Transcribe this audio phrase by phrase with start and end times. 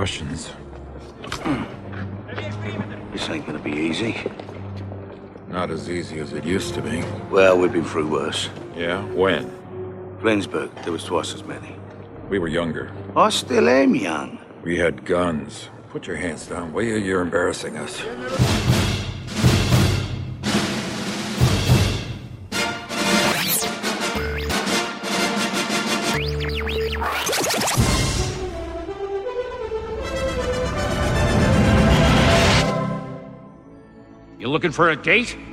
[0.00, 0.50] Russians.
[3.12, 4.16] This ain't gonna be easy.
[5.48, 7.04] Not as easy as it used to be.
[7.30, 8.48] Well, we've been through worse.
[8.74, 9.04] Yeah?
[9.12, 9.52] When?
[10.22, 11.76] Flensburg, there was twice as many.
[12.30, 12.90] We were younger.
[13.14, 14.38] I still am young.
[14.64, 15.68] We had guns.
[15.90, 16.96] Put your hands down, will you?
[16.96, 18.79] You're embarrassing us.
[34.70, 35.36] Looking for a date?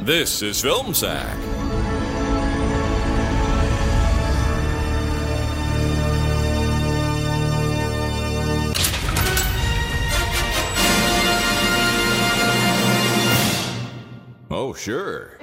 [0.00, 1.36] This is Film Sack.
[14.50, 15.37] Oh, sure.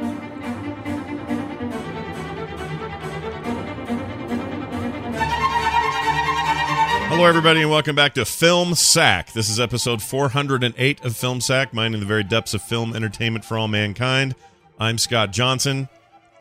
[7.15, 9.31] Hello, everybody, and welcome back to Film Sack.
[9.31, 13.57] This is episode 408 of Film Sack, mining the very depths of film entertainment for
[13.57, 14.35] all mankind.
[14.81, 15.87] I'm Scott Johnson.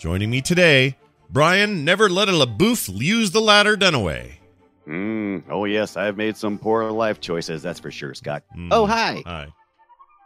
[0.00, 0.96] Joining me today,
[1.30, 4.32] Brian Never Let a LaBeouf use the ladder Dunaway.
[4.88, 8.42] Mm, oh, yes, I've made some poor life choices, that's for sure, Scott.
[8.56, 8.70] Mm.
[8.72, 9.22] Oh, hi.
[9.24, 9.54] Hi.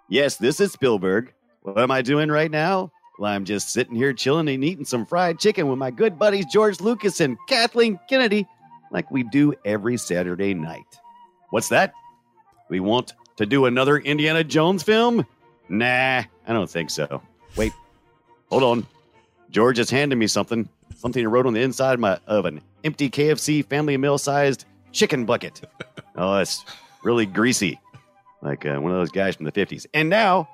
[0.08, 1.34] Yes, this is Spielberg.
[1.60, 2.90] What am I doing right now?
[3.18, 6.46] Well, I'm just sitting here chilling and eating some fried chicken with my good buddies
[6.46, 8.46] George Lucas and Kathleen Kennedy,
[8.90, 10.98] like we do every Saturday night.
[11.50, 11.92] What's that?
[12.68, 15.26] We want to do another Indiana Jones film?
[15.68, 17.22] Nah, I don't think so.
[17.56, 17.72] Wait,
[18.50, 18.86] hold on.
[19.50, 20.68] George has handed me something.
[20.96, 24.64] Something he wrote on the inside of, my, of an empty KFC family meal sized
[24.92, 25.60] chicken bucket.
[26.20, 26.64] Oh, it's
[27.04, 27.78] really greasy,
[28.42, 29.86] like uh, one of those guys from the 50s.
[29.94, 30.48] And now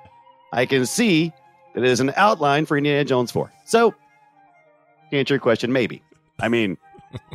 [0.53, 1.33] I can see
[1.73, 3.51] that it is an outline for Indiana Jones 4.
[3.65, 3.95] So,
[5.09, 6.03] to answer your question, maybe.
[6.39, 6.77] I mean,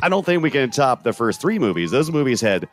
[0.01, 1.91] I don't think we can top the first three movies.
[1.91, 2.67] Those movies had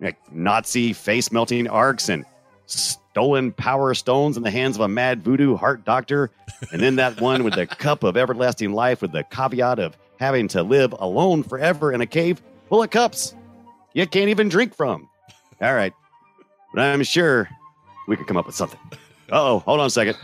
[0.00, 2.24] like Nazi face melting arcs and
[2.66, 6.30] stolen power stones in the hands of a mad voodoo heart doctor.
[6.72, 10.48] And then that one with the cup of everlasting life with the caveat of having
[10.48, 13.34] to live alone forever in a cave full of cups
[13.94, 15.08] you can't even drink from.
[15.62, 15.94] All right.
[16.74, 17.48] But I'm sure
[18.06, 18.80] we could come up with something.
[19.30, 20.18] Oh, hold on a second.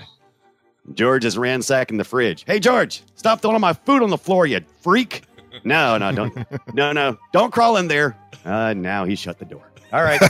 [0.95, 2.45] George is ransacking the fridge.
[2.47, 5.23] Hey, George, stop throwing my food on the floor, you freak.
[5.65, 6.75] No, no, don't.
[6.75, 8.17] no, no, don't crawl in there.
[8.45, 9.63] Uh, now he shut the door.
[9.93, 10.21] All right.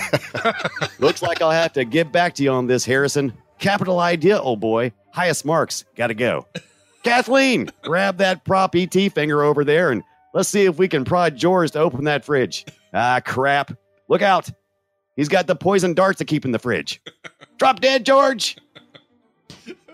[0.98, 3.32] Looks like I'll have to get back to you on this, Harrison.
[3.58, 4.92] Capital idea, old boy.
[5.12, 5.84] Highest marks.
[5.97, 6.47] Gotta go.
[7.03, 10.03] Kathleen, grab that prop ET finger over there and
[10.34, 12.64] let's see if we can prod George to open that fridge.
[12.94, 13.72] Ah, crap.
[14.08, 14.50] Look out.
[15.16, 17.02] He's got the poison darts to keep in the fridge.
[17.58, 18.56] Drop dead, George.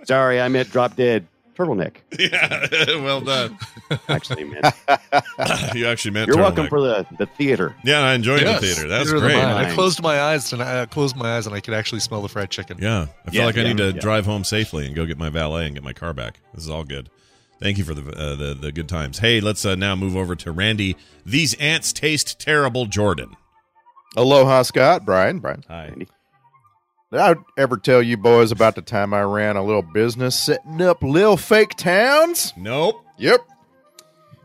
[0.05, 1.27] Sorry, I meant drop dead.
[1.57, 1.97] Turtleneck.
[2.19, 3.59] Yeah, well done.
[4.09, 4.67] Actually, meant.
[5.75, 7.75] you actually meant You're welcome for the, the theater.
[7.85, 8.89] Yeah, I enjoyed Yes, the theater.
[8.89, 9.43] That's theater of the great.
[9.43, 12.29] I closed my eyes and I closed my eyes and I could actually smell the
[12.29, 12.79] fried chicken.
[12.81, 14.01] Yeah, I feel Yeah, like I need to yeah.
[14.01, 16.41] drive home safely and go get my valet and get my car back.
[16.55, 17.09] This is all good.
[17.61, 19.19] Thank you for the uh, the, the good times.
[19.21, 20.97] Hey, let's uh, now move over to Randy.
[21.25, 23.35] These ants taste terrible, Jordan.
[24.17, 25.05] Aloha, Scott.
[25.07, 25.39] Brian.
[25.39, 25.65] Brian.
[25.69, 25.95] Hi.
[27.13, 30.83] Did I ever tell you boys about the time I ran a little business setting
[30.83, 32.53] up little fake towns?
[32.57, 33.01] Nope.
[33.17, 33.47] Yep.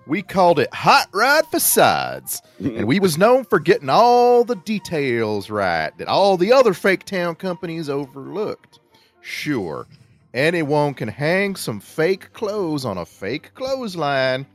[0.05, 5.49] We called it Hot Rod Facades, and we was known for getting all the details
[5.49, 8.79] right that all the other fake town companies overlooked.
[9.21, 9.87] Sure,
[10.35, 14.45] anyone can hang some fake clothes on a fake clothesline,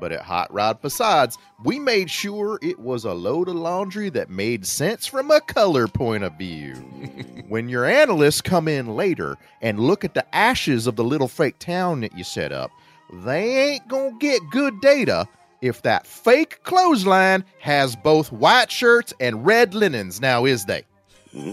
[0.00, 4.30] but at Hot Rod Facades, we made sure it was a load of laundry that
[4.30, 6.74] made sense from a color point of view.
[7.48, 11.58] when your analysts come in later and look at the ashes of the little fake
[11.58, 12.70] town that you set up,
[13.12, 15.26] they ain't gonna get good data
[15.60, 20.20] if that fake clothesline has both white shirts and red linens.
[20.20, 20.84] Now, is they?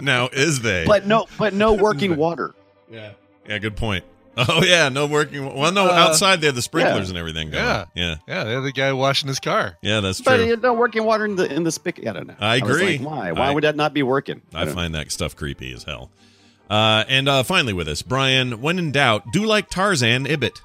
[0.00, 0.84] Now is they?
[0.86, 2.54] But no, but no working water.
[2.90, 3.12] yeah,
[3.46, 3.58] yeah.
[3.58, 4.04] Good point.
[4.36, 5.54] Oh yeah, no working.
[5.54, 7.08] Well, no, Uh, outside they have the sprinklers yeah.
[7.10, 7.64] and everything going.
[7.64, 7.84] Yeah.
[7.94, 9.78] yeah, Yeah, they're the guy washing his car.
[9.80, 10.00] yeah.
[10.00, 10.52] That's But true.
[10.52, 12.06] uh, no working water in the in the spigot.
[12.06, 12.34] I don't know.
[12.38, 12.98] I was agree.
[12.98, 13.32] like, why?
[13.32, 14.42] Why I- would that not be working?
[14.54, 16.10] I don't find that stuff creepy as hell.
[16.68, 18.60] Uh, and uh, finally, with us, Brian.
[18.60, 20.60] When in doubt, do like Tarzan Ibbot.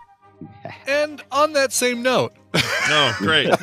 [0.88, 3.50] And on that same note, Oh, great.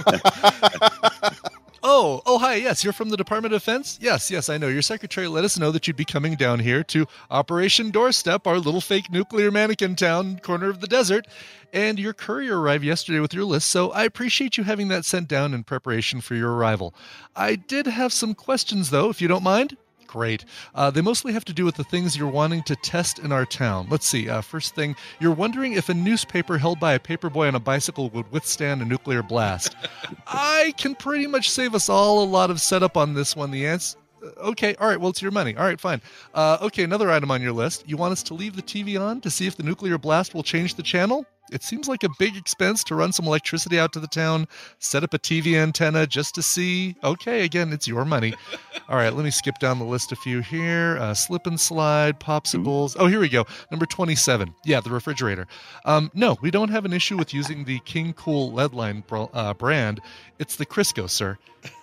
[1.82, 3.98] oh, oh, hi, yes, you're from the Department of Defense?
[4.00, 4.68] Yes, yes, I know.
[4.68, 8.58] Your secretary let us know that you'd be coming down here to Operation Doorstep, our
[8.58, 11.26] little fake nuclear mannequin town corner of the desert.
[11.72, 15.28] And your courier arrived yesterday with your list, so I appreciate you having that sent
[15.28, 16.94] down in preparation for your arrival.
[17.36, 19.76] I did have some questions, though, if you don't mind.
[20.08, 20.46] Great.
[20.74, 23.44] Uh, they mostly have to do with the things you're wanting to test in our
[23.44, 23.86] town.
[23.90, 24.28] Let's see.
[24.28, 28.08] Uh, first thing, you're wondering if a newspaper held by a paperboy on a bicycle
[28.10, 29.76] would withstand a nuclear blast.
[30.26, 33.50] I can pretty much save us all a lot of setup on this one.
[33.50, 33.98] The answer.
[34.38, 35.54] Okay, all right, well, it's your money.
[35.56, 36.00] All right, fine.
[36.34, 37.84] Uh, okay, another item on your list.
[37.86, 40.42] You want us to leave the TV on to see if the nuclear blast will
[40.42, 41.24] change the channel?
[41.50, 44.46] It seems like a big expense to run some electricity out to the town,
[44.78, 46.96] set up a TV antenna just to see.
[47.02, 48.34] Okay, again, it's your money.
[48.88, 50.98] All right, let me skip down the list a few here.
[51.00, 52.96] Uh, slip and slide, popsicles.
[52.98, 53.46] Oh, here we go.
[53.70, 54.54] Number 27.
[54.64, 55.46] Yeah, the refrigerator.
[55.84, 59.26] Um, no, we don't have an issue with using the King Cool lead line br-
[59.32, 60.00] uh, brand.
[60.38, 61.38] It's the Crisco, sir.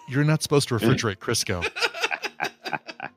[0.09, 1.65] You're not supposed to refrigerate Crisco.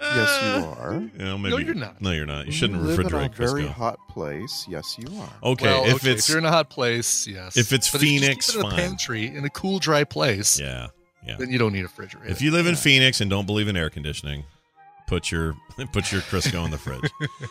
[0.00, 0.94] Yes, you are.
[0.94, 2.00] You know, maybe, you're not.
[2.00, 2.46] No, you're not.
[2.46, 3.72] You shouldn't live refrigerate in a very Crisco.
[3.72, 4.66] hot place.
[4.68, 5.30] Yes, you are.
[5.50, 7.56] Okay, Well, if okay, it's you're in a hot place, yes.
[7.56, 10.04] if it's But you just Phoenix, keep it in a pantry in a cool, dry
[10.04, 10.88] place, yeah,
[11.26, 11.36] yeah.
[11.36, 12.30] then you don't need a refrigerator.
[12.30, 14.44] If you live in Phoenix and don't believe in air conditioning,
[15.06, 15.54] put your
[15.92, 17.10] put your Crisco in the fridge.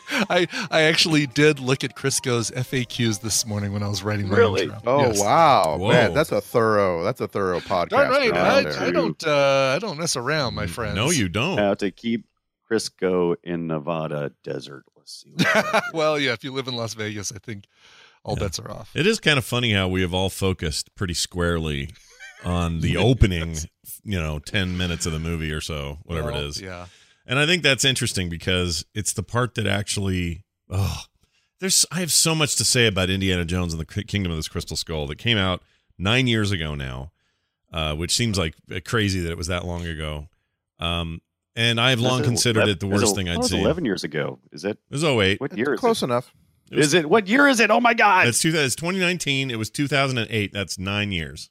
[0.29, 4.37] I I actually did look at Crisco's FAQs this morning when I was writing my
[4.37, 4.63] Really?
[4.63, 4.79] intro.
[4.87, 5.19] Oh Yes.
[5.19, 5.89] wow, Whoa.
[5.91, 7.03] man, that's a thorough.
[7.03, 7.89] That's a thorough podcast.
[7.89, 8.31] Darn right.
[8.31, 8.87] right I.
[8.87, 10.95] I don't uh, I don't mess around, my friends.
[10.95, 11.57] No, you don't.
[11.57, 12.25] How to keep
[12.69, 14.83] Crisco in Nevada desert.
[14.95, 15.33] Let's see.
[15.93, 16.33] well, yeah.
[16.33, 17.65] If you live in Las Vegas, I think
[18.23, 18.43] all Yeah.
[18.45, 18.91] bets are off.
[18.95, 21.89] It is kind of funny how we have all focused pretty squarely
[22.43, 23.55] on the opening,
[24.03, 26.61] you know, 10 minutes of the movie or so, whatever Well, it is.
[26.61, 26.87] Yeah.
[27.25, 31.01] And I think that's interesting because it's the part that actually, oh,
[31.59, 34.47] there's, I have so much to say about Indiana Jones and the Kingdom of this
[34.47, 35.61] Crystal Skull that came out
[35.97, 37.11] nine years ago now,
[37.73, 38.55] uh, which seems like
[38.85, 40.27] crazy that it was that long ago.
[40.79, 41.21] Um,
[41.59, 43.59] and I've long This considered eleven- it the worst a- thing I'd seen.
[43.61, 44.39] Eleven years ago.
[44.51, 44.77] Is it?
[44.89, 45.39] It was 08.
[45.41, 46.05] What year is Close it?
[46.05, 46.33] enough.
[46.71, 47.09] Is it?
[47.09, 47.69] What year is it?
[47.71, 48.27] Oh my God!
[48.27, 49.49] It's, two, it's 2019.
[49.51, 50.53] It was 2008.
[50.53, 51.49] That's nine years.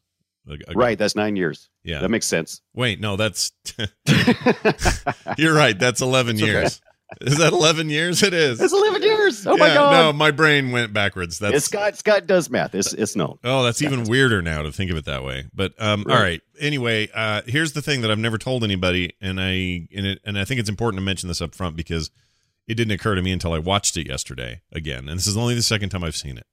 [0.48, 0.64] ago.
[0.74, 0.96] right.
[0.98, 1.68] That's nine years.
[1.84, 2.00] Yeah.
[2.00, 2.62] That makes sense.
[2.74, 3.52] Wait, no, that's
[5.38, 5.78] you're right.
[5.78, 6.50] That's 11 It's okay.
[6.52, 6.80] years.
[7.22, 8.22] Is that 11 years?
[8.22, 8.60] It is.
[8.60, 9.46] It's eleven years.
[9.46, 9.90] Oh my God!
[9.92, 11.38] No, my brain went backwards.
[11.38, 11.96] That's it's Scott.
[11.96, 12.74] Scott does math.
[12.74, 13.38] It's it's known.
[13.42, 15.46] Oh, that's even weirder now to think of it that way.
[15.54, 16.22] But um, all Right.
[16.22, 16.42] right.
[16.60, 20.38] Anyway, uh, here's the thing that I've never told anybody, and I and it, and
[20.38, 22.10] I think it's important to mention this up front because
[22.66, 25.54] it didn't occur to me until I watched it yesterday again, and this is only
[25.54, 26.46] the second time I've seen it.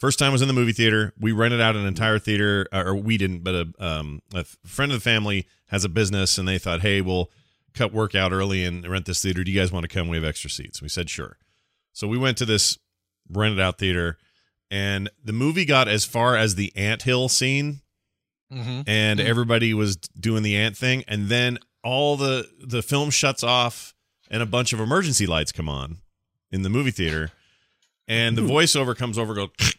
[0.00, 1.12] First time was in the movie theater.
[1.20, 4.90] We rented out an entire theater, uh, or we didn't, but a um a friend
[4.90, 7.30] of the family has a business, and they thought, hey, we'll
[7.74, 9.44] cut work out early and rent this theater.
[9.44, 10.08] Do you guys want to come?
[10.08, 10.80] We have extra seats.
[10.82, 11.38] We said sure.
[11.92, 12.78] So we went to this
[13.30, 14.18] rented out theater,
[14.70, 17.80] and the movie got as far as the anthill scene,
[18.50, 19.26] hmm and Hmm.
[19.26, 23.94] everybody was doing the ant thing, and then all the the film shuts off,
[24.30, 25.98] and a bunch of emergency lights come on
[26.50, 27.30] in the movie theater,
[28.08, 29.74] and the voiceover comes over, and goes.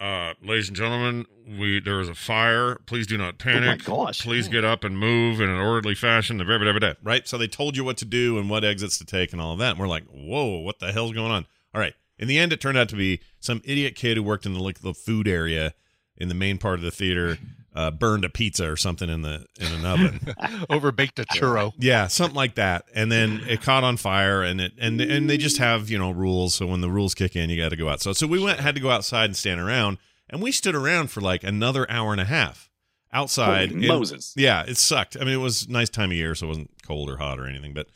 [0.00, 1.26] Uh, ladies and gentlemen,
[1.58, 2.76] we there is a fire.
[2.86, 3.86] Please do not panic.
[3.86, 4.22] Oh my gosh.
[4.22, 6.38] Please get up and move in an orderly fashion.
[6.38, 6.94] blah, blah, blah.
[7.02, 7.28] Right.
[7.28, 9.58] So they told you what to do and what exits to take and all of
[9.58, 9.72] that.
[9.72, 11.46] And we're like, whoa, what the hell's going on?
[11.74, 11.92] All right.
[12.18, 14.60] In the end, it turned out to be some idiot kid who worked in the
[14.60, 15.74] like the food area
[16.16, 17.36] in the main part of the theater
[17.74, 20.20] uh, burned a pizza or something in the in an oven.
[20.70, 21.72] Over baked a churro.
[21.78, 22.84] Yeah, something like that.
[22.94, 26.10] And then it caught on fire and it and and they just have, you know,
[26.10, 26.54] rules.
[26.54, 28.00] So when the rules kick in, you got to go out.
[28.00, 31.10] So so we went had to go outside and stand around and we stood around
[31.10, 32.68] for like another hour and a half
[33.12, 33.70] outside.
[33.70, 34.32] Holy in- Moses.
[34.36, 35.16] yeah, it sucked.
[35.16, 37.38] I mean, it was a nice time of year, so it wasn't cold or hot
[37.38, 37.72] or anything.
[37.72, 37.86] But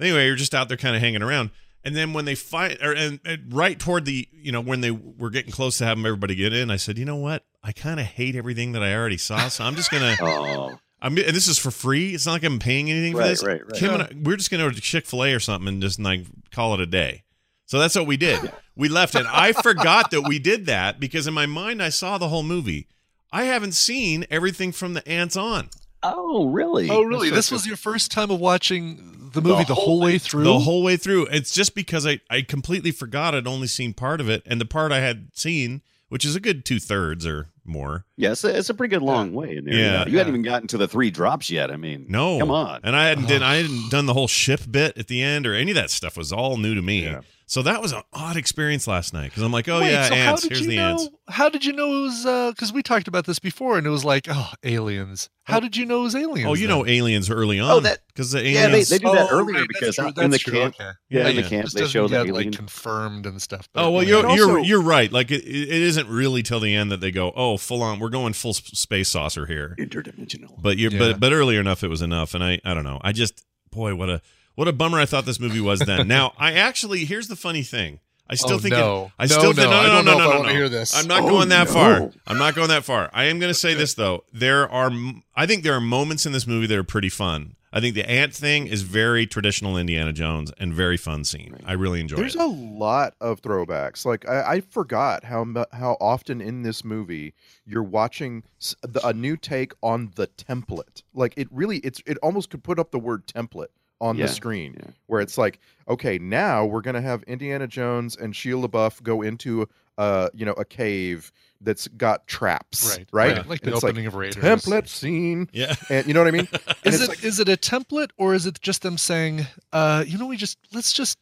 [0.00, 1.50] anyway, you're just out there kind of hanging around.
[1.88, 4.90] And then when they fight, or and, and right toward the, you know, when they
[4.90, 7.46] were getting close to having everybody get in, I said, you know what?
[7.62, 10.14] I kind of hate everything that I already saw, so I'm just gonna.
[10.20, 12.12] Oh, I'm and this is for free.
[12.12, 13.42] It's not like I'm paying anything for this.
[13.42, 13.72] right, right.
[13.72, 15.98] Kim and I, we're just gonna go to Chick Fil A or something and just
[15.98, 17.22] like call it a day.
[17.64, 18.52] So that's what we did.
[18.76, 22.18] We left, and I forgot that we did that because in my mind I saw
[22.18, 22.86] the whole movie.
[23.32, 25.70] I haven't seen everything from the ants on
[26.02, 26.88] oh, really?
[26.90, 27.30] Oh, really?
[27.30, 30.44] This was your first time of watching the movie the, whole way through?
[30.44, 31.26] the whole way through.
[31.26, 34.66] It's just because I I completely forgot I'd only seen part of it, and the
[34.66, 38.04] part I had seen, which is a good two thirds or more.
[38.16, 39.74] Yes, it's a pretty good long way in there.
[39.74, 40.06] Yeah.
[40.06, 41.70] you hadn't even gotten to the three drops yet.
[41.70, 42.80] I mean, No, come on.
[42.82, 45.54] And I hadn't did I hadn't done the whole ship bit at the end or
[45.54, 47.14] any of that stuff was all new to me.
[47.48, 47.52] Yeah.
[47.54, 50.14] So that was an odd experience last night because I'm like, oh Wait, yeah, so
[50.14, 50.42] ants.
[50.42, 50.90] How did Here's you the know?
[50.90, 51.08] ants.
[51.28, 52.26] How did you know it was?
[52.26, 55.30] Uh, because we talked about this before, and it was like, oh, aliens.
[55.44, 55.60] How oh.
[55.60, 56.46] did you know it was aliens?
[56.46, 56.78] Oh, you then?
[56.78, 57.70] know aliens early oh, on.
[57.70, 60.14] Oh, that- because the Yeah, they, they do that Oh, earlier right, because true, in
[60.14, 60.90] the that's true, camp, okay.
[61.08, 61.42] yeah, in Yeah.
[61.42, 62.34] the camp they show the get, alien.
[62.50, 63.68] like confirmed and stuff.
[63.74, 64.08] Oh well, yeah.
[64.08, 65.10] you're And you're you're right.
[65.10, 67.98] Like it, it isn't really till the end that they go, oh, full on.
[68.00, 69.74] We're going full space saucer here.
[69.78, 70.60] Interdimensional.
[70.60, 70.98] But you Yeah.
[70.98, 73.00] but but earlier enough it was enough, and I I don't know.
[73.02, 74.20] I just boy what a
[74.58, 76.08] what a bummer I thought this movie was then.
[76.08, 78.00] now I actually here's the funny thing.
[78.30, 79.10] I still Oh, think it- no.
[79.18, 80.32] I No, still think no, no I no no don't no know no if I
[80.32, 80.36] no.
[80.40, 80.54] wanna no.
[80.58, 80.94] hear this.
[80.94, 81.72] I'm not Oh, going that no.
[81.72, 82.10] far.
[82.26, 83.08] I'm not going that far.
[83.14, 84.24] I am going to say this though.
[84.32, 87.54] There are m- I think there are moments in this movie that are pretty fun.
[87.72, 91.54] I think the ant thing is very traditional Indiana Jones and very fun scene.
[91.66, 92.38] I really enjoy There's it.
[92.38, 94.04] There's a lot of throwbacks.
[94.06, 97.34] Like I, I forgot how mu- how often in this movie
[97.66, 101.02] you're watching s- the, a new take on the template.
[101.14, 103.68] Like it really, it's it almost could put up the word template
[104.00, 104.90] on Yeah, the screen, yeah.
[105.06, 109.68] where it's like, okay, now we're gonna have Indiana Jones and Shia LaBeouf go into
[109.98, 113.36] uh you know a cave that's got traps, Right, right?
[113.38, 113.48] right.
[113.48, 114.42] Like the it's opening of Raiders.
[114.42, 115.74] template scene, yeah.
[115.90, 116.48] and you know what I mean?
[116.84, 120.04] And Is it's it is it a template or is it just them saying, uh,
[120.06, 121.18] you know, we just let's just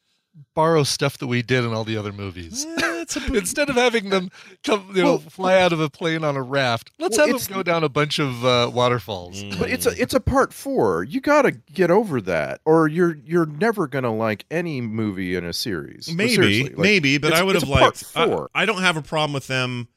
[0.55, 2.67] borrow stuff that we did in all the other movies.
[3.29, 4.31] Instead of having them
[4.65, 7.45] come, you know, Well- fly out of a plane on a raft, let's Well, have
[7.45, 9.43] them go down a bunch of uh, waterfalls.
[9.59, 11.05] But it's a it's a part four.
[11.05, 15.45] You got to get over that, or you're you're never gonna like any movie in
[15.45, 16.13] a series.
[16.13, 18.05] Maybe, like, maybe, but I would have a part liked.
[18.17, 18.51] I, four.
[18.55, 19.89] I don't have a problem with them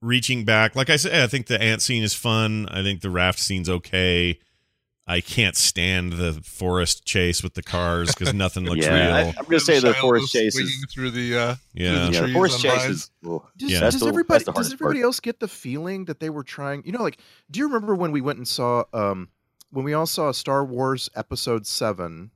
[0.00, 0.74] reaching back.
[0.76, 2.66] Like I said, I think the ant scene is fun.
[2.70, 4.38] I think the raft scene's okay.
[5.06, 9.34] I can't stand the forest chase with the cars because nothing looks yeah, real.
[9.38, 10.86] I'm gonna say the Shia forest chase is.
[10.90, 11.36] through the.
[11.36, 11.92] Uh, yeah.
[11.92, 13.10] Yeah, the trees forest chase is.
[13.22, 13.80] Does, Yeah.
[13.80, 15.04] does the- everybody does everybody part.
[15.04, 16.82] else get the feeling that they were trying?
[16.86, 17.18] You know, like
[17.50, 19.28] do you remember when we went and saw um
[19.70, 22.30] when we all saw Star Wars Episode Seven,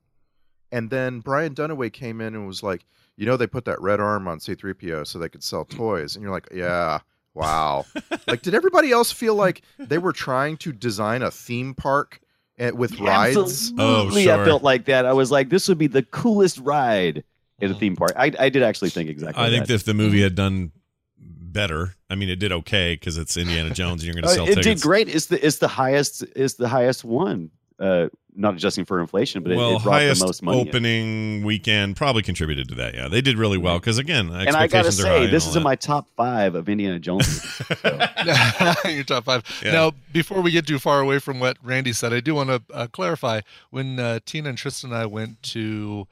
[0.71, 2.85] and then Brian Dunaway came in and was like,
[3.17, 6.23] you know, they put that red arm on C-3PO so they could sell toys, and
[6.23, 6.99] you're like, yeah.
[7.35, 7.85] Wow.
[8.27, 12.21] like, did everybody else feel like they were trying to design a theme park
[12.59, 13.37] eh, with rides?
[13.37, 14.45] Absolutely, Oh, I sure.
[14.45, 15.07] felt like that.
[15.07, 17.25] I was like, this would be the coolest ride
[17.61, 18.13] in a theme park.
[18.17, 19.43] I, I did actually think exactly.
[19.43, 19.69] I think that.
[19.69, 20.73] that if the movie had done
[21.19, 24.35] better, I mean, it did okay because it's Indiana Jones and you're going to Uh,
[24.35, 24.67] sell it tickets.
[24.67, 25.09] did great.
[25.09, 27.51] It's the it's the highest it's the highest one.
[27.79, 30.61] Uh, not adjusting for inflation, but it, well, it brought highest the most money.
[30.61, 30.69] in.
[30.69, 32.95] opening weekend probably contributed to that.
[32.95, 35.45] Yeah, they did really well because again, And I gotta expectations are high say, this
[35.45, 37.27] all is in my top five of Indiana Jones.
[37.27, 38.85] movies.
[38.95, 39.43] your top five.
[39.65, 39.73] Yeah.
[39.73, 42.63] Now, before we get too far away from what Randy said, I do want to
[42.73, 43.41] uh, clarify.
[43.71, 46.07] When uh, Tina and Tristan and I went to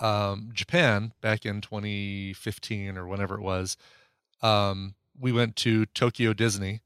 [0.00, 3.76] um, Japan back in 2015 or whenever it was,
[4.42, 6.80] um, we went to Tokyo Disney,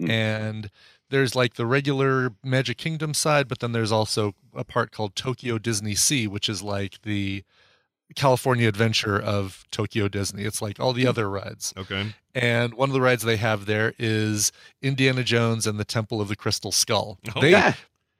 [0.00, 0.08] Mm.
[0.08, 0.70] and
[1.12, 5.58] there's like the regular Magic Kingdom side, but then there's also a part called Tokyo
[5.58, 7.44] Disney Sea, which is like the
[8.16, 10.44] California Adventure of Tokyo Disney.
[10.44, 11.10] It's like all the hmm.
[11.10, 11.74] other rides.
[11.76, 12.14] okay.
[12.34, 16.28] And one of the rides they have there is Indiana Jones and the Temple of
[16.28, 17.18] the Crystal Skull.
[17.36, 17.74] Oh, they, yeah.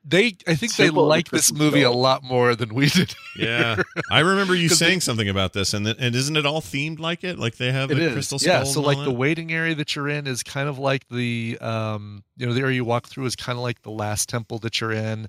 [0.05, 3.15] They, I think Temple they like this Crystal movie a lot more than we did.
[3.37, 3.81] Yeah,
[4.11, 6.61] I remember you 'Cause they- saying something about this, and th- and isn't it all
[6.61, 7.39] themed like it?
[7.39, 8.65] Like they have It the is, crystal yeah.
[8.65, 9.17] So like all the that?
[9.17, 12.77] waiting area that you're in is kind of like the, um, you know, the area
[12.77, 15.29] you walk through is kind of like the last temple that you're in.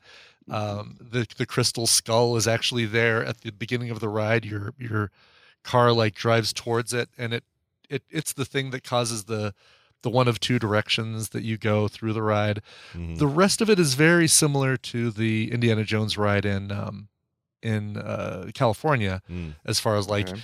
[0.49, 4.43] Um, the the crystal skull is actually there at the beginning of the ride.
[4.43, 5.11] Your your
[5.63, 7.43] car like drives towards it, and it
[7.89, 9.53] it it's the thing that causes the
[10.03, 12.61] the one of two directions that you go through the ride.
[12.93, 13.17] Mhm.
[13.17, 17.07] The rest of it is very similar to the Indiana Jones ride in um,
[17.61, 19.55] in uh, California, Mm.
[19.65, 20.41] as far as like Okay.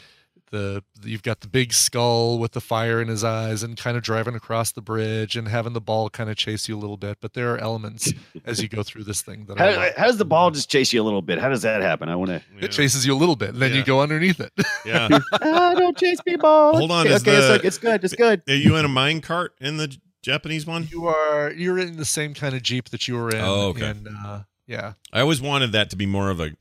[0.51, 4.03] The you've got the big skull with the fire in his eyes and kind of
[4.03, 7.17] driving across the bridge and having the ball kind of chase you a little bit.
[7.21, 8.11] But there are elements
[8.45, 10.91] as you go through this thing that How, like- how does the ball just chase
[10.93, 11.39] you a little bit?
[11.39, 12.09] How does that happen?
[12.09, 12.41] I want to.
[12.57, 12.65] Yeah.
[12.65, 13.77] it chases you a little bit, and then Yeah.
[13.77, 14.51] you go underneath it.
[14.85, 15.07] yeah.
[15.33, 16.77] ah, don't chase me, ball.
[16.77, 18.03] Hold on, Okay, is okay, it's, the- like, it's good.
[18.03, 18.41] It's good.
[18.47, 20.87] Are you in a mine cart in the Japanese one?
[20.91, 23.39] you are you're in the same kind of jeep that you were in.
[23.41, 23.89] Oh, okay.
[23.89, 26.51] And, uh, yeah, I always wanted that to be more of a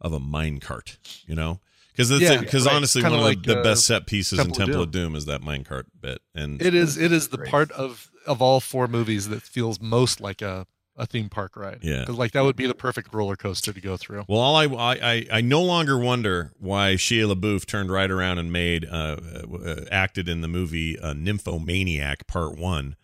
[0.00, 1.60] of a mine cart, you know,
[1.96, 2.74] because Yeah, because right.
[2.76, 4.82] honestly, Kinda one of like, the, the uh, best set pieces in Temple of Temple
[4.82, 6.96] of Doom is that mine cart bit, and it is.
[6.96, 7.50] It is the Great.
[7.50, 10.66] part of of all four movies that feels most like a
[10.98, 11.80] a theme park ride.
[11.82, 12.04] Yeah.
[12.06, 14.24] 'Cause, like that would be the perfect roller coaster to go through.
[14.28, 18.38] Well, all I, I I I no longer wonder why Shia LaBeouf turned right around
[18.38, 19.16] and made uh,
[19.64, 22.96] uh acted in the movie uh, Nymphomaniac Part One,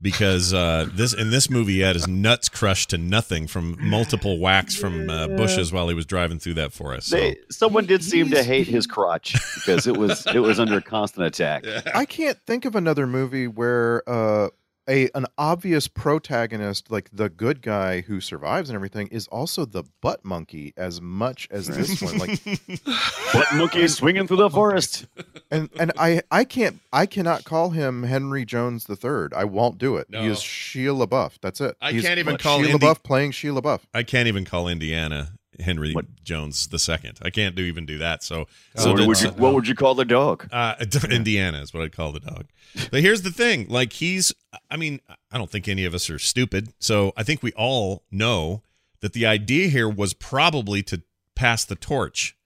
[0.00, 4.38] because uh, this in this movie he had his nuts crushed to nothing from multiple
[4.38, 7.08] whacks from uh, bushes while he was driving through that forest.
[7.08, 7.16] So.
[7.16, 11.26] They, someone did seem to hate his crotch because it was it was under constant
[11.26, 11.64] attack.
[11.94, 14.48] I can't think of another movie where uh,
[14.88, 19.84] a an obvious protagonist, like the good guy who survives and everything, is also the
[20.00, 22.18] butt monkey as much as this one.
[22.18, 22.40] Like,
[23.32, 25.06] What monkey swinging through the forest?
[25.50, 29.34] and and I I can't I cannot call him Henry Jones the Third.
[29.34, 30.06] I won't do it.
[30.10, 31.38] He is Shia LaBeouf.
[31.40, 31.76] That's it.
[31.80, 33.80] I He's can't even call Shia Indy- LaBeouf playing Shia LaBeouf.
[33.94, 36.06] I can't even call Indiana Henry What?
[36.24, 37.18] Jones the second.
[37.22, 38.22] I can't do even do that.
[38.22, 38.46] So,
[38.76, 40.48] Oh, so what, would you, what would you call the dog?
[40.52, 40.74] Uh,
[41.10, 42.46] Indiana is what I'd call the dog.
[42.90, 44.32] But here's the thing: like he's,
[44.70, 46.72] I mean, I don't think any of us are stupid.
[46.78, 48.62] So I think we all know
[49.00, 51.02] that the idea here was probably to
[51.34, 52.36] pass the torch,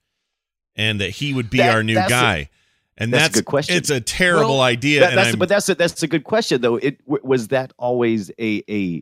[0.75, 2.49] and that he would be That- our new that's a- guy.
[2.97, 3.75] and that's a good question.
[3.77, 4.99] It's a terrible Well, idea.
[5.01, 6.75] That- that's, I'm- but that's a, that's a good question though.
[6.77, 9.01] It w- was that always a a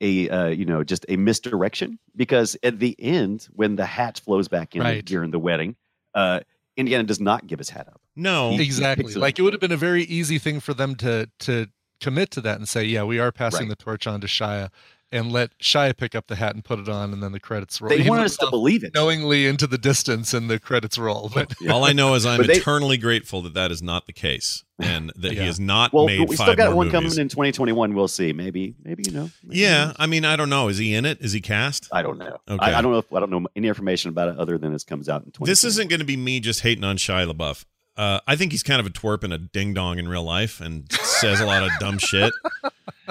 [0.00, 4.48] a uh, you know just a misdirection because at the end when the hat flows
[4.48, 5.04] back in Right.
[5.04, 5.76] during the wedding,
[6.14, 6.40] uh,
[6.76, 8.00] Indiana does not give his hat up.
[8.16, 9.12] No, He- exactly.
[9.12, 11.66] it Like it would have been a very easy thing for them to to
[12.00, 13.78] commit to that and say, yeah, we are passing Right.
[13.78, 14.70] the torch on to Shia,
[15.12, 17.80] and let Shia pick up the hat and put it on, and then the credits
[17.80, 17.88] roll.
[17.90, 18.94] They He wanted looks us to believe it.
[18.94, 21.30] knowingly into the distance, and the credits roll.
[21.34, 24.64] But all I know is I'm they- eternally grateful that that is not the case,
[24.80, 25.44] and that he Yeah.
[25.44, 26.92] has not Well, made but we five still got one movies.
[27.14, 27.94] coming in 2021.
[27.94, 28.32] We'll see.
[28.32, 29.30] Maybe, maybe you know.
[29.44, 29.92] maybe Yeah, who?
[29.98, 30.68] I mean, I don't know.
[30.68, 31.18] Is he in it?
[31.20, 31.88] Is he cast?
[31.92, 32.38] I don't know.
[32.48, 32.64] Okay.
[32.72, 32.98] I, I don't know.
[32.98, 35.48] If, I don't know any information about it other than this comes out in 20.
[35.50, 37.64] This isn't going to be me just hating on Shia LaBeouf.
[37.96, 40.60] Uh, I think he's kind of a twerp and a ding dong in real life,
[40.60, 42.32] and says a lot of dumb shit.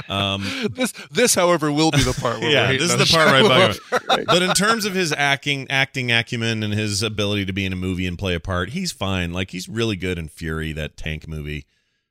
[0.09, 3.27] Um, this, this, however, will be the part where yeah, we're this is the on
[3.27, 4.07] part Shia right LaBeouf.
[4.07, 7.71] by But in terms of his acting, acting acumen and his ability to be in
[7.71, 9.31] a movie and play a part, he's fine.
[9.31, 11.65] Like he's really good in Fury, that tank movie.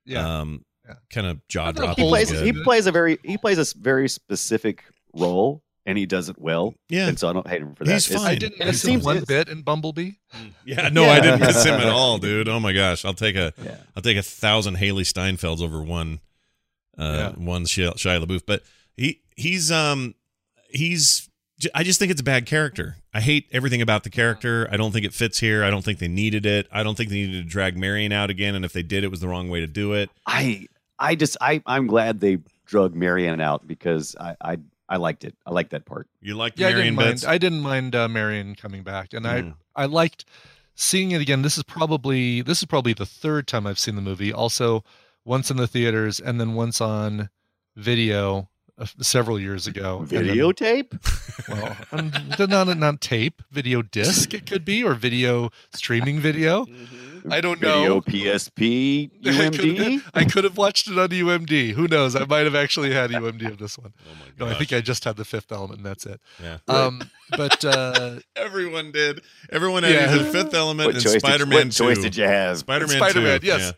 [0.07, 0.41] Yeah.
[0.41, 0.95] Um, Yeah.
[1.11, 2.05] kind of jaw I thought dropping.
[2.05, 2.31] he plays.
[2.33, 2.45] good.
[2.47, 3.19] He plays a very.
[3.23, 6.75] He plays a very specific role, and he does it well.
[6.89, 7.93] yeah, And so I don't hate him for that.
[7.93, 8.27] He's fine.
[8.27, 10.13] I didn't And miss him one bit in Bumblebee.
[10.65, 10.89] yeah.
[10.91, 12.49] No, I didn't miss him at all, dude.
[12.49, 13.77] Oh my gosh, I'll take a, Yeah.
[13.95, 16.21] will take a thousand Hailee Steinfelds over one,
[16.99, 18.43] uh, one Shia, Shia LaBeouf.
[18.47, 18.63] But
[18.97, 20.15] he he's um
[20.71, 21.29] he's
[21.75, 22.97] I just think it's a bad character.
[23.15, 24.67] I hate everything about the character.
[24.73, 25.63] I don't think it fits here.
[25.65, 26.67] I don't think they needed it.
[26.73, 28.55] I don't think they needed to drag Marion out again.
[28.55, 30.11] And if they did, it was the wrong way to do it.
[30.27, 30.67] I.
[30.99, 31.37] I just.
[31.41, 31.63] I.
[31.67, 34.37] I'm glad they drug Marion out because I.
[34.41, 34.59] I.
[34.93, 35.35] I liked it.
[35.47, 36.07] I liked that part.
[36.21, 37.23] You like Yeah, I Marion didn't bits?
[37.25, 37.33] mind.
[37.35, 39.55] I didn't mind uh, Marion coming back, and Mm.
[39.75, 40.27] I I liked
[40.75, 41.41] seeing it again.
[41.41, 44.33] This is probably this is probably the third time I've seen the movie.
[44.33, 44.85] Also,
[45.25, 47.31] once in the theaters, and then once on
[47.75, 50.05] video uh, several years ago.
[50.07, 50.93] Videotape.
[51.49, 54.35] well, and not not tape, video disc.
[54.35, 56.67] It could be or video streaming video.
[57.31, 58.01] I don't Video know.
[58.01, 60.03] PSP I UMD.
[60.15, 61.73] I could have watched it on UMD.
[61.73, 62.17] Who knows?
[62.17, 63.93] I might have actually had UMD of this one.
[64.07, 66.21] oh my No, I think I just had the fifth element, and that's it.
[66.43, 66.59] yeah.
[66.69, 67.03] Um,
[67.37, 69.23] but uh, Everyone did.
[69.51, 70.15] Everyone had Yeah.
[70.15, 71.85] either Fifth Element What and choice, Spider did, Man what 2.
[71.85, 72.59] choice did you have?
[72.59, 73.47] Spider-Man, Spider-Man, 2.
[73.47, 73.73] yes.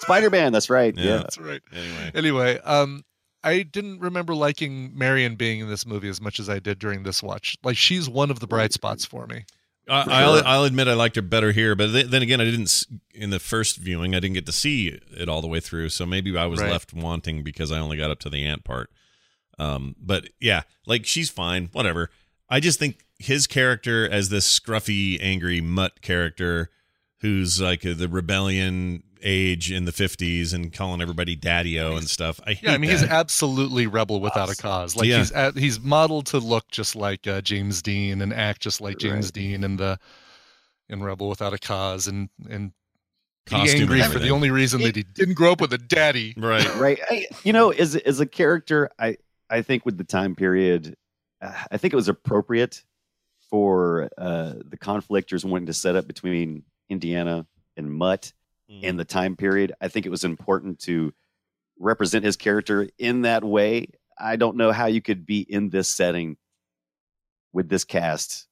[0.00, 0.52] Spider Man.
[0.52, 0.94] That's right.
[0.96, 1.04] Yeah.
[1.04, 1.16] Yeah.
[1.18, 1.60] that's right.
[1.72, 2.10] Anyway.
[2.14, 3.04] Anyway, um,
[3.44, 7.02] I didn't remember liking Marion being in this movie as much as I did during
[7.02, 7.56] this watch.
[7.64, 9.44] Like she's one of the bright spots for me.
[9.88, 12.84] I, I'll, I'll admit I liked her better here, but th- then again, I didn't
[13.14, 14.14] in the first viewing.
[14.14, 16.70] I didn't get to see it all the way through, so maybe I was Right.
[16.70, 18.90] left wanting because I only got up to the ant part.
[19.58, 22.10] Um, but yeah, like she's fine, whatever.
[22.48, 26.70] I just think his character as this scruffy, angry mutt character,
[27.20, 32.40] who's like the rebellion age in the fifties and calling everybody daddy-o and stuff.
[32.46, 33.00] I hate Yeah, I mean that.
[33.00, 34.96] he's absolutely rebel without a cause.
[34.96, 35.18] Like Yeah.
[35.18, 38.98] he's at, he's modeled to look just like uh, James Dean and act just like
[38.98, 39.32] James Right.
[39.34, 39.98] Dean in the
[40.88, 42.72] in Rebel Without a Cause and and
[43.46, 45.78] be Costume and angry for the only reason that he didn't grow up with a
[45.78, 46.34] daddy.
[46.36, 46.74] right.
[46.76, 49.16] right I, you know as as a character i
[49.50, 50.96] i think with the time period
[51.40, 52.84] uh, i think it was appropriate
[53.50, 58.32] for uh the conflictors wanting to set up between indiana and mutt
[58.72, 58.82] Mm.
[58.82, 61.12] in the time period i think it was important to
[61.78, 65.88] represent his character in that way i don't know how you could be in this
[65.88, 66.36] setting
[67.52, 68.46] with this cast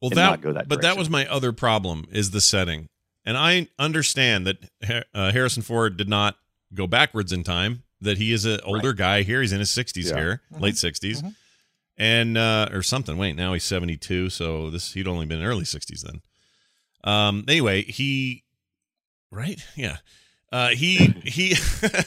[0.00, 2.88] Well, and that, not go that but that was my other problem is the setting,
[3.24, 6.36] and I understand that uh, Harrison Ford did not
[6.74, 7.82] go backwards in time.
[8.00, 9.42] That he is an older guy here.
[9.42, 10.16] He's in his sixties Yeah.
[10.16, 10.60] here, Mhm.
[10.60, 11.34] late 60s Mhm.
[11.98, 13.18] and uh, or something.
[13.18, 16.22] Wait, now he's seventy two, so this he'd only been in early sixties then.
[17.04, 17.44] Um.
[17.46, 18.42] Anyway, he
[19.30, 19.98] right, yeah.
[20.52, 21.54] Uh, he he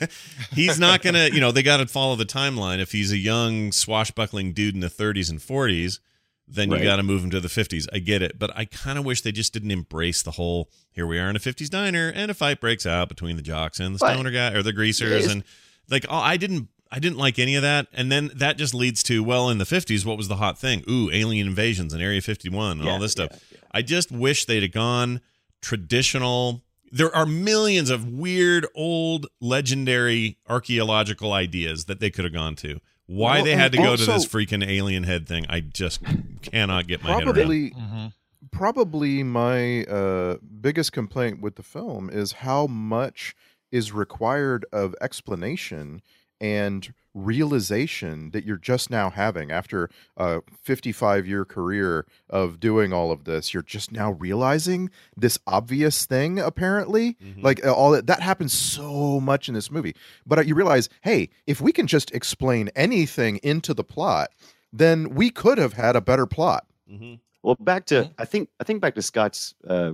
[0.54, 2.80] he's not gonna you know they got to follow the timeline.
[2.80, 6.00] If he's a young swashbuckling dude in the 30s and 40s
[6.46, 8.38] then you got to move him to the 50s i get it.
[8.38, 11.38] But i kind of wish they just didn't embrace the whole here we are in
[11.38, 14.30] a 50s diner and a fight breaks out between the jocks and the But- stoner
[14.30, 15.46] guy or the greasers and
[15.90, 17.88] like oh, i didn't i didn't like any of that.
[17.94, 20.84] And then that just leads to well in the 50s what was the hot thing?
[20.90, 23.30] Ooh alien invasions and area 51 and all this stuff.
[23.32, 23.58] yeah, yeah.
[23.72, 25.22] I just wish they'd have gone
[25.62, 26.62] traditional.
[26.96, 32.80] There are millions of weird, old, legendary archaeological ideas that they could have gone to.
[33.08, 36.02] Why Well, they had to and go to this freaking alien head thing, I just
[36.44, 37.34] cannot get my head around.
[37.34, 38.06] Probably, Mm-hmm.
[38.52, 43.36] probably my uh, biggest complaint with the film is how much
[43.72, 46.04] is required of explanation
[46.40, 53.12] and realization that you're just now having after a 55 year career of doing all
[53.12, 57.44] of this you're just now realizing this obvious thing apparently Mhm.
[57.44, 59.96] like uh, all that that happens so much in this movie
[60.26, 64.30] but uh, you realize hey if we can just explain anything into the plot
[64.72, 67.20] then we could have had a better plot Mhm.
[67.42, 68.10] Well, back to.
[68.18, 69.94] I think I think back to Scott's uh,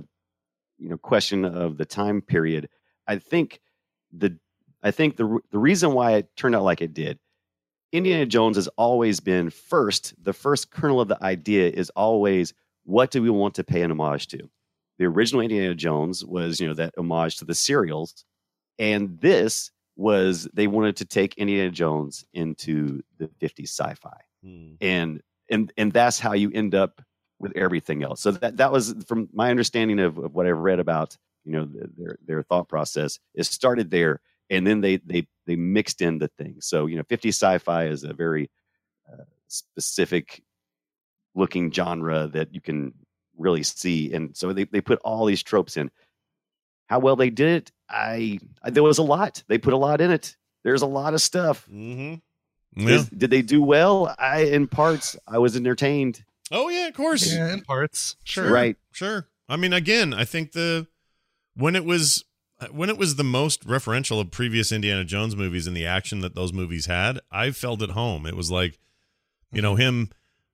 [0.78, 2.68] you know question of the time period.
[3.08, 3.60] I think
[4.12, 4.36] the
[4.82, 7.18] I think the the reason why it turned out like it did
[7.92, 10.14] Indiana Jones has always been first.
[10.22, 13.90] The first kernel of the idea is always what do we want to pay an
[13.90, 14.48] homage to?
[14.98, 18.24] The original Indiana Jones was, you know, that homage to the serials,
[18.78, 24.72] and this was they wanted to take Indiana Jones into the 50s sci-fi Hmm.
[24.80, 27.02] and and and that's how you end up
[27.38, 28.20] with everything else.
[28.22, 31.66] So that that was from my understanding of, of what I've read about you know
[31.66, 33.18] the, their their thought process.
[33.34, 36.66] It started there, and then they they they mixed in the things.
[36.66, 38.50] So you know, 50 sci-fi is a very
[39.10, 40.42] uh, specific
[41.34, 42.92] looking genre that you can
[43.38, 45.90] really see, and so they they put all these tropes in.
[46.88, 49.42] How well they did it, I, I there was a lot.
[49.46, 50.36] They put a lot in it.
[50.64, 51.66] There's a lot of stuff.
[51.72, 52.14] Mm-hmm.
[52.88, 52.94] Yeah.
[52.96, 54.14] Is- did they do well?
[54.18, 56.24] I in parts I was entertained.
[56.50, 57.32] Oh yeah, of course.
[57.32, 58.16] Yeah, in parts.
[58.24, 58.50] Sure.
[58.50, 58.76] Right.
[58.92, 59.28] Sure.
[59.48, 60.86] I mean, again, I think the
[61.54, 62.24] when it was
[62.70, 66.34] when it was the most referential of previous Indiana Jones movies and the action that
[66.34, 68.26] those movies had, I felt at home.
[68.26, 68.78] It was like,
[69.52, 70.10] you know, him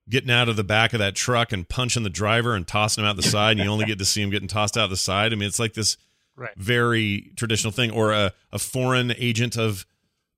[0.08, 3.08] getting out of the back of that truck and punching the driver and tossing him
[3.10, 5.32] out the side, and you only get to see him getting tossed out the side.
[5.32, 5.96] I mean, it's like this
[6.38, 6.50] Right.
[6.58, 9.86] very traditional thing, or a, a foreign agent of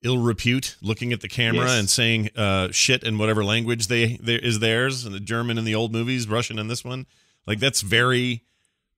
[0.05, 1.79] ill repute looking at the camera Yes.
[1.81, 5.65] and saying uh, shit in whatever language they there is theirs, and the German in
[5.65, 7.05] the old movies, Russian in this one.
[7.49, 8.45] Like that's very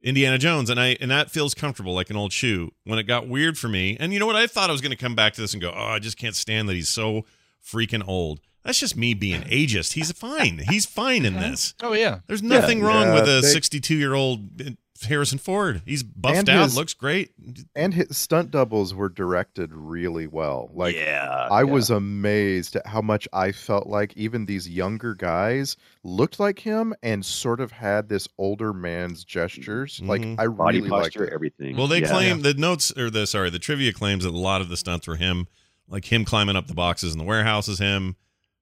[0.02, 2.72] Indiana Jones, and I and that feels comfortable like an old shoe.
[2.84, 4.90] When it got weird for me, and you know what, I thought I was going
[4.90, 7.24] to come back to this and go, oh, I just can't stand that he's so
[7.64, 8.40] freaking old.
[8.64, 9.94] That's just me being ageist.
[9.94, 10.62] He's fine.
[10.68, 11.50] He's fine in uh-huh.
[11.50, 11.74] this.
[11.82, 12.20] Oh yeah.
[12.26, 14.70] There's nothing wrong Yeah, with a they- 62 year old uh,
[15.06, 15.82] Harrison Ford.
[15.86, 17.32] He's buffed And out, his- looks great.
[17.74, 20.70] And his stunt doubles were directed really well.
[20.74, 21.64] Like yeah, I yeah.
[21.64, 26.94] was amazed at how much I felt like even these younger guys looked like him
[27.02, 30.00] and sort of had this older man's gestures.
[30.04, 30.36] Like Mhm.
[30.38, 31.32] I body really liked posture, it.
[31.32, 31.76] everything.
[31.76, 32.08] Well, they Yeah.
[32.10, 35.06] claim the notes or the sorry, the trivia claims that a lot of the stunts
[35.06, 35.46] were him,
[35.88, 38.16] like him climbing up the boxes in the warehouse is him,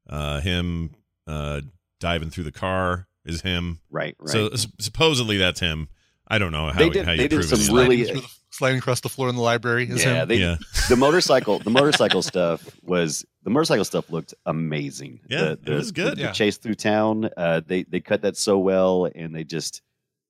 [0.09, 0.91] uh, him
[1.27, 1.61] uh,
[2.01, 3.81] diving through the car is him.
[3.91, 4.31] right, right.
[4.31, 5.89] So supposedly that's him.
[6.29, 7.63] I don't know how, They did- how you they did some it.
[7.63, 7.71] is.
[7.71, 10.29] really- Sliding, the, sliding across the floor in the library is yeah, him.
[10.29, 10.57] they, yeah,
[10.89, 15.21] the motorcycle, the motorcycle stuff was the motorcycle stuff looked amazing.
[15.29, 16.17] Yeah, the, it was good.
[16.19, 16.33] The, Yeah.
[16.33, 19.81] chase through town, uh, they they cut that so well, and they just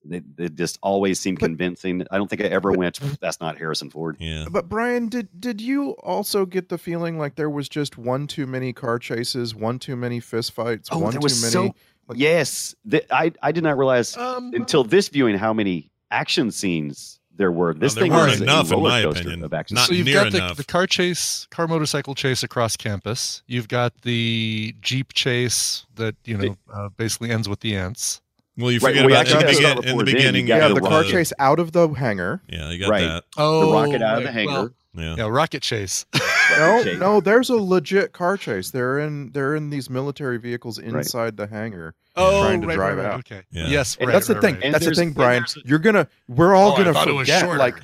[0.05, 2.07] they, they just always seemed But- convincing.
[2.11, 3.01] I don't think I ever but- went.
[3.21, 4.17] That's not Harrison Ford.
[4.21, 4.47] yeah.
[4.51, 8.47] But Brian, did did you also get the feeling like there was just one too
[8.47, 11.29] many car chases, one too many fist fights, Oh, one too many?
[11.31, 11.75] so
[12.09, 12.75] like- yes.
[12.85, 17.53] The, I I did not realize Um, until this viewing how many action scenes there
[17.53, 17.73] were.
[17.75, 19.44] This there thing weren't was a enough, in roller my coaster opinion.
[19.44, 19.75] Of action.
[19.77, 23.42] Not so you've near got the, the car chase, car motorcycle chase across campus.
[23.47, 28.21] You've got the jeep chase that you know uh, basically ends with the ants.
[28.57, 30.05] Well, you Right, forget we about actually in the, gotta begin- start in the before
[30.05, 30.09] then.
[30.09, 30.47] You beginning.
[30.47, 32.42] got yeah, you the car chase out of the hangar.
[32.49, 33.03] Yeah, you got Right.
[33.07, 33.25] that.
[33.37, 34.51] Oh, the rocket out of the hangar.
[34.53, 35.14] well, Yeah.
[35.16, 36.07] yeah, rocket chase.
[36.57, 36.99] No, Chase.
[36.99, 38.71] no, there's a legit car chase.
[38.71, 41.95] They're in they're in these military vehicles inside the hangar.
[42.17, 43.19] oh, trying to right, drive right, right, out.
[43.21, 43.43] Okay.
[43.51, 43.67] Yeah.
[43.69, 44.55] Yes, And right, That's the thing.
[44.57, 44.65] right.
[44.65, 45.43] And That's the thing, Brian.
[45.43, 47.75] there's- You're gonna we're all Oh, gonna thought it was forget like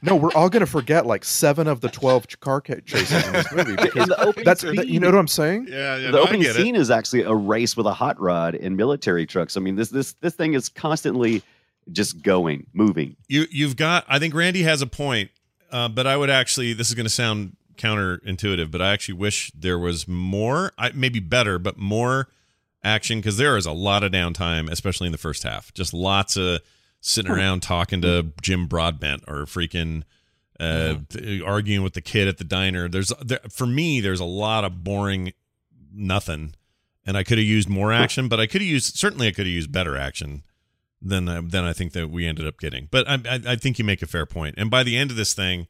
[0.00, 3.52] no, we're all gonna forget like seven of the twelve car ca- chases in this
[3.56, 5.66] movie because the that's scene- you know what I'm saying.
[5.68, 6.06] Yeah, yeah.
[6.06, 9.56] the no, opening scene is actually a race with a hot rod and military trucks.
[9.56, 11.42] I mean, this this this thing is constantly
[11.90, 13.16] just going, moving.
[13.28, 15.30] you you've got i think randy has a point
[15.72, 19.50] uh, but i would actually this is going to sound counterintuitive but i actually wish
[19.52, 22.28] there was more I, maybe better but more
[22.84, 25.72] action because there is a lot of downtime especially in the first half.
[25.72, 26.60] Just lots of
[27.00, 30.02] sitting around talking to jim broadbent or freaking
[30.60, 32.88] uh, th- arguing with the kid at the diner.
[32.88, 35.32] There's there, for me there's a lot of boring
[35.94, 36.54] nothing
[37.04, 39.46] and i could have used more action but i could have used certainly i could
[39.46, 40.42] have used better action
[41.02, 42.88] than uh, than I think that we ended up getting.
[42.90, 44.54] But I, I, I think you make a fair point.
[44.56, 45.66] And by the end of this thing,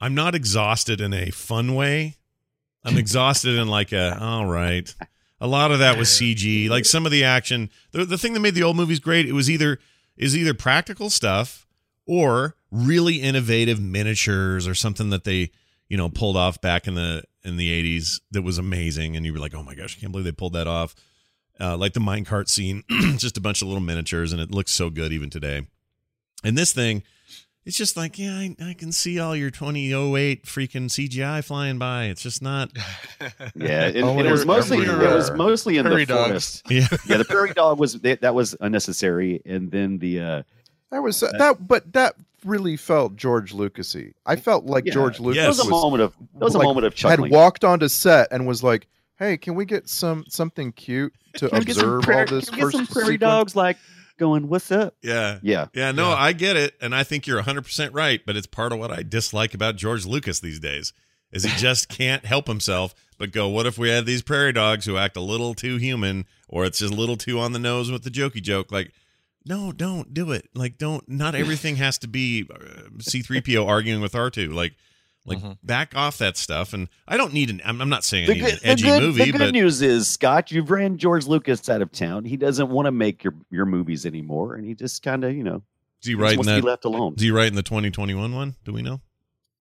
[0.00, 2.16] I'm not exhausted in a fun way.
[2.84, 4.92] I'm exhausted in like a all right.
[5.40, 6.68] A lot of that was CG.
[6.70, 9.32] Like some of the action, the the thing that made the old movies great, it
[9.32, 9.78] was either
[10.16, 11.66] is either practical stuff
[12.06, 15.50] or really innovative miniatures or something that they
[15.88, 19.32] you know pulled off back in the in the 80s that was amazing and you
[19.32, 20.96] were like oh my gosh i can't believe they pulled that off
[21.60, 22.84] uh, like the minecart scene,
[23.16, 25.66] just a bunch of little miniatures, and it looks so good even today.
[26.44, 27.02] And this thing,
[27.66, 32.04] it's just like, yeah, I, I can see all your 2008 freaking CGI flying by.
[32.04, 32.70] It's just not,
[33.54, 36.28] Yeah, and, Oh, and it was they're mostly it was mostly in Prairie the dogs.
[36.62, 36.62] forest.
[36.70, 40.42] yeah, Yeah, the prairie dog was that that was unnecessary, and then the uh,
[40.90, 44.14] That was that, but that really felt George Lucasy.
[44.24, 44.92] I felt like Yeah.
[44.92, 47.32] George Lucas there was a moment of there was a moment of had chuckling.
[47.32, 48.86] walked onto set and was like,
[49.18, 52.54] "Hey, can we get some something cute to get some observe prairie- all this can
[52.54, 53.76] we get first some prairie sequence?" dogs like
[54.16, 55.38] going, "What's up?" yeah.
[55.42, 56.16] Yeah, Yeah, no, Yeah.
[56.16, 56.74] I get it.
[56.80, 58.20] And I think you're 100% right.
[58.24, 60.92] But it's part of what I dislike about George Lucas these days
[61.32, 64.84] is he just can't help himself but go, what if we had these prairie dogs
[64.84, 67.90] who act a little too human or it's just a little too on the nose
[67.90, 68.70] with the jokey joke?
[68.70, 68.92] Like,
[69.44, 70.48] no, don't do it.
[70.54, 74.52] Like, don't, not everything has to be uh, C3PO arguing with R2.
[74.52, 74.74] Like,
[75.26, 75.58] like Mhm.
[75.62, 76.72] back off that stuff.
[76.72, 78.84] And I don't need an, I'm, I'm not saying I need good, an the edgy
[78.84, 82.24] good- movie, the good but news is, Scott, you've ran George Lucas out of town.
[82.24, 85.42] He doesn't want to make your, your movies anymore, and he just kind of, you
[85.44, 85.62] know,
[86.00, 86.60] is he just writing to that?
[86.62, 87.14] be left alone.
[87.16, 88.54] Is he writing the 2021 one?
[88.64, 89.00] Do we know?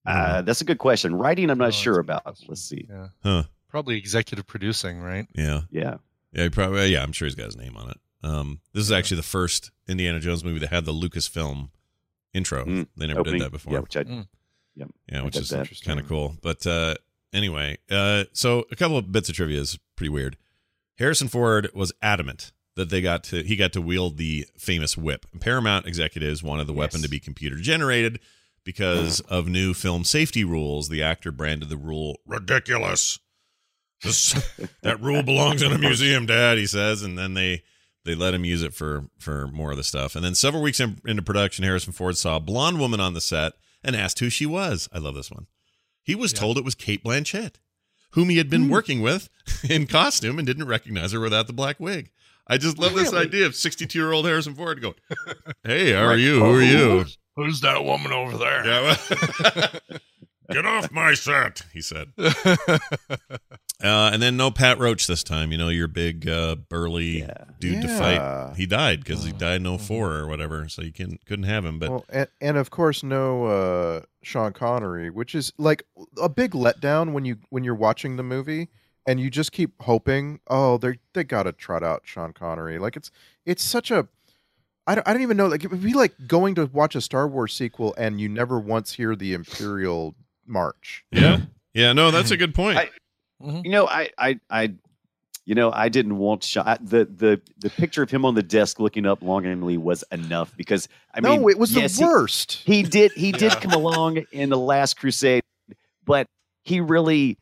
[0.06, 1.16] Uh, that's a good question.
[1.16, 2.24] Writing, I'm Oh, not that's sure about.
[2.24, 2.46] question.
[2.50, 2.86] Let's see.
[2.90, 3.08] Yeah.
[3.24, 3.44] Huh.
[3.70, 5.28] Probably executive producing, right?
[5.36, 5.62] Yeah.
[5.72, 5.96] Yeah.
[6.32, 6.88] Yeah, he probably.
[6.92, 8.00] Yeah, I'm sure he's got his name on it.
[8.24, 11.70] Um, this is actually the first Indiana Jones movie that had the Lucasfilm
[12.34, 12.66] intro.
[12.66, 13.40] Mm, they never Opening.
[13.40, 13.74] did that before.
[13.74, 14.28] Yeah, which I, Mm.
[15.12, 15.52] Yeah, which is
[15.84, 16.36] kind of cool.
[16.42, 16.96] But uh,
[17.34, 20.38] anyway, uh, so a couple of bits of trivia is pretty weird.
[20.98, 25.26] Harrison Ford was adamant that they got to he got to wield the famous whip.
[25.40, 28.20] Paramount executives wanted the weapon to be computer generated
[28.64, 30.90] because of new film safety rules.
[30.90, 33.20] The actor branded the rule ridiculous.
[34.04, 34.34] This,
[34.82, 36.58] that rule belongs in a museum, Dad.
[36.58, 37.64] He says, and then they
[38.04, 40.16] they let him use it for for more of the stuff.
[40.16, 43.22] And then several weeks in, into production, Harrison Ford saw a blonde woman on the
[43.22, 43.54] set
[43.86, 44.90] and asked who she was.
[44.92, 45.48] I love this one.
[46.04, 46.40] He was Yeah.
[46.40, 47.56] told it was Cate Blanchett,
[48.12, 48.72] whom he had been hmm.
[48.72, 49.30] working with
[49.70, 52.12] in costume and didn't recognize her without the black wig.
[52.48, 54.96] I just love this idea of 62 year old Harrison Ford going,
[55.64, 56.44] Hey, how are you?
[56.44, 57.06] Oh, who are you?
[57.36, 58.66] Who's that woman over there?
[58.66, 59.70] Yeah, well,
[60.50, 62.14] Get off my set, he said.
[63.84, 65.52] Uh, and then no Pat Roach this time.
[65.52, 67.44] You know, your big uh, burly Yeah.
[67.60, 68.56] dude to fight.
[68.56, 69.38] He died because he Oh.
[69.38, 71.78] died in 04 or whatever, so you can couldn't have him.
[71.80, 75.84] But well, and, and of course no uh, Sean Connery, which is like
[76.20, 78.70] a big letdown when you when you're watching the movie
[79.06, 82.80] and you just keep hoping, oh, they they got to trot out Sean Connery.
[82.80, 83.12] Like it's
[83.46, 84.08] it's such a
[84.88, 87.02] I don't, I don't even know like it would be like going to watch a
[87.02, 91.06] Star Wars sequel and you never once hear the Imperial March.
[91.12, 91.42] yeah,
[91.74, 92.78] yeah, no, that's a good point.
[92.78, 92.90] I-
[93.42, 93.62] mm-hmm.
[93.64, 94.74] You know, I, I, I,
[95.46, 98.80] you know, I didn't want shot the the the picture of him on the desk
[98.80, 102.64] looking up longingly was enough because I no, mean, it was yes, the worst.
[102.66, 103.60] He, did he did Yeah.
[103.60, 105.44] come along in the Last Crusade,
[106.04, 106.28] but
[106.64, 107.38] he really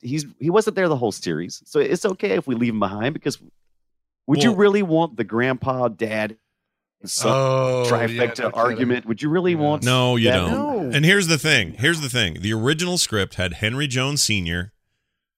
[0.00, 3.14] he's he wasn't there the whole series, so it's okay if we leave him behind
[3.14, 3.38] because
[4.26, 6.36] would you really want the grandpa dad
[7.04, 8.52] son oh, yeah, trifecta no kidding.
[8.54, 9.06] argument?
[9.06, 9.58] Would you really Yeah.
[9.58, 9.82] want?
[9.84, 10.50] no, you that- don't.
[10.52, 10.90] No.
[10.96, 11.74] And here's the thing.
[11.78, 12.38] Here's the thing.
[12.40, 14.72] The original script had Henry Jones Sr.,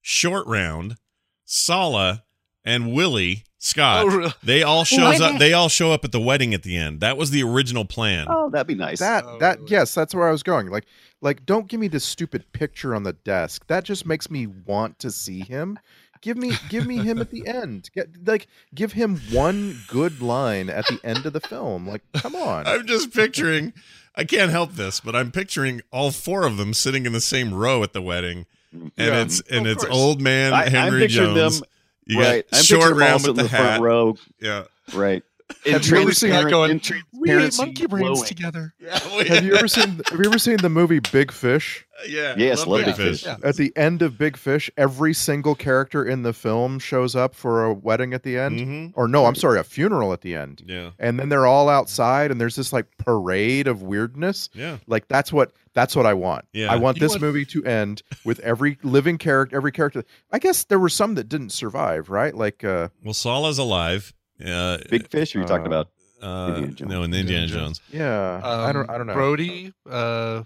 [0.00, 0.96] Short Round,
[1.44, 2.24] Sallah,
[2.64, 4.04] and Willie Scott.
[4.04, 4.32] Oh, really?
[4.42, 5.38] They all shows up.
[5.38, 7.00] They all show up at the wedding at the end.
[7.00, 8.26] That was the original plan.
[8.28, 8.98] Oh, that'd be nice.
[8.98, 9.70] That Oh, that really?
[9.70, 10.68] yes, that's where I was going.
[10.68, 10.86] Like
[11.20, 13.64] like don't give me this stupid picture on the desk.
[13.68, 15.78] That just makes me want to see him.
[16.22, 17.90] Give me give me him at the end.
[17.94, 21.86] Get like give him one good line at the end of the film.
[21.86, 22.66] Like come on.
[22.66, 23.72] I'm just picturing.
[24.16, 27.52] I can't help this, but I'm picturing all four of them sitting in the same
[27.52, 29.94] row at the wedding, and Yeah, it's and it's course.
[29.96, 31.60] old man I, I'm Henry Jones.
[31.60, 31.68] them
[32.06, 32.48] you right.
[32.50, 33.80] got I'm short picturing them all round sitting with in the the front hat.
[33.80, 34.16] row.
[34.40, 35.22] Yeah, Right.
[35.66, 36.80] Have you ever seen that going, in
[37.12, 38.24] We ate monkey brains glowing.
[38.26, 38.72] together.
[38.88, 41.84] have you ever seen have you ever seen the movie Big Fish?
[42.06, 42.34] Yeah.
[42.36, 43.24] Yes, love Big Fish.
[43.24, 43.36] Yeah.
[43.42, 47.64] At the end of Big Fish, every single character in the film shows up for
[47.64, 48.60] a wedding at the end.
[48.60, 50.62] hmm Or no, I'm sorry, a funeral at the end.
[50.66, 50.90] Yeah.
[50.98, 54.48] And then they're all outside and there's this like parade of weirdness.
[54.54, 54.78] Yeah.
[54.86, 56.44] Like that's what that's what I want.
[56.52, 56.70] Yeah.
[56.72, 60.04] I want You this want- movie to end with every living character, every character.
[60.30, 62.34] I guess there were some that didn't survive, right?
[62.34, 64.12] Like uh Well, Sallah's alive.
[64.44, 65.36] Uh, Big fish.
[65.36, 65.88] Are you talking Uh, about?
[66.20, 67.80] uh, Indiana no, in Indiana Indiana Jones.
[67.92, 69.14] yeah, I don't Um, I don't know.
[69.14, 69.72] Brody.
[69.88, 70.42] Uh,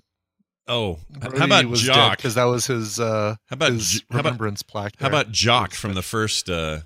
[0.68, 2.16] Oh, Brody how about was Jock?
[2.18, 2.98] Because that was his.
[2.98, 4.94] Uh, How about his J- how about remembrance plaque.
[4.98, 6.50] how about Jock from the first?
[6.50, 6.80] Uh,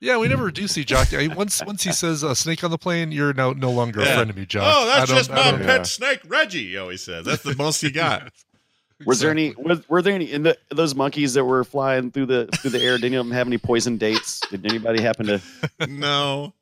[0.00, 1.08] Yeah, we never do see Jock.
[1.34, 4.08] Once once he says uh, "snake on the plane," you're no no longer Yeah.
[4.08, 4.64] a friend of me, Jock.
[4.66, 5.66] oh, I that's just my don't- Yeah.
[5.66, 6.68] pet snake, Reggie.
[6.70, 8.30] He always says that's the most he got.
[9.06, 9.54] Was there any?
[9.56, 12.80] Was, were there any in the those monkeys that were flying through the through the
[12.82, 12.96] air?
[12.98, 14.40] Did any of them have any poison dates?
[14.50, 15.40] Did anybody happen to?
[15.88, 16.54] no,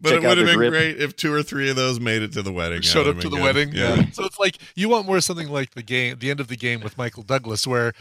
[0.00, 0.70] but Check it would have been grip.
[0.72, 2.82] great if two or three of those made it to the wedding.
[2.82, 3.42] Showed up to the good.
[3.42, 3.72] wedding.
[3.72, 4.10] Yeah.
[4.12, 6.80] So it's like you want more something like the game, the end of the game
[6.80, 7.92] with Michael Douglas, where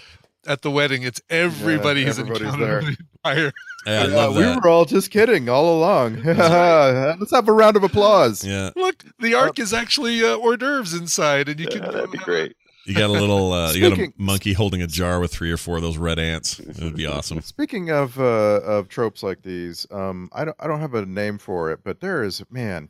[0.46, 2.80] at the wedding it's everybody he's everybody's encountered there.
[2.80, 3.52] in the entire.
[3.86, 4.62] Yeah, I Yeah, love we that.
[4.64, 6.22] were all just kidding all along.
[6.24, 8.44] Let's have a round of applause.
[8.46, 11.82] Yeah, Look, the ark is actually uh, hors d'oeuvres inside, and you can.
[11.82, 12.56] That'd be great.
[12.88, 15.58] You got a little, uh, you got a monkey holding a jar with three or
[15.58, 16.60] four of those red ants.
[16.60, 17.42] It would be awesome.
[17.42, 18.24] Speaking of uh,
[18.64, 22.00] of tropes like these, um, I don't I don't have a name for it, but
[22.02, 22.90] there is man,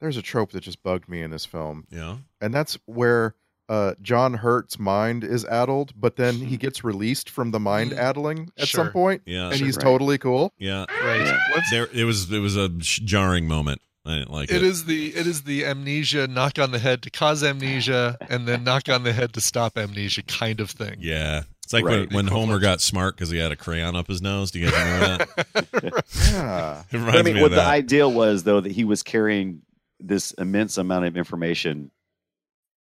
[0.00, 3.34] there's a trope that just bugged me in this film, Yeah, and that's where
[3.68, 7.96] uh, John Hurt's mind is addled, but then he gets released from the mind Mm,
[7.98, 8.84] addling at sure.
[8.84, 9.82] some point, yeah, and he's Right.
[9.82, 10.52] totally cool.
[10.58, 10.84] yeah.
[11.02, 11.20] Right.
[11.24, 11.60] Yeah.
[11.70, 13.80] There, it was it was a sh- jarring moment.
[14.06, 14.56] I didn't like it.
[14.56, 18.46] It is the it is the amnesia knock on the head to cause amnesia and
[18.46, 20.96] then knock on the head to stop amnesia kind of thing.
[21.00, 21.44] Yeah.
[21.62, 22.00] It's like Right.
[22.08, 24.50] when, when Homer got smart because he had a crayon up his nose.
[24.50, 26.04] Do you guys remember that?
[26.30, 26.80] Yeah.
[26.80, 29.02] It But reminds I mean, me what of the idea was, though, that he was
[29.02, 29.62] carrying
[29.98, 31.90] this immense amount of information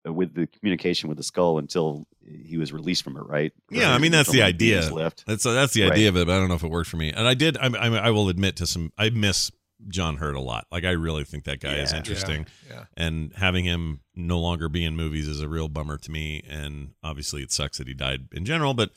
[0.08, 3.52] uh, with the communication with the skull until he was released from it, right?
[3.70, 4.94] Yeah, I mean, that's the when he was idea.
[4.96, 5.26] Left.
[5.26, 5.92] That's that's the Right.
[5.92, 6.28] idea of it.
[6.28, 7.12] But I don't know if it worked for me.
[7.12, 7.58] And I did.
[7.58, 8.94] I, I, I will admit to some.
[8.98, 9.52] I miss
[9.88, 10.68] John Hurt a lot.
[10.72, 12.46] Like I really think that guy is interesting.
[12.70, 12.86] Yeah.
[12.98, 16.44] And having him no longer be in movies is a real bummer to me.
[16.50, 18.74] And obviously, it sucks that he died in general.
[18.74, 18.92] But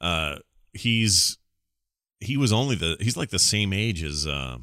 [0.00, 0.36] uh,
[0.72, 1.38] he's
[2.20, 4.58] he was only the he's like the same age as uh,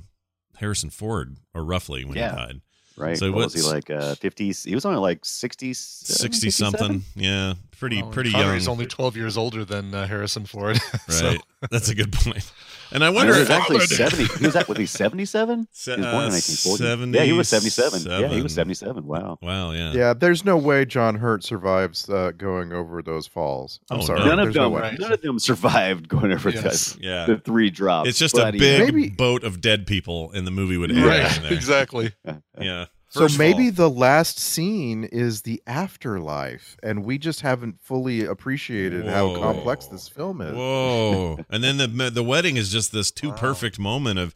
[0.57, 2.31] Harrison Ford, or roughly when Yeah.
[2.31, 2.61] he died.
[2.97, 3.17] Right?
[3.17, 3.89] So what was he like?
[3.89, 4.63] Uh, Fifties?
[4.63, 7.03] He was only like sixties, Sixty something.
[7.15, 8.53] Yeah, pretty Well, pretty young.
[8.53, 10.79] He's only 12 years older than uh, Harrison Ford.
[11.09, 11.41] So- Right.
[11.69, 12.51] That's a good point.
[12.91, 14.25] And I I wonder he was if actually seventy.
[14.39, 15.67] He was at was he seventy seven?
[15.71, 17.11] Se- He was born in uh, nineteen forty.
[17.17, 18.01] Yeah, he was seventy seven.
[18.01, 19.05] Yeah, he was seventy seven.
[19.05, 19.37] Wow.
[19.43, 19.93] Wow, yeah.
[19.93, 23.79] Yeah, there's no way John Hurt survives uh, going over those falls.
[23.91, 24.19] I'm Oh, sorry.
[24.21, 24.25] no.
[24.25, 24.71] None of there's no them.
[24.73, 24.81] way.
[24.81, 24.99] Right.
[24.99, 26.93] None of them survived going over Yes.
[26.93, 27.25] the, Yeah.
[27.27, 28.09] the three drops.
[28.09, 31.05] It's just But a big Maybe- boat of dead people and the movie would end
[31.05, 31.29] right.
[31.43, 31.53] there.
[31.61, 32.11] Exactly.
[32.59, 32.85] Yeah.
[33.11, 37.81] So First of maybe all- the last scene is the afterlife, and we just haven't
[37.81, 40.55] fully appreciated how complex this film is.
[40.55, 41.37] Whoa.
[41.49, 44.29] and then the the wedding is just this too perfect moment of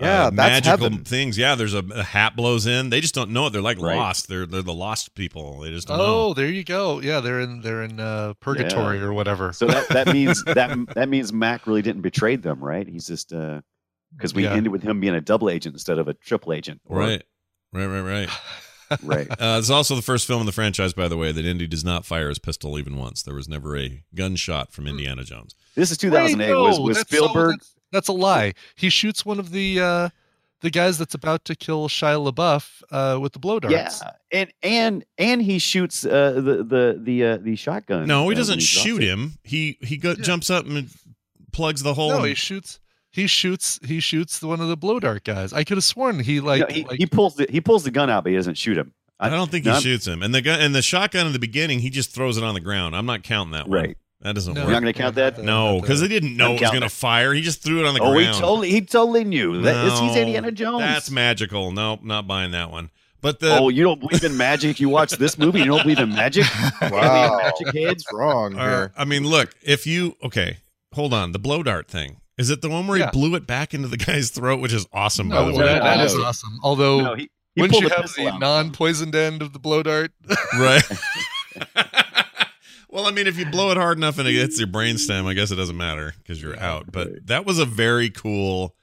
[0.00, 1.04] uh, Yeah, that's magical heaven.
[1.04, 1.36] things.
[1.36, 2.90] Yeah, there's a, a hat blows in.
[2.90, 3.50] They just don't know it.
[3.50, 3.96] They're like Right.
[3.96, 4.28] lost.
[4.28, 5.60] They're they're the lost people.
[5.62, 6.34] They just don't Oh, know.
[6.34, 7.00] there you go.
[7.00, 9.52] Yeah, they're in they're in uh, purgatory or whatever.
[9.52, 12.86] So that, that means that that means Mac really didn't betray them, right?
[12.86, 13.60] He's just uh
[14.16, 14.52] because we Yeah.
[14.54, 16.80] ended with him being a double agent instead of a triple agent.
[16.84, 17.22] Or- Right.
[17.72, 18.28] Right, right, right.
[19.04, 19.28] Right.
[19.40, 21.84] Uh, it's also the first film in the franchise, by the way, that Indy does
[21.84, 23.22] not fire his pistol even once.
[23.22, 25.54] There was never a gunshot from Indiana Jones.
[25.76, 26.44] This is 2008.
[26.44, 27.52] Wait, no, was that's so- Spielberg?
[27.60, 28.54] that's, that's a lie.
[28.74, 30.08] He shoots one of the uh,
[30.62, 34.02] the guys that's about to kill Shia LaBeouf uh, with the blow darts.
[34.02, 38.08] yeah, and and and he shoots uh, the the the uh, the shotgun.
[38.08, 39.06] No, he uh, doesn't drops shoot it.
[39.08, 39.38] him.
[39.44, 40.16] He he go, Yeah.
[40.24, 40.88] jumps up and
[41.52, 42.08] plugs the hole.
[42.10, 42.80] No, and- he shoots.
[43.10, 43.80] He shoots.
[43.84, 45.52] He shoots the, one of the blow dart guys.
[45.52, 47.90] I could have sworn he like, No, he, like he pulls the he pulls the
[47.90, 48.92] gun out, but he doesn't shoot him.
[49.18, 50.22] I don't think no, he I'm- shoots him.
[50.22, 52.60] And the gun and the shotgun in the beginning, he just throws it on the
[52.60, 52.96] ground.
[52.96, 53.78] I'm not counting that one.
[53.78, 53.96] Right.
[54.22, 55.42] That doesn't No, You're not going to count that.
[55.42, 57.32] No, because the- they didn't know I'm it was going to fire.
[57.32, 58.16] He just threw it on the ground.
[58.16, 60.80] Oh, he totally he totally knew that is he's No, Indiana Jones.
[60.80, 61.72] That's magical.
[61.72, 62.90] Nope, not buying that one.
[63.22, 64.80] But the oh, you don't believe in magic?
[64.80, 66.46] You watch this movie, you don't believe in magic?
[66.82, 68.04] Wow, Magic heads?
[68.06, 68.92] what's wrong uh, here?
[68.96, 70.58] I mean, look, if you okay,
[70.94, 71.32] hold on.
[71.32, 72.16] The blow dart thing.
[72.40, 73.06] Is it the one where Yeah.
[73.06, 75.58] he blew it back into the guy's throat, which is awesome, by the way?
[75.66, 76.58] that, that is awesome.
[76.62, 78.40] Although, No, he, he wouldn't you the have the out.
[78.40, 80.12] non-poisoned end of the blow dart?
[80.58, 80.82] right?
[82.88, 85.34] well, I mean, if you blow it hard enough and it hits your brainstem, I
[85.34, 86.90] guess it doesn't matter because you're out.
[86.90, 88.74] But that was a very cool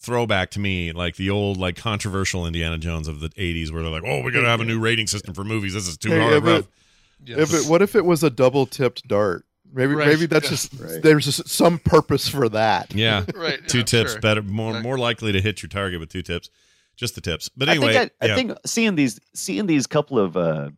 [0.00, 3.90] throwback to me, like the old, like controversial Indiana Jones of the '80s, where they're
[3.92, 5.72] like, "Oh, we got to have a new rating system for movies.
[5.74, 8.28] This is too Hey, hard." if rough." it- If it, what if it was a
[8.28, 9.45] double tipped dart?
[9.72, 10.50] Maybe Right, maybe that's yeah.
[10.50, 11.02] just Right.
[11.02, 12.94] there's just some purpose for that.
[12.94, 14.20] Yeah, right, two yeah, tips sure.
[14.20, 14.88] better, more Exactly.
[14.88, 16.50] more likely to hit your target with two tips.
[16.96, 17.50] Just the tips.
[17.50, 18.32] But anyway, I think I, yeah.
[18.32, 20.70] I think seeing these seeing these couple of uh,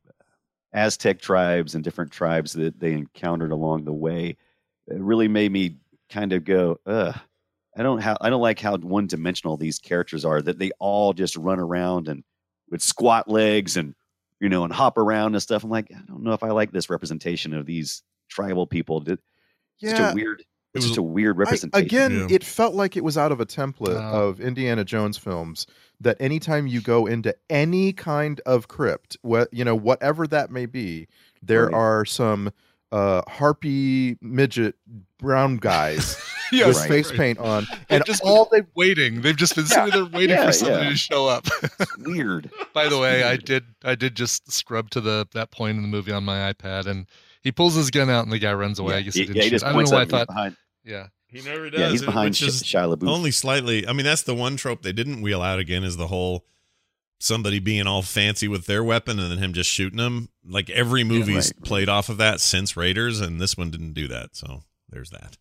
[0.73, 4.37] Aztec tribes and different tribes that they encountered along the way,
[4.89, 5.77] it really made me
[6.11, 7.15] kind of go, Ugh.
[7.77, 10.43] I don't how I don't like how one dimensional these characters are.
[10.43, 12.25] That they all just run around and
[12.69, 13.95] with squat legs and
[14.41, 15.63] you know and hop around and stuff.
[15.63, 19.01] I'm like, I don't know if I like this representation of these tribal people.
[19.01, 19.19] Did
[19.83, 20.43] such Yeah, a weird,
[20.75, 21.87] was- just a weird I- representation.
[21.87, 22.37] again, Yeah.
[22.37, 24.29] it felt like it was out of a template Oh.
[24.29, 25.67] of Indiana Jones films.
[26.01, 30.67] That anytime you go into any kind of crypt, what you know, whatever that may
[30.67, 31.09] be,
[31.43, 31.75] there Right.
[31.75, 32.51] are some
[32.91, 34.75] uh harpy midget
[35.19, 36.17] brown guys
[36.53, 36.89] Yes, with Right.
[36.89, 37.19] face right.
[37.19, 39.21] paint on, and just all they waiting.
[39.21, 40.91] They've just been sitting there waiting Yeah, for somebody yeah.
[40.91, 41.47] to show up.
[41.99, 42.51] weird.
[42.73, 45.89] By the way, I did I did just scrub to the that point in the
[45.89, 47.07] movie on my iPad, and
[47.43, 48.95] he pulls his gun out, and the guy runs away.
[48.97, 50.09] I guess he yeah, didn't yeah, he just I don't points know why I up
[50.11, 50.27] and he's thought.
[50.35, 50.57] behind.
[50.85, 51.81] Yeah, he never does.
[51.81, 53.09] Yeah, he's it- behind which Sh- is Shia LaBeouf.
[53.09, 53.87] only slightly.
[53.87, 56.45] I mean, that's the one trope they didn't wheel out again is the whole
[57.21, 60.29] somebody being all fancy with their weapon and then him just shooting them.
[60.49, 61.65] Like every movie's right.
[61.65, 64.37] played off of that since Raiders, and this one didn't do that.
[64.37, 65.37] So there's that.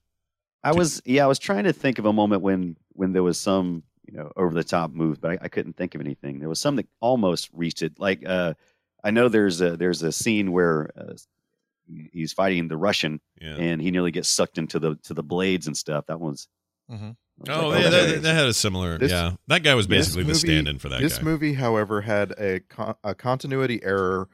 [0.64, 3.38] I was yeah, I was trying to think of a moment when when there was
[3.40, 6.40] some you know over the top move, but I, I couldn't think of anything.
[6.40, 8.00] There was some that almost reached it.
[8.00, 8.56] Like uh,
[9.04, 11.28] I know there's a there's a scene where uh, he-
[12.12, 13.56] he's fighting the Russian Yeah.
[13.56, 16.06] and he nearly gets sucked into the to the blades and stuff.
[16.08, 16.48] That was.
[16.92, 17.16] Mhm.
[17.48, 18.12] I was Oh, like, yeah, okay.
[18.14, 18.98] that, that had a similar.
[18.98, 21.24] This- yeah, that guy was this basically the stand-in for that this guy.
[21.24, 24.28] movie, however, had a con- a continuity error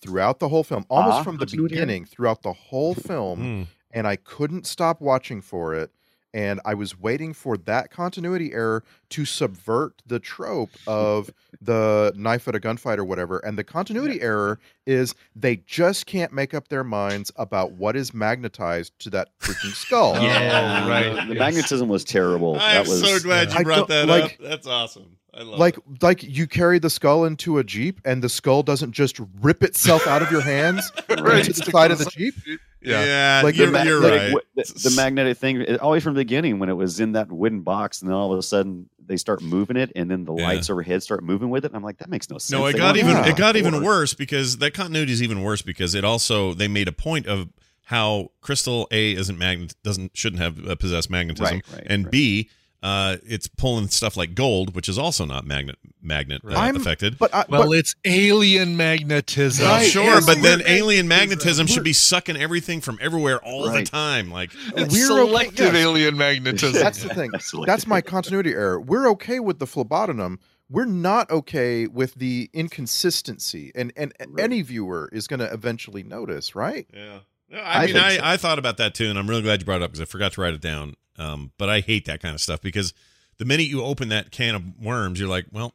[0.00, 3.62] throughout the whole film, almost Ah, from the beginning, throughout the whole film, Hmm.
[3.92, 5.90] and I couldn't stop watching for it.
[6.32, 12.46] And I was waiting for that continuity error to subvert the trope of the knife
[12.48, 13.38] at a gunfight or whatever.
[13.40, 18.14] And the continuity error is they just can't make up their minds about what is
[18.14, 20.14] magnetized to that freaking skull.
[20.22, 21.04] Yeah, oh, right.
[21.08, 21.38] The, the yes.
[21.38, 22.54] magnetism was terrible.
[22.56, 24.30] I that am was, so glad you brought don't- that like- up.
[24.40, 25.16] That's awesome.
[25.32, 26.02] I love like it.
[26.02, 30.04] like you carry the skull into a jeep and the skull doesn't just rip itself
[30.08, 31.46] out of your hands Right.
[31.46, 32.34] into the side of the jeep
[32.82, 33.40] Yeah.
[33.44, 34.26] Like, you're, the ma- you're like, right.
[34.28, 37.30] w- the, the magnetic thing, it, always from the beginning when it was in that
[37.30, 40.34] wooden box, and then all of a sudden they start moving it, and then the
[40.34, 40.44] Yeah.
[40.44, 41.72] lights overhead start moving with it.
[41.74, 42.52] I'm like, that makes no sense.
[42.52, 43.28] No, it They got even Yeah.
[43.28, 46.88] it got even worse because that continuity is even worse because it also they made
[46.88, 47.48] a point of
[47.84, 52.10] how crystal A isn't magnet doesn't shouldn't have uh, possessed magnetism Right, right, and.
[52.10, 52.48] B
[52.82, 57.18] uh, it's pulling stuff like gold, which is also not magnet magnet uh, affected.
[57.18, 59.66] but I, Well, but it's alien magnetism.
[59.66, 63.70] Right, sure, yes, but then we're- alien magnetism should be sucking everything from everywhere all
[63.70, 64.30] the time.
[64.30, 65.76] Like, It's We're okay- selective yes.
[65.76, 66.80] alien magnetism.
[66.82, 67.30] that's the thing
[67.66, 70.36] that's my continuity error we're okay with the phlebotomy
[70.70, 74.44] we're not okay with the inconsistency and and Right.
[74.44, 77.18] any viewer is going to eventually notice right yeah,
[77.52, 78.20] I, I mean, I, so.
[78.22, 80.04] I thought about that too, and I'm really glad you brought it up because I
[80.04, 80.94] forgot to write it down.
[81.20, 82.94] Um, but I hate that kind of stuff because
[83.38, 85.74] the minute you open that can of worms, you're like, well,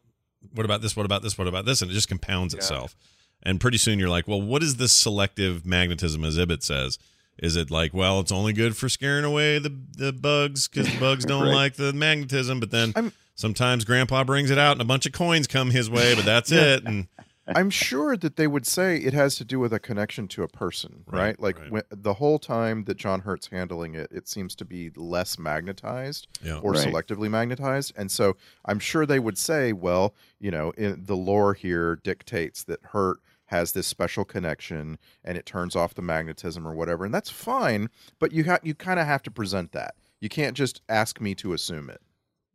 [0.53, 0.95] what about this?
[0.95, 1.37] What about this?
[1.37, 1.81] What about this?
[1.81, 2.95] And it just compounds itself.
[3.43, 6.97] And pretty soon you're like, well, what is this selective magnetism, as Ibit says?
[7.37, 10.99] Is it like, well, it's only good for scaring away the the bugs because the
[10.99, 11.53] bugs don't Right.
[11.53, 15.11] like the magnetism, but then I'm- sometimes Grandpa brings it out and a bunch of
[15.11, 16.85] coins come his way, but that's it.
[16.85, 17.07] And
[17.55, 20.47] i'm sure that they would say it has to do with a connection to a
[20.47, 21.71] person Right, right, like right.
[21.71, 26.27] When, the whole time that john hurt's handling it it seems to be less magnetized
[26.43, 26.87] yeah, or Right.
[26.87, 27.93] selectively magnetized.
[27.95, 28.35] And so
[28.65, 33.19] I'm sure they would say, well, you know, in, the lore here dictates that Hurt
[33.45, 37.05] has this special connection and it turns off the magnetism or whatever.
[37.05, 37.89] And that's fine,
[38.19, 39.95] but you ha- you kind of have to present that.
[40.19, 42.01] You can't just ask me to assume it.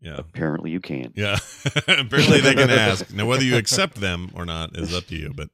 [0.00, 0.16] Yeah.
[0.18, 1.12] Apparently, you can.
[1.14, 1.38] Yeah.
[1.76, 3.12] Apparently they can ask.
[3.12, 5.32] Now whether you accept them or not is up to you.
[5.34, 5.50] But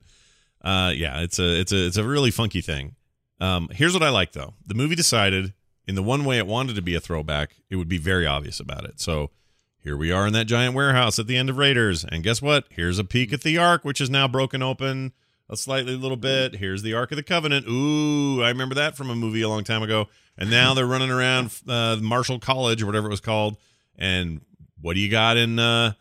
[0.63, 2.95] uh yeah, it's a it's a it's a really funky thing.
[3.41, 4.55] Um here's what I like though.
[4.67, 5.53] The movie decided
[5.87, 8.61] in the one way it wanted to be a throwback, it would be very obvious
[8.61, 9.01] about it.
[9.01, 9.31] So
[9.79, 12.05] here we are in that giant warehouse at the end of Raiders.
[12.05, 12.65] And guess what?
[12.71, 15.13] Here's a peek at the Ark, which is now broken open
[15.49, 16.57] a slightly little bit.
[16.57, 17.67] Here's the Ark of the Covenant.
[17.69, 20.09] Ooh, I remember that from a movie a long time ago.
[20.37, 23.57] And now they're running around uh, Marshall College or whatever it was called.
[23.99, 24.41] And
[24.81, 25.93] what do you got in uh,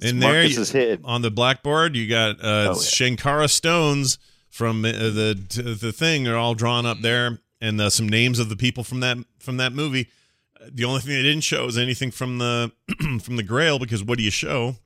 [0.00, 0.32] in there?
[0.42, 1.00] Marcus's head.
[1.04, 6.36] on the blackboard you got uh Oh, Sankara stones from uh, the the thing are
[6.36, 9.72] all drawn up there and uh, some names of the people from that from that
[9.72, 10.08] movie
[10.70, 12.70] the only thing they didn't show is anything from the
[13.22, 14.76] from the grail because what do you show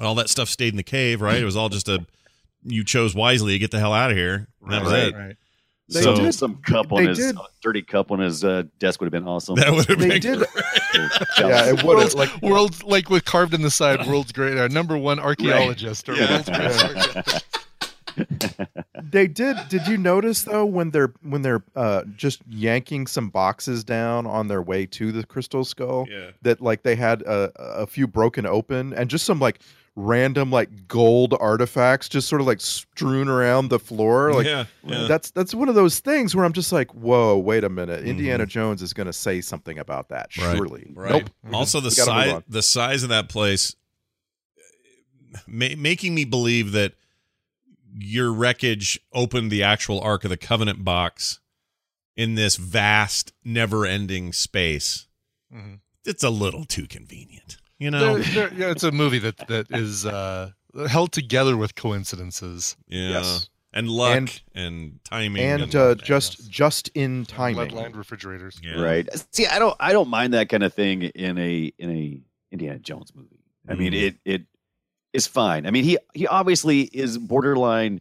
[0.00, 2.04] all that stuff stayed in the cave right it was all just a
[2.64, 5.02] you chose wisely to get the hell out of here and that was Right.
[5.08, 5.36] it Right.
[5.90, 9.06] They so did- some cup on his did- dirty cup on his uh, desk would
[9.06, 9.54] have been awesome.
[9.56, 10.46] that would have They been did.
[10.92, 11.10] Great.
[11.38, 14.68] Yeah, it would World's, like world's like with carved in the side, world's great, our
[14.68, 16.30] number one archaeologist or Yeah.
[16.30, 17.44] world's greatest archaeologist.
[19.02, 19.56] they did.
[19.68, 24.48] Did you notice though when they're when they're uh, just yanking some boxes down on
[24.48, 26.06] their way to the crystal skull?
[26.10, 29.60] yeah that like they had a, a few broken open and just some like
[30.00, 35.06] random like gold artifacts just sort of like strewn around the floor like yeah, yeah.
[35.08, 38.44] that's that's one of those things where i'm just like whoa wait a minute indiana
[38.46, 38.48] Mhm.
[38.48, 40.56] jones is going to say something about that Right.
[40.56, 41.10] surely Right.
[41.10, 43.74] nope Also, the We gotta move size the size of that place,
[45.46, 46.94] ma- making me believe that
[47.92, 51.40] your wreckage opened the actual Ark of the Covenant box
[52.16, 55.06] in this vast, never-ending space.
[55.52, 55.80] Mhm.
[56.04, 58.18] It's a little too convenient, you know.
[58.18, 60.50] There- there- yeah, it's a movie that that is uh,
[60.88, 62.76] held together with coincidences.
[62.88, 63.48] yeah, Yes.
[63.72, 66.06] and luck and, And- timing and uh, yes.
[66.06, 68.60] just just in timing Lead-lined refrigerators.
[68.62, 68.80] yeah.
[68.80, 69.08] Right.
[69.32, 72.20] See, I don't I don't mind that kind of thing in a in a
[72.50, 73.40] Indiana Jones movie.
[73.68, 74.02] I mean, Mm.
[74.02, 74.42] it it
[75.12, 75.66] is fine.
[75.66, 78.00] I mean, he he obviously is borderline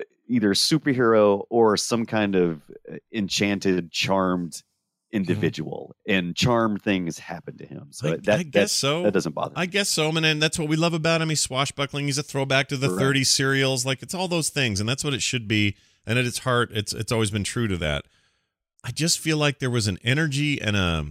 [0.00, 4.62] uh, either superhero or some kind of uh, enchanted, charmed
[5.14, 5.30] Mm-hmm.
[5.30, 7.88] individual, and charm things happen to him.
[7.90, 9.02] So I, that I that, guess so.
[9.04, 9.50] that doesn't bother.
[9.54, 9.62] Me.
[9.62, 11.28] I guess so, man, and that's what we love about him.
[11.28, 12.06] He's swashbuckling.
[12.06, 13.16] He's a throwback to the Correct.
[13.18, 13.86] 30s serials.
[13.86, 15.76] Like it's all those things, and that's what it should be.
[16.06, 18.04] And at its heart, it's it's always been true to that.
[18.82, 21.06] I just feel like there was an energy and a,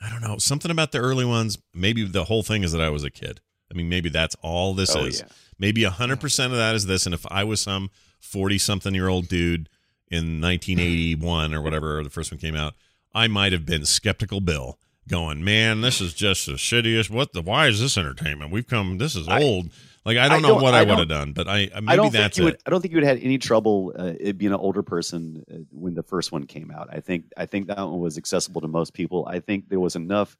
[0.00, 1.58] I don't know, something about the early ones.
[1.74, 3.40] Maybe the whole thing is that I was a kid.
[3.70, 5.20] I mean, maybe that's all this Oh, is.
[5.20, 5.26] yeah.
[5.58, 7.04] Maybe hundred percent of that is this.
[7.04, 7.90] And if I was some
[8.20, 9.68] forty-something-year-old dude
[10.10, 12.74] in 1981 or whatever the first one came out,
[13.14, 17.10] I might have been skeptical Bill, going, "Man, this is just the shittiest.
[17.10, 17.42] What the?
[17.42, 18.50] Why is this entertainment?
[18.52, 18.98] We've come.
[18.98, 19.70] This is I- old.
[20.04, 21.86] Like I don't I know don't- what I I, would have done, but I maybe
[21.86, 22.52] I don't that's think you it.
[22.54, 22.60] would.
[22.66, 25.58] I don't think you would have had any trouble uh, being an older person uh,
[25.70, 26.88] when the first one came out.
[26.90, 27.26] I think.
[27.36, 29.26] I think that one was accessible to most people.
[29.30, 30.36] I think there was enough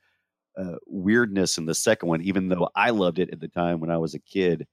[0.58, 3.90] uh, weirdness in the second one, even though I loved it at the time when
[3.90, 4.66] I was a kid.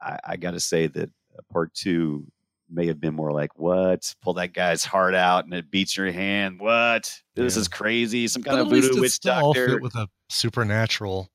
[0.00, 2.26] I, I got to say that uh, part two
[2.70, 4.14] may have been more like, "What?
[4.22, 6.60] Pull that guy's heart out and it beats your hand.
[6.60, 7.20] What?
[7.34, 7.60] This Yeah.
[7.60, 8.28] is crazy.
[8.28, 11.30] Some kind But of at voodoo it witch still all doctor." fit with a supernatural,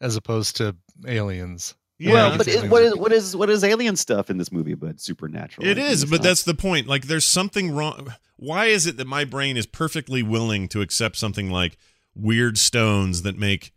[0.00, 0.76] as opposed to
[1.06, 1.74] aliens.
[1.98, 2.12] Yeah.
[2.12, 4.50] well, but Aliens it, what are- is what is what is alien stuff in this
[4.50, 4.74] movie?
[4.74, 5.66] But supernatural.
[5.66, 6.86] It I is, it's but not- that's the point.
[6.88, 8.14] Like, there's something wrong.
[8.36, 11.78] Why is it that my brain is perfectly willing to accept something like
[12.14, 13.72] weird stones that make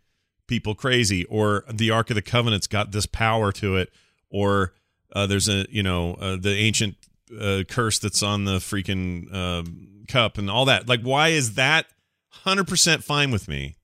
[0.48, 3.92] people crazy, or the Ark of the Covenant's got this power to it,
[4.30, 4.72] or
[5.14, 6.96] uh, there's a you know uh, the ancient
[7.38, 10.88] uh, curse that's on the freaking um, cup and all that.
[10.88, 11.86] Like, why is that
[12.30, 13.76] hundred percent fine with me?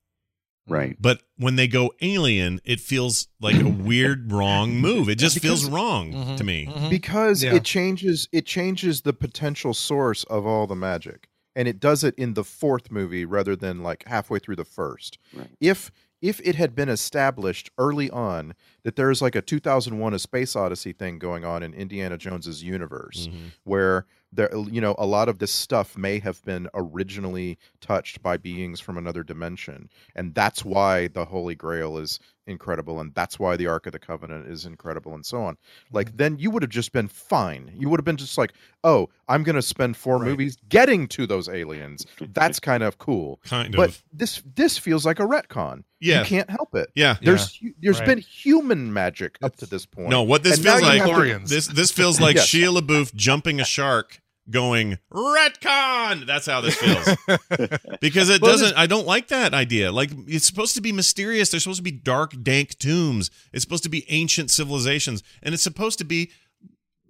[0.67, 0.97] right.
[0.99, 5.09] But when they go alien, it feels like a weird wrong move.
[5.11, 6.67] It just feels wrong Mhm, to me.
[6.67, 6.89] mhm.
[6.89, 7.55] because Yeah.
[7.55, 12.15] it changes it changes the potential source of all the magic and it does it
[12.17, 15.51] in the fourth movie rather than like halfway through the first Right.
[15.61, 15.91] if
[16.25, 20.93] if it had been established early on that there's like a 2001 a space odyssey
[20.93, 23.53] thing going on in indiana jones's universe Mhm.
[23.65, 28.37] where there you know a lot of this stuff may have been originally touched by
[28.39, 33.57] beings from another dimension and that's why the holy grail is incredible and that's why
[33.57, 35.57] the ark of the covenant is incredible and so on
[35.93, 36.17] like mm-hmm.
[36.19, 38.53] then you would have just been fine you would have been just like
[38.85, 40.29] oh i'm going to spend four Right.
[40.29, 44.03] movies getting to those aliens that's kind of cool Kind but of.
[44.13, 46.21] this this feels like a retcon Yeah.
[46.21, 47.17] you can't help it Yeah.
[47.23, 48.07] there's hu- there's Right.
[48.09, 51.67] been human magic up to this point No, what this And feels like to- this
[51.69, 52.47] this feels like Yes.
[52.51, 54.21] Shia LaBeouf jumping a shark
[54.51, 56.27] going retcon.
[56.27, 57.17] That's how this feels.
[58.01, 59.91] because it Well, doesn't I don't like that idea.
[59.93, 61.51] Like it's supposed to be mysterious.
[61.51, 63.31] There's supposed to be dark dank tombs.
[63.53, 66.31] It's supposed to be ancient civilizations and it's supposed to be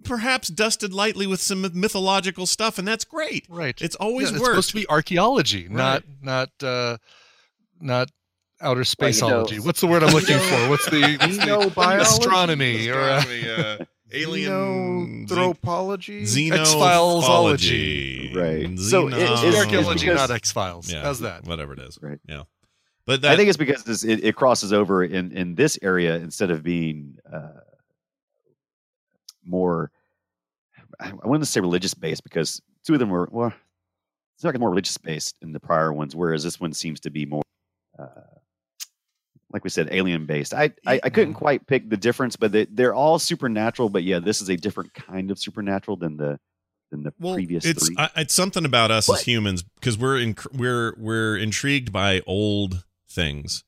[0.03, 3.45] perhaps dusted lightly with some mythological stuff and that's great.
[3.49, 3.79] Right.
[3.81, 4.51] It's always Yeah, it's worked.
[4.53, 6.97] supposed to be archaeology, not not uh,
[7.81, 8.11] not
[8.61, 9.59] outer spaceology.
[9.59, 10.69] What's the word I'm looking for?
[10.69, 11.99] What's the, what's the Xenobiology?
[12.01, 13.77] astronomy or uh, uh,
[14.11, 16.23] alien Xenanthropology?
[16.23, 18.35] Xenophology.
[18.35, 18.79] Right.
[18.79, 20.91] So it- it's- Xeno- it's archaeology, not X Files.
[20.91, 21.45] Yeah, How's that?
[21.45, 21.97] Whatever it is.
[22.01, 22.19] Right.
[22.27, 22.43] Yeah.
[23.05, 26.15] But that, I think it's because this, it, it crosses over in in this area
[26.15, 27.59] instead of being uh,
[29.43, 29.91] more.
[30.99, 33.53] I I wouldn't say religious based because two of them were well,
[34.35, 37.25] it's like more religious based in the prior ones, whereas this one seems to be
[37.25, 37.43] more.
[37.97, 38.05] Uh,
[39.51, 40.53] like we said, alien based.
[40.53, 43.89] I, I, I couldn't quite pick the difference, but they, they're all supernatural.
[43.89, 46.39] But yeah, this is a different kind of supernatural than the
[46.91, 47.95] than the well, previous it's three.
[47.97, 52.83] I, it's something about us as humans because we're in, we're we're intrigued by old
[53.07, 53.63] things,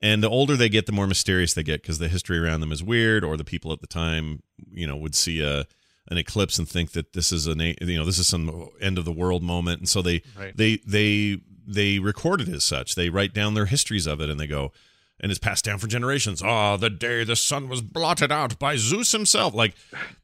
[0.00, 2.72] and the older they get, the more mysterious they get because the history around them
[2.72, 5.66] is weird, or the people at the time, you know, would see a
[6.10, 9.04] an eclipse and think that this is an you know this is some end of
[9.04, 10.56] the world moment, and so they Right.
[10.56, 12.94] they they they record it as such.
[12.94, 14.72] They write down their histories of it, and they go,
[15.20, 16.42] and it's passed down for generations.
[16.44, 19.54] Oh, the day the sun was blotted out by Zeus himself.
[19.54, 19.74] Like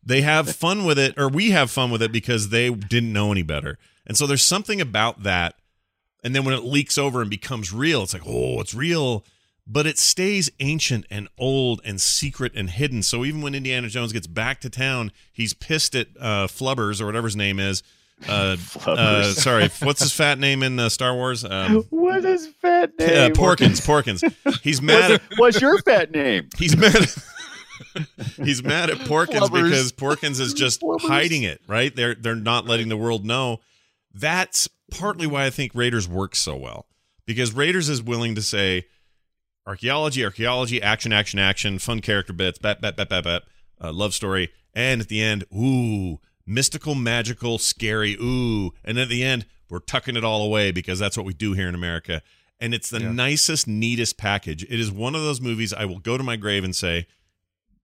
[0.03, 3.33] they have fun with it, or we have fun with it because they didn't know
[3.33, 3.79] any better.
[4.07, 5.55] And so there's something about that.
[6.23, 9.25] And then when it leaks over and becomes real, it's like, oh, it's real.
[9.67, 13.03] But it stays ancient and old and secret and hidden.
[13.03, 17.07] So even when Indiana Jones gets back to town, he's pissed at uh, Flubbers or
[17.07, 17.83] whatever his name is.
[18.29, 18.57] Uh,
[18.87, 21.45] uh, sorry, what's his fat name in uh, Star Wars?
[21.45, 23.33] Um, what is fat uh, name?
[23.33, 23.81] Porkins.
[23.87, 24.61] Porkins.
[24.62, 25.12] He's mad.
[25.12, 26.49] At, What's your fat name?
[26.57, 27.07] he's mad.
[28.37, 29.65] he's mad at Porkins Flubbers.
[29.65, 31.01] because Porkins is just Flubbers.
[31.03, 31.61] hiding it.
[31.67, 31.95] Right?
[31.95, 33.61] They're they're not letting the world know.
[34.15, 36.87] That's partly why I think Raiders works so well
[37.27, 38.85] because Raiders is willing to say
[39.67, 43.43] archaeology, archaeology, action, action, action, fun character bits, bat, bat, bat, bat, bat,
[43.81, 49.23] uh, love story, and at the end, ooh, mystical, magical, scary, ooh, and at the
[49.25, 52.23] end, we're tucking it all away because that's what we do here in America.
[52.61, 53.13] And it's the Yeah.
[53.13, 54.63] nicest, neatest package.
[54.65, 57.07] It is one of those movies I will go to my grave and say,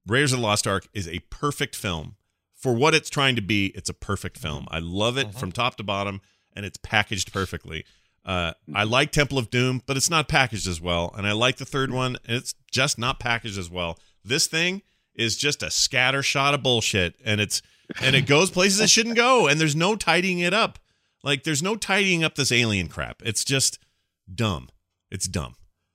[0.06, 2.16] Raiders of the Lost Ark is a perfect film.
[2.54, 4.66] For what it's trying to be, it's a perfect film.
[4.70, 6.20] I love it from top to bottom,
[6.54, 7.84] and it's packaged perfectly.
[8.24, 11.12] Uh, I like Temple of Doom, but it's not packaged as well.
[11.16, 13.98] And I like the third one, and it's just not packaged as well.
[14.22, 14.82] This thing
[15.14, 17.62] is just a scatter shot of bullshit, and it's
[18.00, 20.78] and it goes places it shouldn't go, and there's no tidying it up.
[21.22, 23.22] Like there's no tidying up this alien crap.
[23.24, 23.78] It's just
[24.32, 24.68] dumb.
[25.10, 25.54] It's dumb.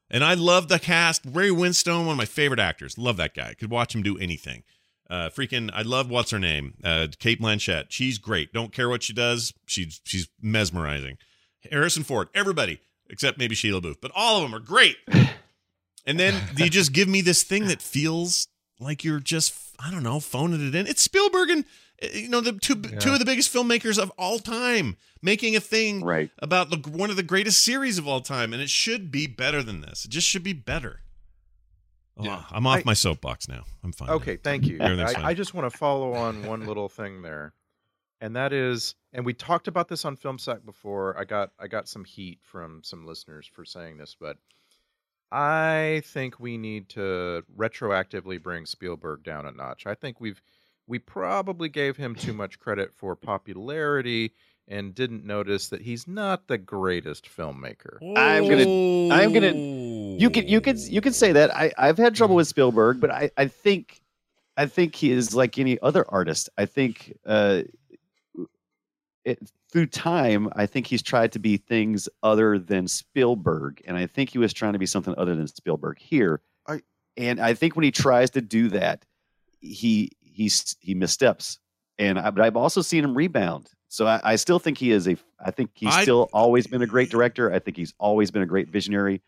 [0.09, 1.23] And I love the cast.
[1.25, 2.97] Ray Winstone, one of my favorite actors.
[2.97, 3.55] Love that guy.
[3.55, 4.63] Could watch him do anything.
[5.09, 7.85] Uh, freaking, I love what's her name, uh, Cate Blanchett.
[7.89, 8.53] She's great.
[8.53, 9.53] Don't care what she does.
[9.65, 11.17] She's she's mesmerizing.
[11.71, 12.79] Harrison Ford, everybody
[13.09, 14.97] except maybe Shia LaBeouf, but all of them are great.
[16.07, 18.47] And then you just give me this thing that feels
[18.79, 20.87] like you're just I don't know phoning it in.
[20.87, 21.65] It's Spielberg and
[22.03, 22.99] uh, you know the two Yeah.
[22.99, 26.29] two of the biggest filmmakers of all time making a thing Right.
[26.39, 29.61] about the one of the greatest series of all time, and it should be better
[29.63, 30.05] than this.
[30.05, 31.01] It just should be better.
[32.17, 32.43] Oh, Yeah.
[32.51, 33.65] I'm off I- my soapbox now.
[33.83, 34.09] I'm fine.
[34.09, 34.79] Okay, thank you.
[34.81, 37.53] I, I just want to follow on one little thing there,
[38.21, 41.17] and that is, and we talked about this on Film Sack before.
[41.19, 44.37] I got I got some heat from some listeners for saying this, but
[45.31, 49.85] I think we need to retroactively bring Spielberg down a notch.
[49.85, 50.41] I think we've
[50.87, 54.33] we probably gave him too much credit for popularity
[54.67, 57.97] and didn't notice that he's not the greatest filmmaker.
[58.17, 59.53] I'm gonna- I'm gonna-
[60.19, 61.53] You can you can you can say that.
[61.55, 64.01] I I've had trouble with Spielberg, but I I think
[64.57, 66.49] I think he is like any other artist.
[66.57, 67.63] I think uh,
[69.25, 74.05] it, through time, I think he's tried to be things other than Spielberg, and I
[74.07, 76.41] think he was trying to be something other than Spielberg here.
[76.67, 76.81] I-
[77.17, 79.03] and I think when he tries to do that,
[79.59, 81.59] he he's he missteps.
[81.97, 83.69] And I, but I've also seen him rebound.
[83.87, 85.15] So I, I still think he is a.
[85.39, 87.51] I think he's I- still always been a great director.
[87.53, 89.21] I think he's always been a great visionary.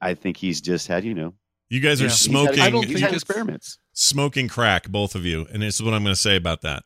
[0.00, 1.34] I think he's just had you know
[1.70, 2.10] You guys are Yeah.
[2.10, 2.60] he's had- smoking.
[2.60, 3.78] I don't he's think had experiments.
[3.92, 5.46] smoking crack, both of you.
[5.52, 6.82] And this is what I'm going to say about that.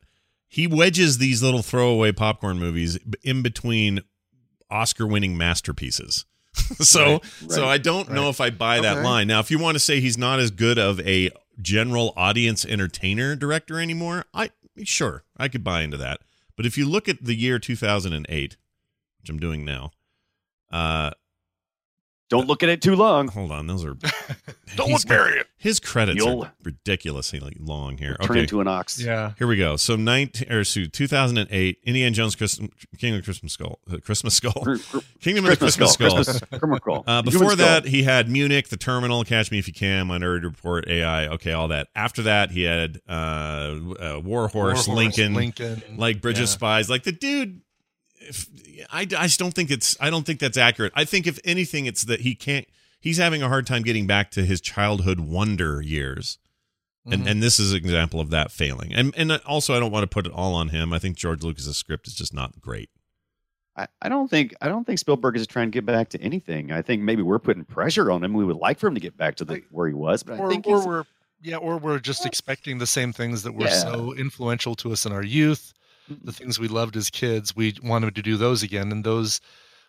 [0.52, 4.02] He wedges these little throwaway popcorn movies in between
[4.70, 6.26] Oscar winning masterpieces.
[6.78, 9.02] so, Right, so I don't know if I buy that Okay.
[9.02, 9.28] line.
[9.28, 11.30] Now, if you want to say he's not as good of a
[11.62, 14.50] general audience entertainer director anymore, I
[14.84, 16.20] sure I could buy into that.
[16.54, 18.58] But if you look at the year 2008,
[19.22, 19.90] which I'm doing now,
[20.70, 21.12] uh,
[22.32, 23.28] Don't look at it too long.
[23.28, 23.94] hold on, those are
[24.76, 25.46] Don't look bury it.
[25.58, 28.16] his credits You'll- are ridiculously long here.
[28.22, 28.98] Turn okay, into an ox.
[28.98, 29.32] Yeah.
[29.36, 29.76] Here we go.
[29.76, 34.52] So 19 or so 2008, Indiana Jones Christmas, Kingdom of Christmas Skull, uh, Christmas Skull,
[34.52, 36.36] Cr- cr- Kingdom of the Christmas Christmas skull.
[36.36, 36.48] Skull.
[36.48, 36.48] Christmas.
[36.60, 37.04] Christmas skull.
[37.06, 37.56] Uh, Human before skull.
[37.66, 41.26] that, he had Munich, The Terminal, Catch Me If You Can, Minority Report, AI.
[41.28, 41.88] Okay, all that.
[41.94, 45.82] After that, he had uh, uh, War Horse, War Lincoln, Lincoln.
[45.96, 46.88] like Bridge of Spies.
[46.88, 47.61] Like the dude.
[48.28, 48.46] If,
[48.90, 49.96] I, I just don't think it's.
[50.00, 50.92] I don't think that's accurate.
[50.94, 52.66] I think if anything, it's that he can't.
[53.00, 56.38] He's having a hard time getting back to his childhood wonder years
[57.04, 57.30] and Mhm.
[57.30, 58.94] and this is an example of that failing.
[58.94, 60.92] And and also, I don't want to put it all on him.
[60.92, 62.90] I think George Lucas's script is just not great.
[63.76, 66.70] I, I don't think I don't think Spielberg is trying to get back to anything.
[66.70, 68.34] I think maybe we're putting pressure on him.
[68.34, 70.48] We would like for him to get back to the where he was, but I
[70.48, 71.04] think or he's, we're
[71.42, 73.70] yeah, or we're just expecting the same things that were Yeah.
[73.72, 75.72] so influential to us in our youth,
[76.08, 77.54] the things we loved as kids.
[77.56, 79.40] We wanted to do those again, and those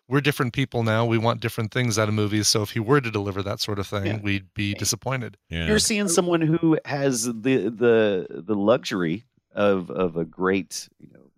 [0.07, 1.05] we're different people now.
[1.05, 2.47] We want different things out of movies.
[2.49, 4.19] So if he were to deliver that sort of thing, Yeah.
[4.21, 5.37] we'd be disappointed.
[5.49, 11.09] Yeah, you're seeing someone who has the the the luxury of of a great you
[11.13, 11.31] know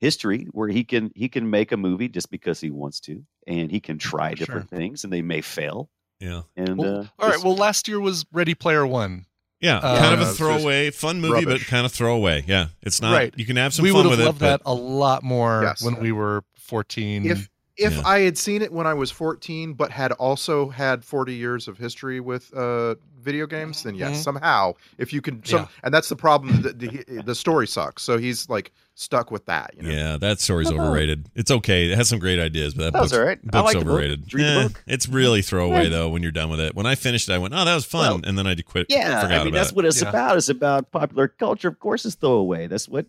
[0.00, 3.70] history where he can he can make a movie just because he wants to, and
[3.70, 4.36] he can try Sure.
[4.36, 5.88] different things, and they may fail.
[6.20, 7.42] yeah, And Well, uh, all right.
[7.42, 9.26] Well, last year was Ready Player One.
[9.60, 9.78] Yeah.
[9.78, 12.44] Uh, kind of a throwaway, fun movie, but kind of throwaway.
[12.46, 13.12] Yeah, it's not.
[13.12, 13.34] Right.
[13.36, 14.26] You can have some we fun would with have it.
[14.26, 15.82] loved but that a lot more Yes.
[15.82, 17.26] when we were 14.
[17.26, 18.02] If if Yeah.
[18.04, 21.76] I had seen it when I was 14, but had also had 40 years of
[21.78, 24.22] history with uh, video games, then yes, Mhm.
[24.22, 25.66] somehow, if you can, some, Yeah.
[25.82, 26.62] and that's the problem.
[26.62, 29.72] The, the, the story sucks, so he's like stuck with that.
[29.76, 29.90] You know?
[29.90, 30.78] yeah, that story's Oh.
[30.78, 31.28] overrated.
[31.34, 31.90] It's okay.
[31.90, 33.38] It has some great ideas, but that, That was book's, all right.
[33.42, 33.92] I book's like the book.
[33.94, 34.28] overrated.
[34.28, 34.84] Did the Eh, book?
[34.86, 35.88] It's really throwaway Yeah.
[35.88, 36.74] though when you're done with it.
[36.76, 38.86] When I finished, it, I went, "Oh, that was fun," Well, and then I quit.
[38.90, 39.74] yeah, I mean that's it.
[39.76, 40.10] what it's Yeah.
[40.10, 40.36] about.
[40.36, 41.68] It's about popular culture.
[41.68, 42.66] Of course, it's throwaway.
[42.68, 43.06] That's what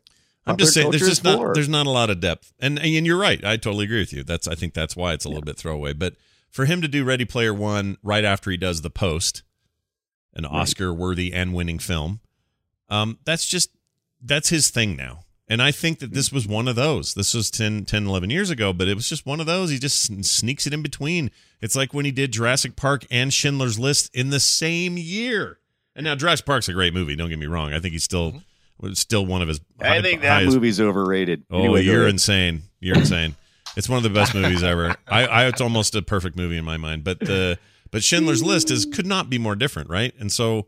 [0.47, 1.53] I'm just saying, there's just not for.
[1.53, 3.43] there's not a lot of depth, and and you're right.
[3.43, 4.23] I totally agree with you.
[4.23, 5.93] That's I think that's why it's a little bit throwaway.
[5.93, 6.15] But
[6.49, 9.43] for him to do Ready Player One right after he does The Post,
[10.33, 10.51] an Right.
[10.53, 12.19] Oscar worthy and winning film,
[12.89, 13.71] um, that's just
[14.21, 15.21] that's his thing now.
[15.47, 17.13] And I think that this was one of those.
[17.13, 19.69] This was 10, 10, 11 years ago, but it was just one of those.
[19.69, 21.29] He just sneaks it in between.
[21.61, 25.59] It's like when he did Jurassic Park and Schindler's List in the same year.
[25.95, 27.15] And now Jurassic Park's a great movie.
[27.15, 27.73] Don't get me wrong.
[27.73, 28.41] I think he's still
[28.93, 29.59] still one of his.
[29.81, 31.43] I high- think that highest- movie's overrated.
[31.49, 32.63] Oh, Anyway, you're insane.
[32.79, 33.35] You're insane.
[33.75, 34.95] It's one of the best movies ever.
[35.07, 37.03] I, I, it's almost a perfect movie in my mind.
[37.03, 37.57] But the,
[37.91, 40.13] but Schindler's List is could not be more different, right?
[40.19, 40.67] And so,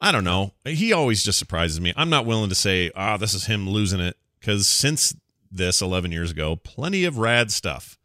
[0.00, 0.52] I don't know.
[0.64, 1.92] He always just surprises me.
[1.96, 5.14] I'm not willing to say, ah, this is him losing it, because since
[5.50, 7.98] this 11 years ago, plenty of rad stuff,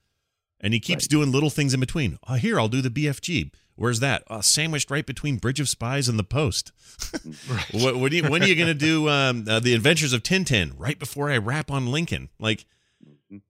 [0.59, 1.09] and he keeps Right.
[1.09, 2.17] doing little things in between.
[2.27, 3.51] Oh, here I'll do the BFG.
[3.77, 4.23] Where's that?
[4.27, 6.71] Uh, sandwiched right between Bridge of Spies and The Post.
[7.71, 10.23] what, what do you, when are you going to do um, uh, the Adventures of
[10.23, 10.73] Tintin?
[10.77, 12.29] Right before I rap on Lincoln.
[12.39, 12.65] Like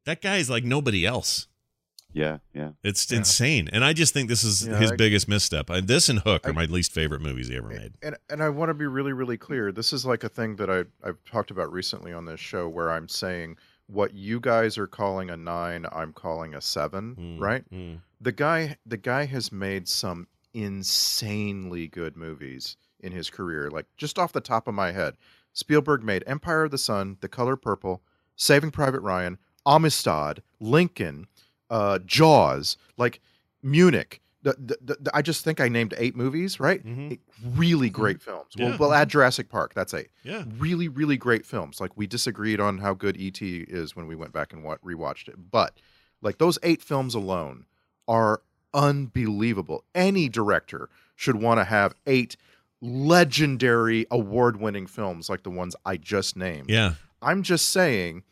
[0.05, 1.47] that guy is like nobody else.
[2.13, 2.71] Yeah, yeah.
[2.84, 3.19] It's Yeah.
[3.19, 5.69] insane, and I just think this is Yeah, his I- biggest misstep.
[5.69, 7.93] Uh, this and Hook are my least favorite movies he ever made.
[8.01, 9.71] And and I want to be really really clear.
[9.71, 12.91] This is like a thing that I I've talked about recently on this show where
[12.91, 17.63] I'm saying what you guys are calling a 9, I'm calling a 7, Mm, right?
[17.71, 17.99] mm.
[18.22, 23.70] The guy the guy has made some insanely good movies in his career.
[23.70, 25.15] Like just off the top of my head,
[25.53, 28.01] Spielberg made Empire of the Sun, The Color Purple,
[28.36, 31.28] Saving Private Ryan, Amistad, Lincoln,
[31.70, 33.20] uh, Jaws, like
[33.61, 34.22] Munich.
[34.43, 36.86] The, the, the, I just think I named eight movies, right?
[36.86, 37.13] Mhm.
[37.13, 38.47] Eight really great films.
[38.55, 38.70] Yeah.
[38.70, 39.74] Well, we'll add Jurassic Park.
[39.74, 40.07] That's eight.
[40.24, 40.43] Yeah.
[40.57, 41.82] Really, really great films.
[41.82, 45.28] Like we disagreed on how good ET is when we went back and wa- rewatched
[45.28, 45.78] it, but
[46.22, 47.65] like those eight films alone
[48.08, 48.41] are
[48.74, 49.84] unbelievable.
[49.95, 52.38] Any director should want to have eight
[52.82, 56.70] legendary award-winning films like the ones I just named.
[56.70, 56.93] Yeah.
[57.22, 58.24] I'm just saying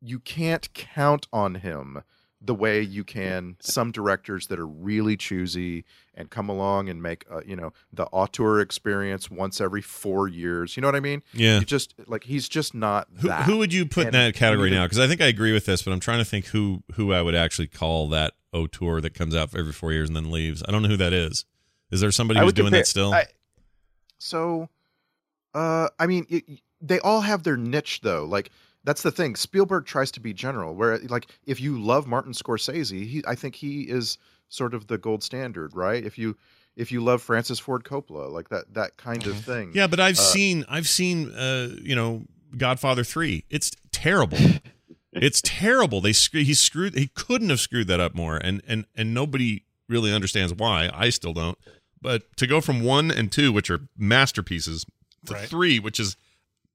[0.00, 2.02] you can't count on him
[2.40, 5.84] the way you can some directors that are really choosy
[6.14, 10.76] and come along and make uh, you know the auteur experience once every 4 years.
[10.76, 11.22] You know what I mean?
[11.32, 11.58] Yeah.
[11.58, 13.42] You just like he's just not Who, that.
[13.44, 14.84] who would you put in that category now?
[14.84, 17.22] Because I think I agree with this, but I'm trying to think who who I
[17.22, 20.62] would actually call that auteur that comes out every four years and then leaves.
[20.68, 21.44] I don't know who that is.
[21.90, 23.12] Is there somebody who's doing compare- that still?
[23.14, 23.26] I-
[24.18, 24.68] so,
[25.54, 26.44] uh, I mean, it,
[26.80, 28.24] they all have their niche, though.
[28.24, 28.50] Like
[28.84, 29.36] that's the thing.
[29.36, 30.74] Spielberg tries to be general.
[30.74, 34.18] Where, like, if you love Martin Scorsese, he, I think he is
[34.48, 36.04] sort of the gold standard, right?
[36.04, 36.36] If you
[36.76, 39.72] if you love Francis Ford Coppola, like that that kind of thing.
[39.74, 42.24] yeah, but I've uh, seen I've seen uh, you know
[42.56, 43.44] Godfather three.
[43.50, 44.38] It's terrible.
[45.12, 46.00] it's terrible.
[46.00, 50.12] They he screwed he couldn't have screwed that up more, and and and nobody really
[50.12, 50.90] understands why.
[50.94, 51.58] I still don't.
[52.00, 54.86] But to go from one and two, which are masterpieces,
[55.26, 55.48] to Right.
[55.48, 56.16] three, which is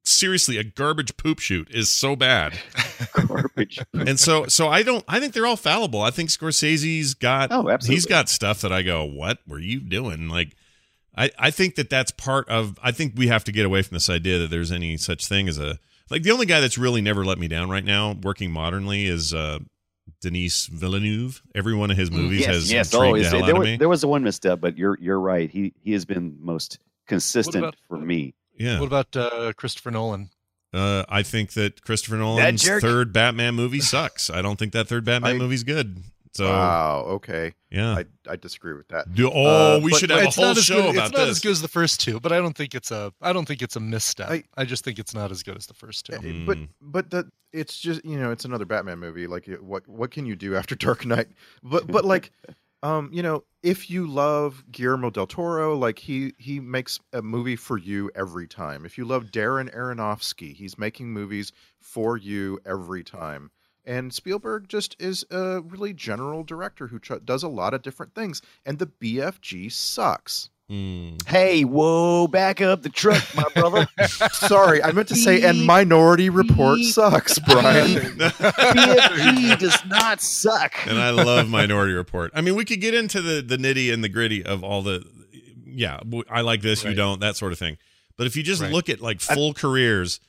[0.04, 2.54] seriously a garbage poop shoot, is so bad.
[3.28, 3.80] Garbage.
[3.94, 6.02] and so so I don't I think they're all fallible.
[6.02, 7.96] I think Scorsese's got Oh, absolutely.
[7.96, 10.56] he's got stuff that I go, "What were you doing?" Like
[11.16, 13.96] I I think that that's part of I think we have to get away from
[13.96, 15.80] this idea that there's any such thing as a
[16.10, 19.34] like the only guy that's really never let me down right now working modernly is
[19.34, 19.60] uh
[20.22, 21.42] Denis Villeneuve.
[21.56, 22.94] Every one of his movies yes, has yes.
[22.94, 23.78] intrigued Oh, the hell there, out of was, me.
[23.78, 25.50] there was the one misstep, but you're you're right.
[25.50, 28.34] He he has been most consistent about- for me.
[28.58, 28.80] Yeah.
[28.80, 30.30] What about uh, Christopher Nolan?
[30.74, 32.82] Uh, I think that Christopher Nolan's jerk.
[32.82, 34.30] third Batman movie sucks.
[34.30, 36.04] I don't think that third Batman I- movie's good.
[36.36, 37.04] So wow.
[37.10, 37.54] Okay.
[37.70, 37.94] yeah.
[37.94, 39.14] I I disagree with that.
[39.14, 41.18] Do- oh, Uh, we should have a it's whole not as show good, about it's
[41.20, 43.46] not as good as the first two, but I don't think it's a I don't
[43.48, 44.32] think it's a misstep.
[44.32, 46.14] I, I- just think it's not as good as the first two.
[46.16, 46.70] Uh, But Mm.
[46.82, 49.28] but the it's just you know it's another Batman movie.
[49.28, 51.28] Like what what can you do after Dark Knight?
[51.62, 52.32] But but like
[52.84, 57.56] um you know if you love Guillermo del Toro, like he he makes a movie
[57.56, 58.86] for you every time.
[58.86, 63.52] If you love Darren Aronofsky, he's making movies for you every time.
[63.86, 68.14] And Spielberg just is a really general director who tr- does a lot of different
[68.14, 68.42] things.
[68.66, 70.50] And the BFG sucks.
[70.74, 71.28] Mm.
[71.28, 73.88] Hey, whoa, back up the truck, my brother.
[74.32, 78.18] Sorry, I meant to say, and Minority Report sucks, Brian.
[78.18, 80.74] BFG does not suck.
[80.88, 82.32] and I love Minority Report.
[82.34, 85.06] I mean, we could get into the the nitty and the gritty of all the,
[85.66, 86.00] yeah,
[86.30, 87.78] I like this, you don't, that sort of thing.
[88.18, 88.72] But if you just Right.
[88.72, 90.20] look at like full careers,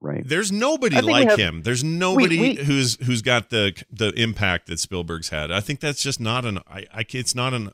[0.00, 0.26] Right.
[0.26, 1.62] there's nobody I think we like have- him.
[1.62, 5.52] There's nobody we- who's who's got the the impact that Spielberg's had.
[5.52, 6.58] I think that's just not an.
[6.68, 7.70] I, I it's not an.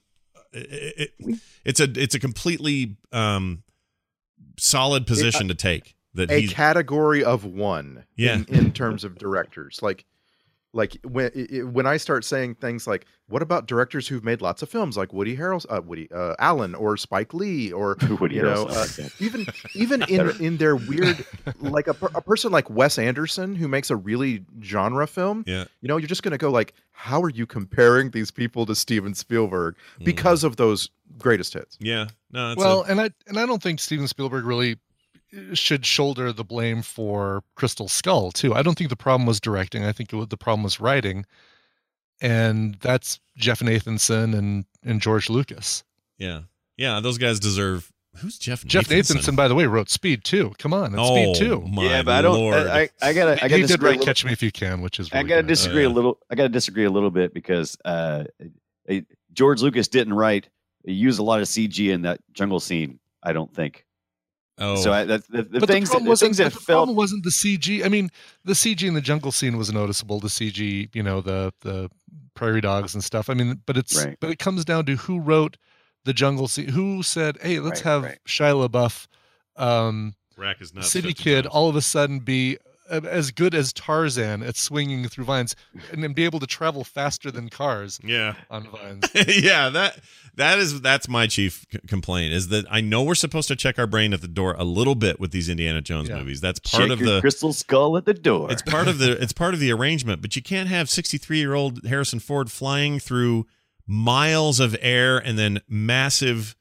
[0.57, 3.63] It, it, it's a it's a completely um
[4.59, 5.95] solid position to take.
[6.15, 8.37] That a he's category of one Yeah.
[8.37, 10.07] in, in terms of directors like
[10.77, 14.41] like when i- i- when i start saying things like what about directors who've made
[14.41, 18.37] lots of films like woody harrelson uh, woody uh, allen or spike lee or Woody
[18.37, 18.87] you know uh,
[19.19, 21.25] even even in in their weird
[21.61, 25.65] like a, a person like wes anderson who makes a really genre film yeah.
[25.81, 28.75] you know you're just going to go like how are you comparing these people to
[28.75, 30.05] steven spielberg Mm.
[30.05, 31.77] because of those greatest hits?
[31.81, 32.09] Yeah.
[32.33, 34.77] No it's well, a, and I and I don't think Steven Spielberg really
[35.55, 38.55] should shoulder the blame for Crystal Skull too.
[38.55, 39.85] I don't think the problem was directing.
[39.85, 41.27] I think it was, the problem was writing,
[42.21, 45.85] and that's Jeff Nathanson and and George Lucas.
[46.19, 46.43] yeah
[46.77, 47.93] yeah those guys deserve.
[48.19, 48.65] Who's Jeff?
[48.65, 50.53] Jeff Nathanson, by the way, wrote Speed Two.
[50.59, 51.61] Come on, it's oh Speed Two.
[51.71, 52.37] my yeah, but I don't.
[52.39, 52.55] lord!
[52.55, 53.33] I, I, I gotta.
[53.33, 55.49] I gotta he did write Catch Me If You Can, which is I gotta good.
[55.49, 55.89] disagree yeah.
[55.89, 56.19] a little.
[56.31, 58.25] I gotta disagree a little bit because uh,
[58.89, 58.95] uh,
[59.35, 60.49] George Lucas didn't write.
[60.85, 62.99] He used a lot of CG in that jungle scene.
[63.23, 63.86] I don't think.
[64.59, 65.89] Oh, So I, that's the, the but things.
[65.89, 66.67] the problem the wasn't, things that the felt.
[66.87, 67.85] problem wasn't the CG.
[67.85, 68.11] I mean,
[68.45, 70.21] the CG in the jungle scene was noticeable.
[70.21, 71.91] The CG, you know, the the
[72.35, 73.29] prairie dogs and stuff.
[73.31, 74.17] I mean, but it's Right.
[74.21, 75.57] but it comes down to who wrote
[76.05, 76.69] the jungle scene.
[76.69, 78.19] Who said, "Hey, let's Right, have right.
[78.27, 79.07] Shia LaBeouf,
[79.57, 80.91] um, Rack is nuts.
[80.91, 81.55] City Kid, times.
[81.55, 82.59] all of a sudden be
[82.91, 85.55] as good as Tarzan at swinging through vines,
[85.93, 89.05] and then be able to travel faster than cars yeah on vines."
[89.43, 89.99] yeah that
[90.37, 93.79] that is that's my chief c- complaint is that i know we're supposed to check
[93.79, 96.19] our brain at the door a little bit with these indiana jones Yeah.
[96.19, 98.51] movies that's part Check of your the crystal skull at the door.
[98.53, 101.55] it's part of the it's part of the arrangement but you can't have 63 year
[101.55, 103.47] old harrison ford flying through
[103.87, 106.57] miles of air and then massive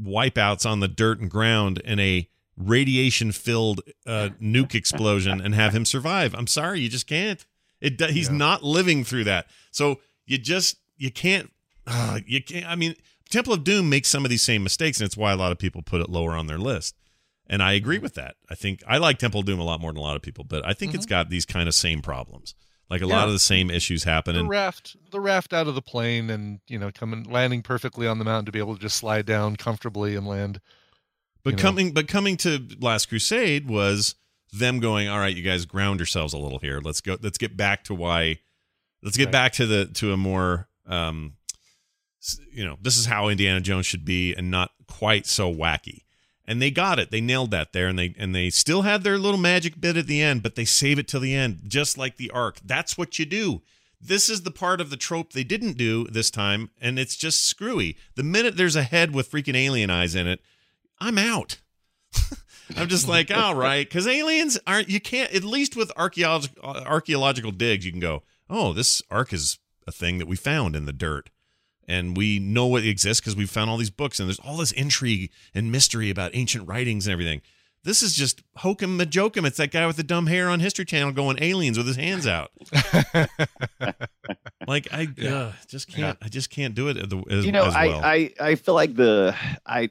[0.00, 5.74] wipeouts on the dirt and ground in a radiation filled uh, nuke explosion and have
[5.74, 6.34] him survive.
[6.34, 7.44] I'm sorry, you just can't.
[7.80, 8.36] It do- he's Yeah.
[8.36, 9.46] not living through that.
[9.70, 11.50] So you just you can't
[11.86, 12.94] uh, you can't I mean
[13.30, 15.58] Temple of Doom makes some of these same mistakes and it's why a lot of
[15.58, 16.94] people put it lower on their list.
[17.46, 18.36] And I agree with that.
[18.48, 20.44] I think I like Temple of Doom a lot more than a lot of people,
[20.44, 22.54] but I think it's got these kind of same problems.
[22.88, 25.74] Like a lot of the same issues happen the and raft the raft out of
[25.74, 28.80] the plane and you know coming landing perfectly on the mountain to be able to
[28.80, 30.60] just slide down comfortably and land
[31.44, 31.62] But you know.
[31.62, 34.14] coming, but coming to Last Crusade was
[34.52, 35.08] them going.
[35.08, 36.80] All right, you guys ground yourselves a little here.
[36.82, 37.16] Let's go.
[37.20, 38.38] Let's get back to why.
[39.02, 39.32] Let's get Right.
[39.32, 41.34] back to the to a more, um,
[42.50, 46.00] you know, this is how Indiana Jones should be, and not quite so wacky.
[46.46, 47.10] And they got it.
[47.10, 50.06] They nailed that there, and they and they still had their little magic bit at
[50.06, 52.58] the end, but they save it till the end, just like the Ark.
[52.64, 53.62] That's what you do.
[54.00, 57.44] This is the part of the trope they didn't do this time, and it's just
[57.44, 57.96] screwy.
[58.14, 60.40] The minute there's a head with freaking alien eyes in it,
[61.04, 61.58] I'm out.
[62.76, 64.88] I'm just like, all right, because aliens aren't.
[64.88, 65.32] You can't.
[65.34, 70.16] At least with archaeological archaeological digs, you can go, oh, this ark is a thing
[70.16, 71.28] that we found in the dirt,
[71.86, 74.72] and we know it exists because we found all these books, and there's all this
[74.72, 77.42] intrigue and mystery about ancient writings and everything.
[77.82, 79.46] This is just hokum majokum.
[79.46, 82.26] It's that guy with the dumb hair on History Channel going aliens with his hands
[82.26, 82.50] out.
[84.66, 86.16] like I uh, just can't.
[86.22, 87.86] I just can't do it as, as, you know, as I.
[87.88, 89.36] I I feel like the
[89.66, 89.90] I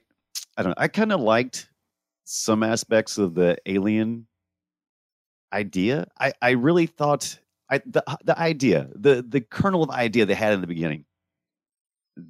[0.58, 0.76] I don't know.
[0.78, 1.70] I kind of liked
[2.26, 4.28] some aspects of the alien
[5.52, 6.08] idea.
[6.20, 10.54] I I really thought I the the idea the the kernel of idea they had
[10.54, 11.06] in the beginning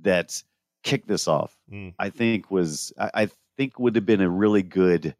[0.02, 0.42] that
[0.84, 1.58] kicked this off.
[1.72, 1.94] Mm.
[2.00, 5.16] I think was I, I think would have been a really good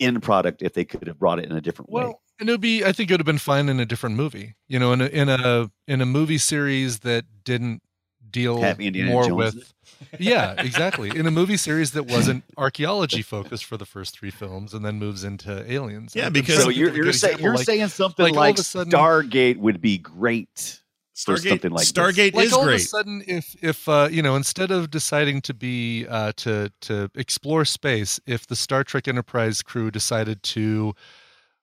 [0.00, 2.04] end product if they could have brought it in a different way.
[2.04, 4.14] well and it would be i think it would have been fine in a different
[4.14, 7.82] movie you know in a in a in a movie series that didn't
[8.30, 9.72] deal more Jones with
[10.20, 14.74] yeah exactly in a movie series that wasn't archaeology focused for the first three films
[14.74, 18.34] and then moves into aliens Yeah, because- So you're you're, say, you're like- saying something
[18.34, 20.80] like like, of sudden- Stargate would be great.
[21.14, 21.92] for Stargate, something like this.
[21.92, 22.74] Stargate like is all great.
[22.76, 26.70] of a sudden if if uh you know instead of deciding to be uh to
[26.82, 30.94] to explore space if the star trek enterprise crew decided to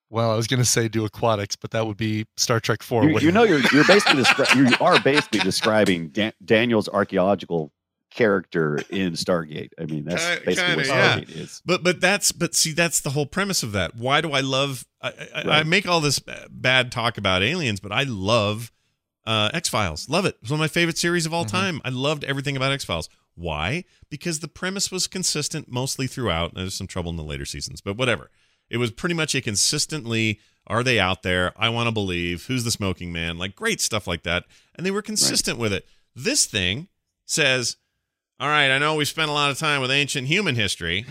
[0.10, 3.06] well i was going to say do aquatics but that would be star trek 4
[3.06, 7.72] You, you know, you're you're basically descri- you are basically describing Dan- Daniel's archaeological
[8.12, 9.72] character in Stargate.
[9.80, 11.18] I mean, that's Ki- basically what kinda, yeah.
[11.18, 11.62] Stargate is.
[11.66, 13.96] But but that's but see that's the whole premise of that.
[13.96, 14.86] Why do I love?
[15.02, 18.72] I, I, I make all this bad talk about aliens, but I love
[19.26, 20.08] uh, X Files.
[20.10, 20.38] Love it.
[20.42, 21.50] It's one of my favorite series of all Mhm.
[21.52, 21.82] time.
[21.84, 23.10] I loved everything about X Files.
[23.36, 23.84] Why?
[24.10, 26.54] Because the premise was consistent mostly throughout.
[26.56, 28.30] There's some trouble in the later seasons, but whatever.
[28.70, 30.40] It was pretty much a consistently.
[30.68, 31.54] Are they out there?
[31.56, 32.46] I want to believe.
[32.46, 33.38] Who's the smoking man?
[33.38, 34.46] Like great stuff like that,
[34.76, 35.86] and they were consistent with it.
[36.16, 36.88] This thing
[37.26, 37.78] says,
[38.40, 41.06] "All right, I know we spent a lot of time with ancient human history."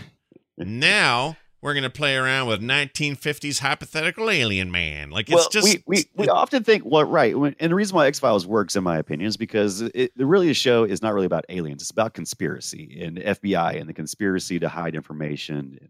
[0.57, 5.09] now we're going to play around with 1950s hypothetical alien man.
[5.09, 8.05] Like it's well, just we, we, we often think well, right, and the reason why
[8.05, 11.15] X Files works, in my opinion, is because it, the really the show is not
[11.15, 15.89] really about aliens; it's about conspiracy and FBI and the conspiracy to hide information,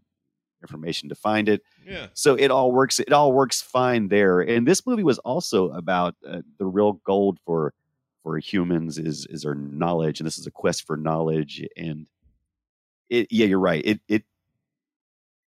[0.66, 1.62] information to find it.
[1.86, 2.08] yeah.
[2.14, 6.14] so it all works it all works fine there and this movie was also about
[6.28, 7.72] uh, the real gold for
[8.22, 12.08] for humans is is our knowledge and this is a quest for knowledge and
[13.08, 14.24] it yeah you're right it it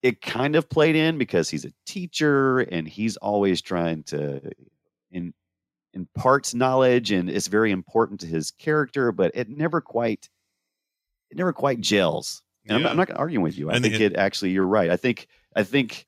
[0.01, 4.39] it kind of played in because he's a teacher and he's always trying to
[5.11, 5.33] in
[5.93, 10.29] imparts knowledge and it's very important to his character but it never quite
[11.31, 13.69] it never quite gels and I'm, not, I'm not arguing with you.
[13.69, 14.89] I And think it- it actually you're right.
[14.89, 16.05] I think i think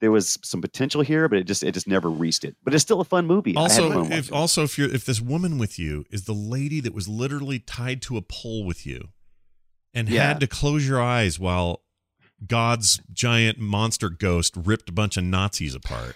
[0.00, 2.56] there was some potential here but it just it just never reached it.
[2.62, 3.54] But it's still a fun movie.
[3.56, 7.08] Also, if also if you're if this woman with you is the lady that was
[7.08, 9.08] literally tied to a pole with you,
[9.94, 10.28] and Yeah.
[10.28, 11.82] had to close your eyes while
[12.46, 16.14] God's giant monster ghost ripped a bunch of Nazis apart.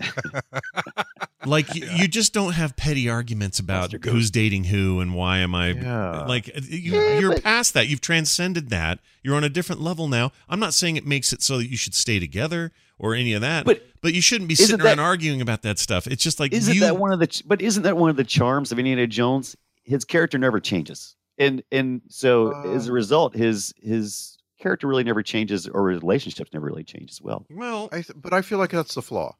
[1.46, 5.54] like you, you just don't have petty arguments about who's dating who and why am
[5.54, 6.24] I Yeah.
[6.26, 7.88] like you, Yeah, you're but- past that.
[7.88, 9.00] You've transcended that.
[9.22, 10.32] You're on a different level now.
[10.48, 13.40] I'm not saying it makes it so that you should stay together or any of
[13.42, 16.06] that, But but you shouldn't be isn't sitting around that- arguing about that stuff.
[16.06, 18.16] It's just like isn't you, that one of the ch- but isn't that one of
[18.16, 19.56] the charms of Indiana Jones?
[19.82, 22.94] His character never changes, and and so as a Uh.
[22.94, 27.44] result, his his character really never changes, or his relationships never really change as well.
[27.50, 29.36] well, I th- but I feel like that's the flaw.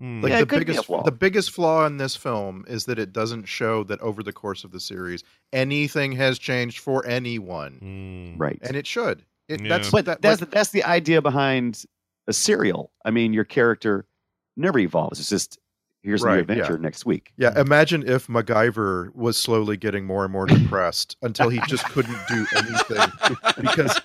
[0.00, 1.02] Mm, Like Yeah, the it could be a biggest flaw.
[1.02, 4.64] the biggest flaw in this film is that it doesn't show that over the course
[4.64, 5.22] of the series
[5.52, 8.40] anything has changed for anyone, mm.
[8.40, 8.58] Right.
[8.62, 9.24] and it should.
[9.48, 9.68] It, Yeah.
[9.68, 11.84] That's but that, that's like- that's the idea behind
[12.26, 12.90] a serial.
[13.04, 14.06] I mean, your character
[14.56, 15.20] never evolves.
[15.20, 15.58] It's just
[16.06, 16.80] here's a new adventure yeah.
[16.80, 17.32] next week.
[17.36, 22.18] Yeah, imagine if MacGyver was slowly getting more and more depressed until he just couldn't
[22.28, 23.12] do anything
[23.60, 24.00] because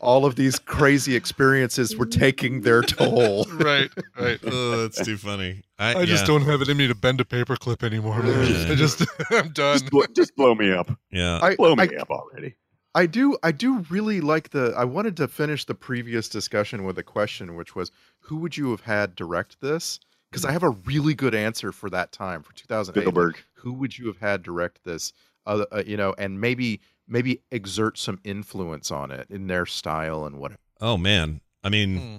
[0.00, 3.44] all of these crazy experiences were taking their toll.
[3.54, 4.38] right, right.
[4.46, 5.62] oh, that's too funny.
[5.78, 8.22] I, I just yeah, don't have it in me to bend a paperclip anymore.
[8.22, 8.46] man.
[8.46, 8.72] Yeah.
[8.72, 9.78] I just, I'm done.
[9.78, 10.90] Just, blow, just blow me up.
[11.10, 11.38] Yeah.
[11.42, 12.54] I, Blow me I, up already.
[12.94, 16.98] I do I do really like the I wanted to finish the previous discussion with
[16.98, 20.00] a question which was who would you have had direct this?
[20.30, 23.00] Because I have a really good answer for that time for 2008.
[23.02, 23.38] Spielberg.
[23.54, 25.12] Who would you have had direct this?
[25.46, 30.24] Uh, uh, you know, and maybe maybe exert some influence on it in their style
[30.24, 30.60] and whatever.
[30.80, 31.40] Oh man.
[31.64, 32.16] I mean, Hmm.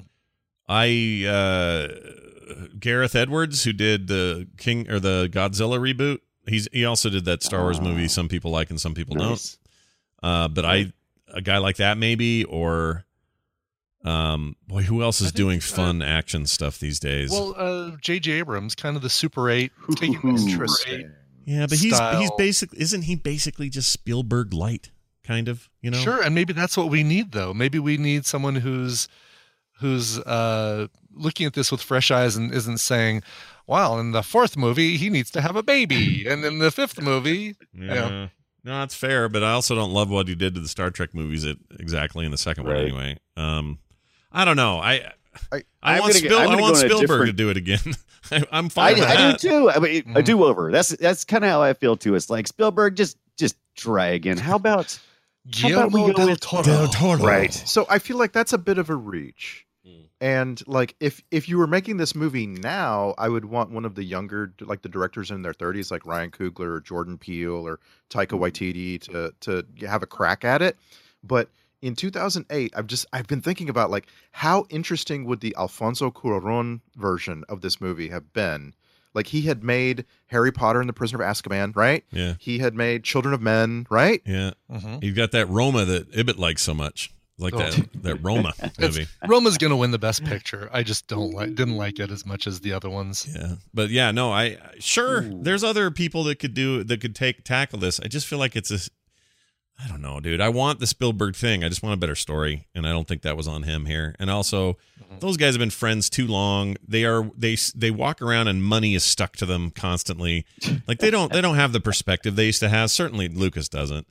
[0.68, 1.88] I uh
[2.80, 6.20] Gareth Edwards who did the King or the Godzilla reboot.
[6.48, 8.08] He's he also did that Star Wars movie Oh.
[8.08, 9.58] some people like and some people Nice.
[10.22, 10.30] don't.
[10.30, 10.92] Uh but I
[11.34, 13.06] a guy like that maybe or
[14.04, 17.32] um boy who else I is think, doing uh, fun action stuff these days?
[17.32, 18.32] Well, uh, J.J.
[18.32, 21.06] Abrams, kind of the Super 8, taking the Super 8
[21.46, 24.92] yeah, but he's he's basically isn't he basically just Spielberg light
[25.24, 25.98] kind of, you know?
[25.98, 27.54] Sure, and maybe that's what we need though.
[27.54, 29.08] Maybe we need someone who's
[29.80, 33.24] who's uh looking at this with fresh eyes and isn't saying,
[33.68, 37.02] "Well, in the fourth movie he needs to have a baby, and in the fifth
[37.02, 37.94] movie, Yeah.
[37.94, 38.28] Yeah.
[38.64, 41.16] No, that's fair, but I also don't love what he did to the Star Trek
[41.16, 43.18] movies at, exactly in the second one anyway.
[43.36, 43.80] Um
[44.32, 44.78] I don't know.
[44.80, 45.12] I
[45.52, 47.50] I, I- I want gonna go- Spiel, I'm I want go in Spielberg to do
[47.50, 47.80] it again.
[48.32, 49.18] I, I'm I, fine with that.
[49.18, 49.40] I that.
[49.40, 49.70] do too.
[49.72, 50.26] I mean, a Mhm.
[50.26, 50.72] do over.
[50.72, 52.16] That's that's kind of how I feel too.
[52.16, 54.38] It's like Spielberg, just just try again.
[54.38, 54.98] How about
[55.56, 57.18] How about we Guillermo go del with Toro." Del Toro.
[57.24, 57.52] Right.
[57.54, 59.66] So I feel like that's a bit of a reach.
[59.88, 60.04] Mm.
[60.22, 63.96] And like if if you were making this movie now, I would want one of
[63.96, 67.80] the younger like the directors in their 30s like Ryan Coogler or Jordan Peele or
[68.12, 70.78] Taika Waititi to to have a crack at it.
[71.24, 71.50] But
[71.82, 76.82] in 2008, I've just I've been thinking about like how interesting would the Alfonso Cuarón
[76.96, 78.74] version of this movie have been?
[79.14, 82.06] Like he had made Harry Potter and the Prisoner of Azkaban, right?
[82.12, 82.36] Yeah.
[82.40, 84.22] He had made Children of Men, right?
[84.26, 84.52] Yeah.
[84.72, 85.04] Mhm.
[85.04, 87.12] You've got that Roma that Ibbott likes so much.
[87.38, 87.58] Like Oh.
[87.58, 89.08] that that Roma movie.
[89.28, 90.70] Roma's gonna win the best picture.
[90.72, 93.28] I just don't like didn't like it as much as the other ones.
[93.36, 93.56] Yeah.
[93.74, 97.80] But yeah, no, I sure there's other people that could do that could take tackle
[97.80, 98.00] this.
[98.00, 98.80] I just feel like it's a
[99.84, 100.42] I don't know, dude.
[100.42, 101.64] I want the Spielberg thing.
[101.64, 104.16] I just want a better story, and I don't think that was on him here.
[104.20, 104.78] And also,
[105.20, 106.76] those guys have been friends too long.
[106.88, 110.46] They are they they walk around and money is stuck to them constantly.
[110.88, 112.92] Like they don't they don't have the perspective they used to have.
[112.92, 114.08] Certainly, Lucas doesn't.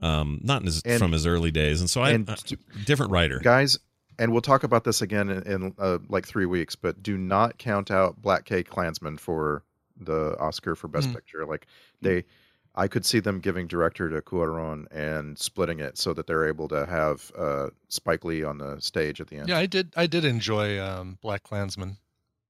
[0.00, 2.34] Um, not in his, And- from his early days, and so I and uh,
[2.84, 3.38] different writer.
[3.38, 3.78] guys
[4.18, 7.58] and we'll talk about this again in, in uh, like three weeks but do not
[7.58, 9.64] count out black k klansman for
[9.98, 11.14] the oscar for best Mm.
[11.14, 11.66] picture like
[12.02, 12.24] they
[12.74, 16.68] i could see them giving director to cuaron and splitting it so that they're able
[16.68, 19.92] to have uh, spike lee on the stage at the end Yeah, I did.
[19.96, 21.96] I did enjoy um, Black Klansman.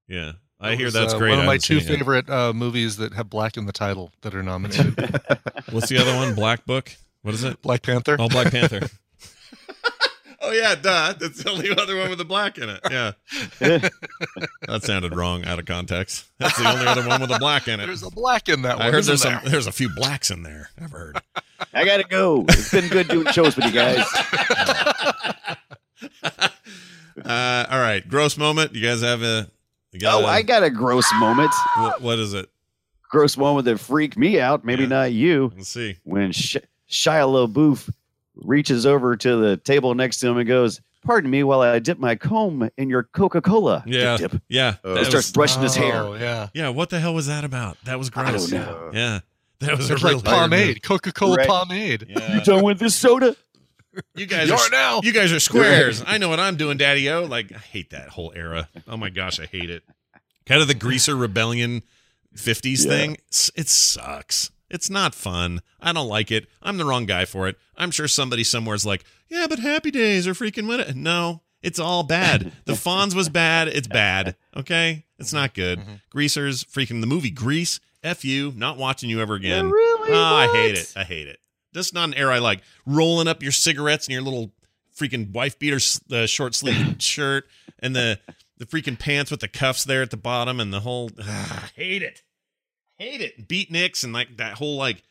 [0.07, 1.31] Yeah, I It hear was, that's uh, great.
[1.31, 1.97] One of my two seen it yet.
[1.99, 4.95] favorite uh, movies that have black in the title that are nominated.
[5.71, 6.33] What's the other one?
[6.35, 6.91] Black Book.
[7.21, 7.61] What is it?
[7.61, 8.15] Black Panther.
[8.19, 8.87] Oh, Black Panther.
[10.47, 11.13] oh yeah, duh.
[11.19, 12.79] That's the only other one with the black in it.
[12.89, 13.11] Yeah,
[13.59, 16.25] that sounded wrong out of context.
[16.39, 17.85] That's the only other one with a black in it.
[17.87, 18.87] There's a black in that one.
[18.87, 19.51] I heard isn't there's some there?
[19.51, 20.69] there's a few blacks in there.
[20.81, 21.19] I've heard.
[21.73, 22.45] I gotta go?
[22.49, 24.05] It's been good doing shows with you guys.
[27.23, 28.75] Uh, all right, gross moment.
[28.75, 29.49] You guys have a.
[29.99, 31.51] Got Oh, a- I got a gross moment.
[31.77, 32.49] what, what is it?
[33.09, 34.65] Gross moment that freaked me out.
[34.65, 34.89] Maybe Yeah.
[34.89, 35.53] not you.
[35.55, 35.97] Let's see.
[36.03, 36.57] When Sh-
[36.89, 37.89] Shia LaBeouf
[38.35, 41.97] reaches over to the table next to him and goes, "Pardon me while I dip
[41.99, 44.41] my comb in your Coca-Cola." Yeah, Dip, dip.
[44.49, 44.75] yeah.
[44.83, 44.89] Oh.
[44.93, 45.95] that And starts was- brushing his oh, hair.
[46.01, 46.47] Oh, yeah.
[46.53, 46.69] yeah.
[46.69, 47.77] What the hell was that about?
[47.85, 48.49] That was I gross.
[48.49, 48.91] don't know.
[48.93, 49.19] Yeah,
[49.59, 51.47] that was It's a real like pomade, Coca Cola Right.
[51.47, 52.05] pomade.
[52.09, 52.35] Yeah.
[52.35, 53.35] You done with this soda?
[54.13, 54.99] You guys You are are now.
[55.03, 56.03] You guys are squares.
[56.05, 57.23] I know what I'm doing, Daddy O.
[57.23, 58.67] Like I hate that whole era.
[58.89, 59.83] Oh my gosh, I hate it.
[60.45, 61.81] Kind of the greaser rebellion
[62.35, 62.91] 50s Yeah.
[62.91, 63.17] thing.
[63.55, 64.51] It sucks.
[64.69, 65.61] It's not fun.
[65.79, 66.47] I don't like it.
[66.61, 67.57] I'm the wrong guy for it.
[67.77, 70.95] I'm sure somebody somewhere's like, yeah, but Happy Days are freaking it.
[70.95, 72.51] No, it's all bad.
[72.65, 73.67] The Fonz was bad.
[73.67, 74.35] It's bad.
[74.55, 75.79] Okay, it's not good.
[75.79, 76.01] Mhm.
[76.09, 77.79] Greasers, freaking the movie Grease.
[78.03, 78.53] F you.
[78.55, 79.69] Not watching you ever again.
[79.71, 80.11] really?
[80.11, 80.93] Oh, I hate it.
[80.95, 81.39] I hate it.
[81.73, 82.61] That's not an era I like.
[82.85, 84.51] Rolling up your cigarettes and your little
[84.95, 85.79] freaking wife beater
[86.11, 87.45] uh, short sleeve shirt
[87.79, 88.19] and the
[88.57, 92.01] the freaking pants with the cuffs there at the bottom and the whole ah, hate
[92.03, 92.21] it.
[92.97, 93.47] Hate it.
[93.47, 95.03] Beat Nicks and like that whole like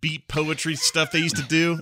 [0.00, 1.78] beat poetry stuff they used to do.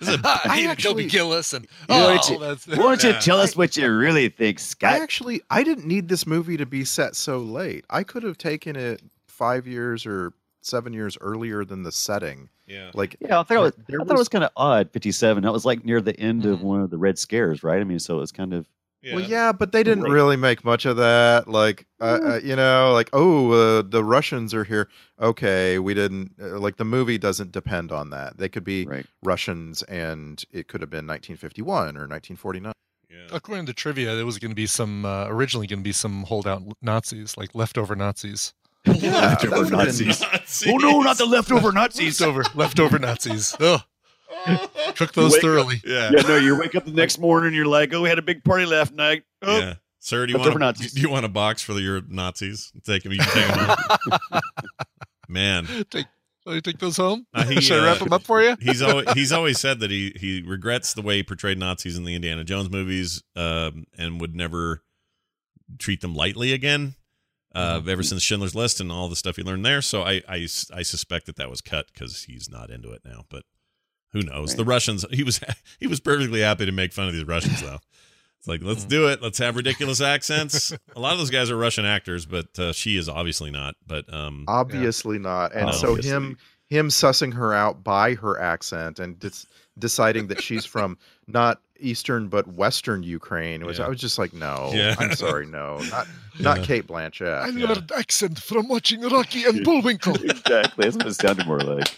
[0.00, 2.76] This is a- I hate actually- Dobie Gillis and You know oh, you- that's Why
[2.76, 3.20] don't you Yeah.
[3.20, 4.90] tell us what you really think, Scott?
[4.92, 5.02] I Scott?
[5.02, 7.84] actually I didn't need this movie to be set so late.
[7.90, 10.32] I could have taken it five years or
[10.62, 12.48] seven years earlier than the setting.
[12.66, 12.90] yeah.
[12.94, 14.90] Like Yeah, I thought it was, I thought it was kind of odd.
[14.92, 15.42] Fifty-seven.
[15.44, 16.62] That was like near the end of Mhm.
[16.62, 17.80] one of the Red Scares, right?
[17.80, 18.66] I mean, so it was kind of
[19.04, 19.14] Yeah.
[19.16, 21.46] Well, yeah, but they didn't Like- really make much of that.
[21.46, 24.88] Like, uh, uh, you know, like, oh, uh, the Russians are here.
[25.20, 26.32] Okay, we didn't.
[26.40, 28.38] Uh, like, the movie doesn't depend on that.
[28.38, 29.06] They could be Right.
[29.22, 32.72] Russians, and it could have been 1951 or 1949.
[33.10, 33.16] Yeah.
[33.30, 36.22] According to trivia, there was going to be some uh, originally going to be some
[36.24, 38.54] holdout Nazis, like leftover Nazis.
[38.86, 40.20] Yeah, Leftover that would've been- Nazis.
[40.20, 40.68] Nazis.
[40.72, 42.20] Oh no, not the leftover Nazis.
[42.20, 43.54] Leftover, leftover Nazis.
[43.60, 43.80] Ugh.
[44.96, 45.42] Cook those Wake up.
[45.42, 45.82] thoroughly.
[45.84, 46.10] Yeah.
[46.14, 48.22] Yeah, no, you wake up the next morning and you're like, oh, we had a
[48.22, 49.24] big party last night.
[49.42, 49.74] Oh, Yeah.
[50.00, 50.92] Sir, do you want a, Nazis.
[50.92, 52.70] do you want a box for your Nazis?
[52.84, 53.12] Take them.
[53.12, 53.54] You can take
[54.30, 54.40] them.
[55.28, 56.04] Man, Take,
[56.44, 57.26] will you take those home?
[57.32, 58.54] Uh, he, Should I uh, wrap them up for you?
[58.60, 62.04] he's always he's always said that he he regrets the way he portrayed Nazis in
[62.04, 64.82] the Indiana Jones movies, um, and would never
[65.78, 66.96] treat them lightly again.
[67.54, 67.88] Uh, Mm-hmm.
[67.88, 70.82] ever since Schindler's List and all the stuff he learned there, so I I, I
[70.82, 73.24] suspect that that was cut because he's not into it now.
[73.30, 73.44] But
[74.14, 74.54] who knows?
[74.54, 75.04] The Russians.
[75.10, 75.38] He was
[75.80, 77.78] he was perfectly happy to make fun of these Russians though.
[78.38, 79.20] It's like let's do it.
[79.22, 80.72] Let's have ridiculous accents.
[80.96, 83.74] A lot of those guys are Russian actors, but uh, she is obviously not.
[83.86, 85.54] But um, Obviously not.
[85.54, 85.72] And No.
[85.72, 86.10] so Obviously.
[86.12, 86.38] him
[86.68, 89.46] him sussing her out by her accent and dis-
[89.78, 90.96] deciding that she's from
[91.26, 93.86] not eastern but western Ukraine was Yeah.
[93.86, 94.94] I was just like, no, Yeah.
[94.98, 96.06] I'm sorry, no, not
[96.36, 96.42] Yeah.
[96.42, 97.38] not Cate Blanchett.
[97.40, 100.14] I learned accent from watching Rocky and Bullwinkle.
[100.22, 100.84] exactly.
[100.84, 101.88] That's what it sounded more like.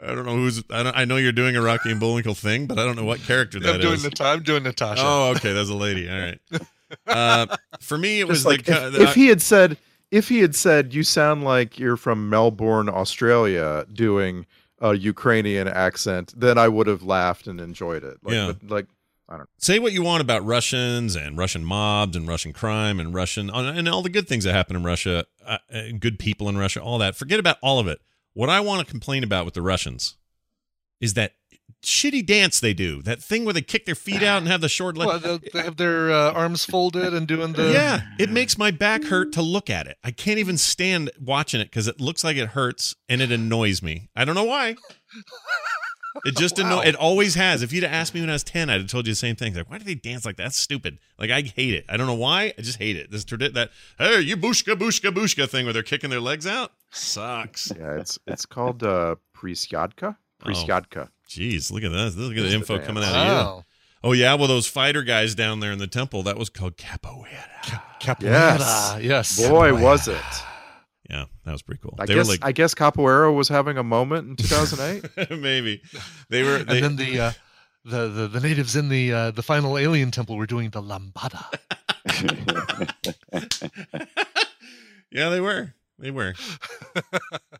[0.00, 0.62] I don't know who's.
[0.70, 0.96] I don't.
[0.96, 3.58] I know you're doing a Rocky and Bullwinkle thing, but I don't know what character
[3.60, 4.02] that I'm doing is.
[4.04, 5.02] the I'm doing Natasha.
[5.04, 6.08] oh, okay, that's a lady.
[6.08, 6.40] All right.
[7.06, 9.76] Uh, for me, it was like the, if, the- if he had said
[10.10, 14.46] if he had said you sound like you're from Melbourne, Australia, doing
[14.80, 18.18] a Ukrainian accent, then I would have laughed and enjoyed it.
[18.22, 18.52] Like, Yeah.
[18.62, 18.86] but, like
[19.28, 19.46] I don't know.
[19.58, 23.88] say what you want about Russians and Russian mobs and Russian crime and Russian and
[23.88, 26.96] all the good things that happen in Russia, uh, uh, good people in Russia, all
[26.98, 27.16] that.
[27.16, 28.00] Forget about all of it.
[28.38, 30.14] What I want to complain about with the Russians
[31.00, 31.32] is that
[31.82, 33.02] shitty dance they do.
[33.02, 35.08] That thing where they kick their feet out and have the short leg.
[35.08, 38.70] Well, they, they have their uh, arms folded and doing the yeah, it makes my
[38.70, 39.96] back hurt to look at it.
[40.04, 43.82] I can't even stand watching it because it looks like it hurts and it annoys
[43.82, 44.08] me.
[44.14, 44.76] I don't know why.
[46.24, 47.62] It just anno- it always has.
[47.62, 49.36] If you'd have asked me when I was ten, I'd have told you the same
[49.36, 49.54] thing.
[49.54, 50.44] Like, why do they dance like that?
[50.44, 50.98] That's stupid.
[51.18, 51.84] Like, I hate it.
[51.88, 52.52] I don't know why.
[52.58, 53.10] I just hate it.
[53.10, 56.72] This tradi- that hey, you bushka bushka bushka thing where they're kicking their legs out
[56.90, 57.70] sucks.
[57.78, 60.16] yeah, it's it's called uh Prisyadka.
[60.42, 61.08] Prisyadka.
[61.28, 62.16] Jeez, look at this.
[62.16, 63.64] Look at the That's the info coming out of you.
[64.04, 67.82] Oh yeah, well those fighter guys down there in the temple that was called capoeira.
[68.00, 68.22] Capoeira.
[68.22, 68.98] Yes.
[69.38, 69.48] Yes.
[69.48, 70.16] Boy, was it.
[71.08, 71.94] Yeah, that was pretty cool.
[71.98, 75.30] I they guess were like I guess Capoeira was having a moment in 2008.
[75.38, 75.82] maybe
[76.28, 76.58] they were.
[76.64, 77.32] They, and then the, uh,
[77.84, 81.44] the the the natives in the uh, the final alien temple were doing the lambada.
[85.10, 85.74] yeah, they were.
[85.98, 86.34] They were.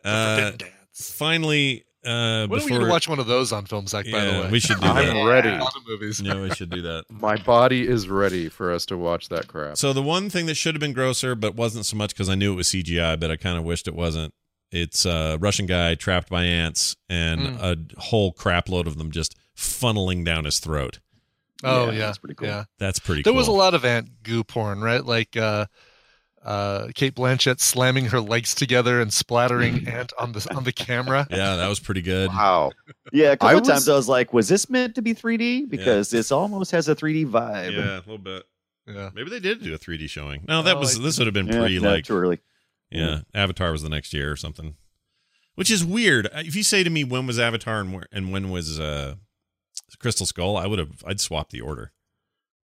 [0.05, 1.13] Uh, dance.
[1.13, 4.25] finally, uh, When are we before to watch one of those on Film Sack, by
[4.25, 4.51] the way?
[4.51, 5.25] we should do I'm that.
[5.25, 5.49] ready.
[5.49, 6.21] A lot of movies.
[6.21, 7.05] Yeah, we should do that.
[7.11, 9.77] My body is ready for us to watch that crap.
[9.77, 12.35] So the one thing that should have been grosser, but wasn't so much because I
[12.35, 14.33] knew it was CGI, but I kind of wished it wasn't.
[14.71, 17.59] It's a Russian guy trapped by ants and Mm.
[17.97, 21.01] a whole crap load of them just funneling down his throat.
[21.65, 22.49] Oh Yeah, yeah, that's pretty cool.
[22.49, 23.23] Yeah, That's pretty.
[23.23, 23.39] there cool.
[23.39, 25.05] was a lot of ant goo porn, right?
[25.05, 25.67] Like uh,
[26.49, 31.27] uh, Cate Blanchett slamming her legs together and splattering ant on the on the camera.
[31.31, 32.29] Yeah, that was pretty good.
[32.31, 32.71] wow.
[33.13, 35.69] Yeah, a couple I was- times I was like, was this meant to be 3D?
[35.69, 37.73] Because this almost has a 3D vibe.
[37.73, 38.45] Yeah, a little bit.
[38.87, 39.11] Yeah.
[39.15, 40.45] Maybe they did do a 3D showing.
[40.49, 42.41] No, that Oh, was I- this would have been Yeah, pre like too early.
[42.91, 44.75] Yeah, Avatar was the next year or something.
[45.57, 46.29] Which is weird.
[46.35, 49.17] If you say to me when was Avatar and, and when was uh,
[49.99, 51.93] Crystal Skull, I would have I'd swap the order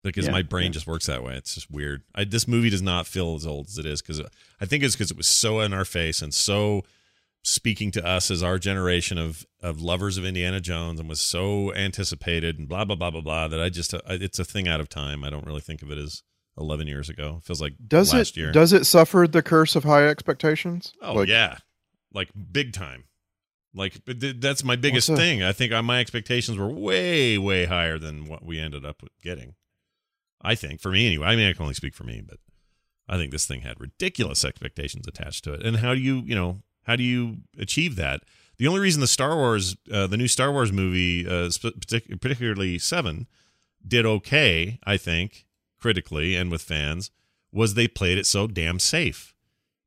[0.04, 0.72] because Yeah, my brain yeah.
[0.72, 1.36] just works that way.
[1.36, 2.04] It's just weird.
[2.16, 4.22] I, this movie does not feel as old as it is because
[4.60, 6.84] I think it's because it was so in our face and so
[7.44, 11.74] speaking to us as our generation of of lovers of Indiana Jones and was so
[11.74, 14.80] anticipated and blah blah blah blah blah that I just uh, it's a thing out
[14.80, 15.24] of time.
[15.24, 16.24] I don't really think of it as
[16.58, 17.38] 11 years ago.
[17.40, 18.52] It feels like Does last it year.
[18.52, 20.94] does it suffer the curse of high expectations?
[21.02, 21.58] Oh Like, yeah,
[22.14, 23.06] like big time.
[23.74, 25.42] Like but th- that's my biggest thing.
[25.42, 29.56] I think uh, my expectations were way way higher than what we ended up getting.
[30.42, 31.28] I think for me anyway.
[31.28, 32.38] I mean, I can only speak for me, but
[33.08, 35.66] I think this thing had ridiculous expectations attached to it.
[35.66, 38.22] And how do you, you know, how do you achieve that?
[38.58, 42.78] The only reason the Star Wars, uh, the new Star Wars movie, uh, partic- particularly
[42.80, 43.28] Seven,
[43.86, 45.46] did okay, I think,
[45.80, 47.12] critically and with fans,
[47.52, 49.34] was they played it so damn safe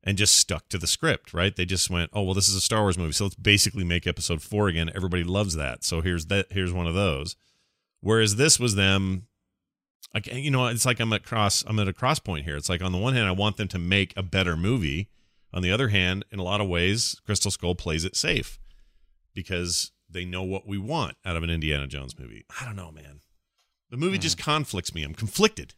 [0.03, 1.55] and just stuck to the script, right?
[1.55, 4.05] They just went, "Oh, well, this is a Star Wars movie, so let's basically make
[4.05, 6.47] Episode Four again." Everybody loves that, so here's that.
[6.51, 7.35] Here's one of those.
[8.01, 9.27] Whereas this was them,
[10.15, 11.63] like you know, it's like I'm at cross.
[11.67, 12.55] I'm at a cross point here.
[12.55, 15.09] It's like on the one hand, I want them to make a better movie.
[15.53, 18.59] On the other hand, in a lot of ways, Crystal Skull plays it safe
[19.33, 22.45] because they know what we want out of an Indiana Jones movie.
[22.59, 23.21] I don't know, man.
[23.89, 25.03] The movie just conflicts me.
[25.03, 25.75] I'm conflicted.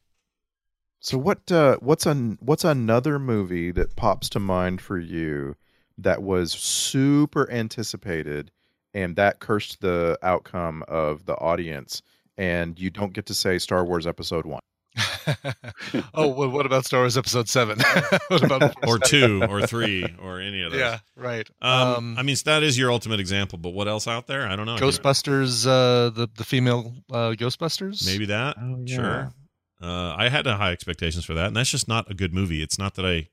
[0.99, 1.51] So what?
[1.51, 5.55] Uh, what's an what's another movie that pops to mind for you
[5.97, 8.51] that was super anticipated
[8.93, 12.01] and that cursed the outcome of the audience,
[12.37, 14.61] and you don't get to say Star Wars Episode One?
[16.13, 17.79] oh, well, what about Star Wars Episode Seven?
[18.29, 20.79] what about Or two, or three, or any of those.
[20.79, 21.47] Yeah, right.
[21.61, 24.47] Um, I mean, that is your ultimate example, but what else out there?
[24.47, 24.77] I don't know.
[24.77, 28.05] Ghostbusters, uh, the the female uh, Ghostbusters.
[28.05, 28.55] Maybe that.
[28.59, 28.95] Oh, yeah.
[28.95, 29.33] Sure.
[29.79, 32.63] Uh, I had high expectations for that, and that's just not a good movie.
[32.63, 33.29] It's not that I,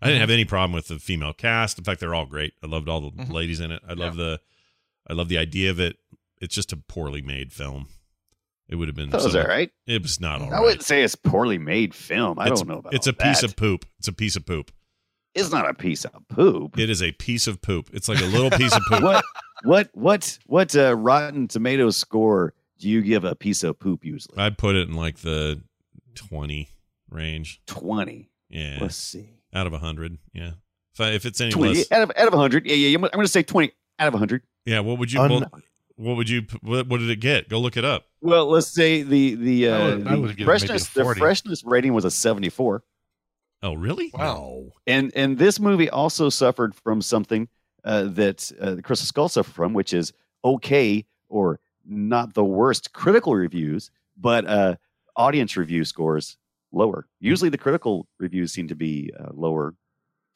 [0.00, 1.76] I didn't have any problem with the female cast.
[1.78, 2.52] In fact, they're all great.
[2.62, 3.32] I loved all the Mhm.
[3.32, 3.82] ladies in it.
[3.88, 4.38] I love the,
[5.10, 5.96] I love the idea of it.
[6.40, 7.88] It's just a poorly made film.
[8.68, 9.10] It would have been.
[9.10, 9.70] That was so- all right.
[9.86, 10.60] It was not all I right.
[10.62, 12.38] wouldn't say it's poorly made film.
[12.38, 13.50] I It's- don't know about It's a all piece that.
[13.50, 13.86] of poop.
[13.98, 14.70] It's a piece of poop.
[15.34, 16.78] It's not a piece of poop.
[16.78, 17.90] It is a piece of poop.
[17.92, 19.02] It's like a little piece of poop.
[19.02, 19.24] what
[19.64, 24.36] what what what uh, Rotten Tomatoes score do you give a piece of poop usually?
[24.38, 25.60] I'd put it in like the
[26.14, 26.68] twenty
[27.10, 27.60] range.
[27.66, 28.30] Twenty.
[28.50, 29.28] Yeah, Let's see.
[29.54, 30.18] out of hundred.
[30.32, 30.52] Yeah,
[30.94, 32.66] if, I, if it's any Twenty less, out of out of hundred.
[32.66, 32.88] Yeah, yeah.
[32.94, 34.42] I'm gonna- I'm going to say twenty out of hundred.
[34.64, 34.80] yeah.
[34.80, 35.20] What would you?
[35.20, 35.50] Un- well,
[35.98, 36.42] what would you?
[36.62, 37.48] What, what did it get?
[37.48, 38.06] Go look it up.
[38.20, 41.64] Well, let's say the the, uh, would- I would the give it freshness the freshness
[41.64, 42.82] rating was a 74.
[43.60, 44.10] Oh, really?
[44.14, 44.66] Wow.
[44.86, 47.48] And and this movie also suffered from something
[47.84, 50.12] uh, that uh, the Crystal Skull suffered from, which is
[50.44, 54.76] okay or not the worst critical reviews, but uh,
[55.16, 56.36] audience review scores
[56.70, 57.06] lower.
[57.18, 59.74] Usually, the critical reviews seem to be uh, lower,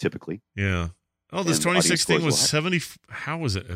[0.01, 0.41] typically.
[0.57, 0.89] Yeah.
[1.33, 2.81] Oh, this And 2016 was 70.
[3.09, 3.67] How was it?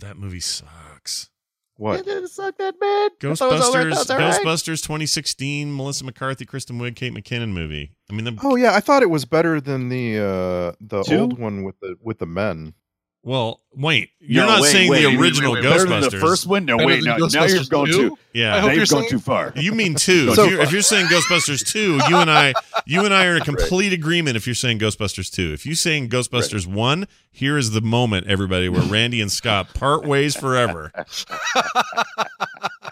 [0.00, 1.30] That movie sucks.
[1.78, 2.00] What?
[2.00, 3.12] It didn't suck that bad.
[3.30, 3.86] I thought it was all right.
[3.86, 4.40] Ghostbusters, That was all right.
[4.42, 7.92] Ghostbusters 2016, Melissa McCarthy, Kristen Wiig, Kate McKinnon movie.
[8.10, 11.18] I mean, the, Oh yeah, I thought it was better than the uh the Two?
[11.18, 12.72] old one with the with the men.
[13.26, 16.00] Well, wait, you're No, not wait, saying wait, the wait, wait, original wait, better than
[16.02, 16.10] Ghostbusters.
[16.12, 16.64] the first one.
[16.64, 17.92] No, Better wait, than now, now you're going 2?
[18.10, 18.18] too.
[18.32, 18.54] Yeah.
[18.54, 19.52] I hope Now you're you've gone saying- too far.
[19.56, 20.32] You mean two?
[20.36, 22.54] So- if, you're, if you're saying Ghostbusters two, you and I,
[22.86, 24.36] you and I are in complete agreement.
[24.36, 28.68] If you're saying Ghostbusters two, if you're saying Ghostbusters one, here is the moment, everybody,
[28.68, 30.92] where Randy and Scott part ways forever.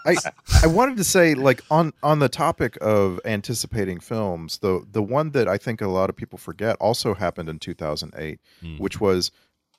[0.07, 0.15] I
[0.61, 5.31] I wanted to say like on on the topic of anticipating films, the the one
[5.31, 8.77] that I think a lot of people forget also happened in 2008, Hmm.
[8.77, 9.31] which was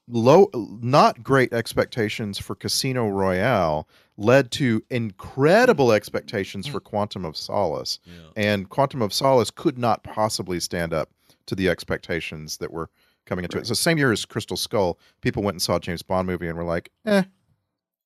[0.09, 7.99] low not great expectations for Casino Royale led to incredible expectations for Quantum of Solace.
[8.37, 11.11] And Quantum of Solace could not possibly stand up
[11.47, 12.89] to the expectations that were
[13.27, 13.67] coming into it.
[13.67, 16.57] So same year as Crystal Skull, people went and saw a James Bond movie and
[16.57, 17.25] were like, "Eh,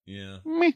[0.05, 0.37] Yeah.
[0.43, 0.71] Meh.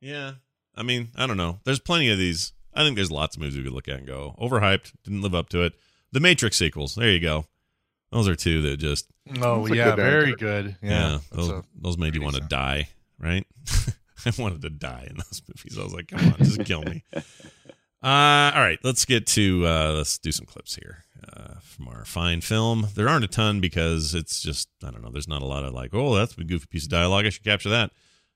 [0.00, 0.32] Yeah.
[0.74, 1.60] I mean, I don't know.
[1.64, 2.52] There's plenty of these.
[2.74, 5.34] I think there's lots of movies we could look at and go, overhyped, didn't live
[5.34, 5.74] up to it.
[6.12, 6.94] The Matrix sequels.
[6.94, 7.46] There you go.
[8.10, 9.06] Those are two that just,
[9.40, 10.36] Oh That's yeah, good very answer.
[10.36, 10.76] good.
[10.82, 12.88] yeah, Yeah, those, a- those made you want to die,
[13.18, 13.46] right?
[14.26, 15.78] I wanted to die in those movies.
[15.78, 17.04] I was like, come on, just kill me.
[18.02, 21.04] Uh, all right, let's get to, uh, let's do some clips here
[21.36, 22.86] uh, from our fine film.
[22.94, 25.74] There aren't a ton because it's just, I don't know, there's not a lot of
[25.74, 27.26] like, oh, that's a goofy piece of dialogue.
[27.26, 27.90] I should capture that.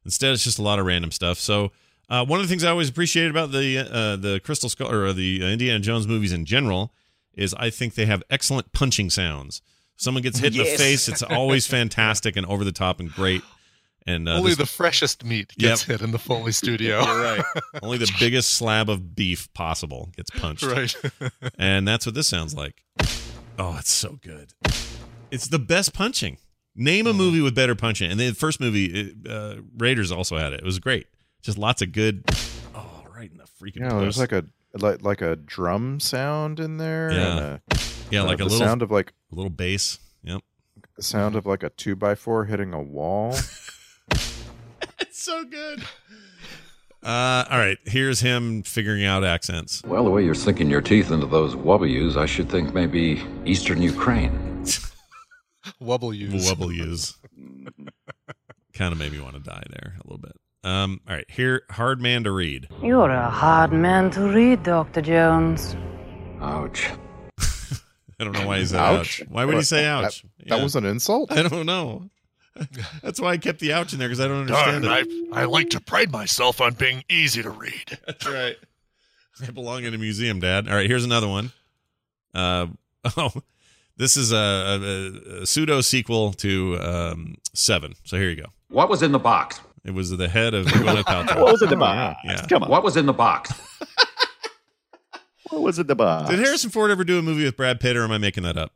[0.05, 1.39] Instead, it's just a lot of random stuff.
[1.39, 1.73] So,
[2.11, 5.15] uh, one of the things I always appreciate about the uh, the Crystal Skull or
[5.15, 6.93] the Indiana Jones movies in general
[7.33, 9.63] is I think they have excellent punching sounds.
[9.97, 13.43] Someone gets hit in the face, it's always fantastic and over the top and great.
[14.07, 17.03] And uh, Only this- the freshest meat gets hit in the Foley studio.
[17.05, 17.45] you're right.
[17.83, 20.63] Only the biggest slab of beef possible gets punched.
[20.65, 20.95] right.
[21.59, 22.83] And that's what this sounds like.
[23.59, 24.53] Oh, it's so good.
[25.31, 26.39] It's the best punching.
[26.77, 27.19] Name a Mm-hmm.
[27.19, 28.11] movie with better punching.
[28.11, 30.61] And the first movie, it, uh, Raiders also had it.
[30.61, 31.07] It was great.
[31.41, 32.25] Just lots of good.
[32.75, 33.81] Oh, right in the freaking.
[33.89, 34.45] Yeah, there's like a
[34.75, 37.13] like like a drum sound in there.
[37.13, 37.59] Yeah.
[38.05, 39.99] And a, yeah, uh, like a the little sound of like a little bass.
[40.23, 40.43] Yep.
[40.97, 43.37] the sound of like a two by four hitting a wall.
[45.01, 45.83] It's so good.
[47.03, 49.83] Uh, all right, here's him figuring out accents.
[49.85, 53.83] Well, the way you're sinking your teeth into those W's, I should think maybe Eastern
[53.83, 54.65] Ukraine.
[55.83, 56.51] Wubble use.
[56.51, 57.15] Wubble
[58.73, 60.33] kind of made me want to die there a little bit.
[60.65, 62.69] Um, all right, here, hard man to read.
[62.83, 65.03] You're a hard man to read, Dr.
[65.03, 65.77] Jones.
[66.41, 66.89] Ouch.
[68.29, 69.21] I don't know why he said Ouch.
[69.23, 69.29] ouch.
[69.29, 70.23] Why would he say That- ouch?
[70.47, 70.63] That Yeah.
[70.63, 71.31] was an insult.
[71.33, 72.09] I don't know.
[73.03, 75.29] That's why I kept the ouch in there because I don't understand Darn, it.
[75.33, 77.99] I, I like to pride myself on being easy to read.
[78.07, 78.57] That's right.
[79.43, 80.69] I belong in a museum, Dad.
[80.69, 81.51] All right, here's another one.
[82.33, 82.69] Uh,
[83.17, 83.33] oh,
[83.97, 87.95] this is a, a, a pseudo sequel to um, Seven.
[88.05, 88.47] So here you go.
[88.69, 89.61] What was in the box?
[89.85, 91.43] It was the head of Gwyneth Paltrow.
[91.43, 92.21] What was in the box?
[92.25, 92.47] Yeah.
[92.49, 92.71] Come on.
[92.71, 93.53] What was in the box?
[95.51, 96.31] What was it the box?
[96.31, 98.57] Did Harrison Ford ever do a movie with Brad Pitt, or am I making that
[98.57, 98.73] up?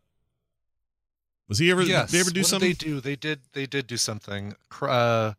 [1.49, 1.83] Was he ever?
[1.83, 2.11] yes.
[2.11, 2.69] Did they ever do what something?
[2.71, 3.01] Did they do?
[3.01, 3.41] They did.
[3.53, 4.55] They did do something.
[4.69, 5.33] Cr- uh,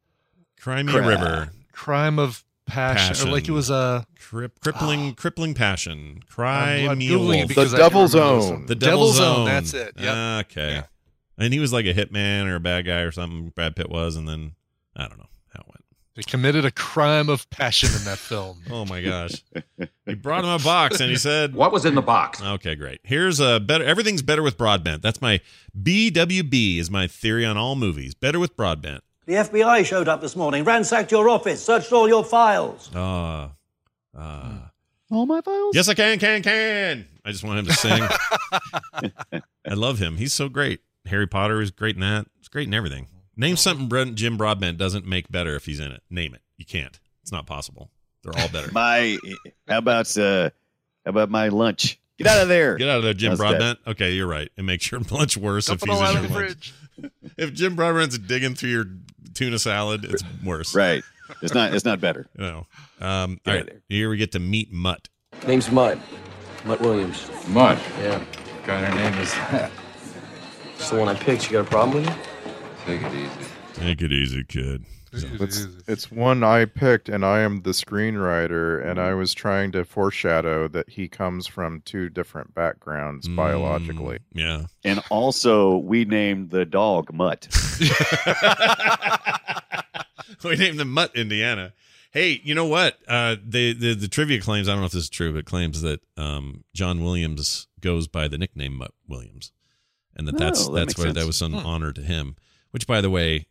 [0.60, 0.94] Cry Me.
[0.94, 1.50] River.
[1.72, 6.22] crime of passion, or like it was a Crip, crippling, crippling passion.
[6.28, 7.48] Cry me Googling it wolf.
[7.48, 8.66] because The I can't Devil's Own.
[8.66, 9.40] The Devil's, Devil's Own.
[9.42, 9.46] Own.
[9.46, 9.94] That's it.
[9.98, 10.46] Yep.
[10.48, 10.72] Okay.
[10.74, 10.84] Yeah.
[11.38, 13.50] And he was like a hitman or a bad guy or something.
[13.56, 14.54] Brad Pitt was, and then
[14.96, 15.29] I don't know how it went.
[16.16, 18.62] They committed a crime of passion in that film.
[18.72, 19.44] Oh my gosh!
[20.06, 22.42] he brought him a box and he said, What was in the box?
[22.42, 23.00] "Okay, great.
[23.04, 23.84] Here's a better.
[23.86, 25.02] Everything's better with broadbent.
[25.02, 25.40] That's my
[25.82, 28.14] BWB is my theory on all movies.
[28.16, 29.04] Better with broadbent.
[29.26, 32.90] The FBI showed up this morning, ransacked your office, searched all your files.
[32.96, 33.50] Uh,
[34.18, 34.54] uh,
[35.12, 35.76] All my files?
[35.76, 37.08] yes, I can, can, can.
[37.24, 38.04] I just want him to sing.
[39.68, 40.18] I love him.
[40.18, 40.82] He's so great.
[41.06, 42.26] Harry Potter is great in that.
[42.40, 43.08] It's great in everything.
[43.40, 46.04] Name something Brent- Jim Broadbent doesn't make better if he's in it.
[46.10, 46.42] Name it.
[46.58, 47.00] You can't.
[47.22, 47.90] It's not possible.
[48.24, 48.70] They're all better.
[48.74, 49.18] My,
[49.68, 50.50] how about uh,
[51.06, 51.98] how about my lunch?
[52.18, 52.76] Get out of there.
[52.76, 53.48] Get out of there, Jim How's that?
[53.48, 53.80] Broadbent.
[53.88, 54.50] Okay, you're right.
[54.58, 56.74] It makes your lunch worse Dump if it he's all in your of the lunch.
[56.98, 57.12] fridge.
[57.38, 58.86] If Jim Broadbent's digging through your
[59.34, 60.76] tuna salad, it's worse.
[60.76, 61.02] Right.
[61.42, 61.74] It's not.
[61.74, 62.28] It's not better.
[62.38, 62.68] You know.
[63.00, 63.60] Um, Get all out right.
[63.62, 63.82] of there.
[63.88, 65.08] Here we get to meet Mutt.
[65.48, 65.98] Name's Mutt.
[66.66, 67.30] Mutt Williams.
[67.48, 67.80] Mutt?
[68.02, 68.18] Yeah.
[68.20, 69.72] What kind of name is that?
[70.76, 71.46] It's the one I picked.
[71.46, 72.18] You got a problem with it?
[72.90, 73.30] Take it easy.
[73.76, 74.84] Take it easy, kid.
[75.12, 79.84] It's, it's one I picked, and I am the screenwriter, and I was trying to
[79.86, 84.18] foreshadow that he comes from two different backgrounds biologically.
[84.18, 84.66] Mm, yeah.
[84.84, 87.48] And also, we named the dog Mutt.
[90.44, 91.74] we named them Mutt, Indiana.
[92.12, 92.98] Hey, you know what?
[93.08, 94.68] Uh, the, the the trivia claims.
[94.68, 98.28] I don't know if this is true, but claims that um, John Williams goes by
[98.28, 99.52] the nickname Mutt Williams,
[100.16, 101.66] and that that's Oh, that that's makes why that was some Hmm.
[101.66, 102.36] honor to him.
[102.72, 103.48] Which, by the way,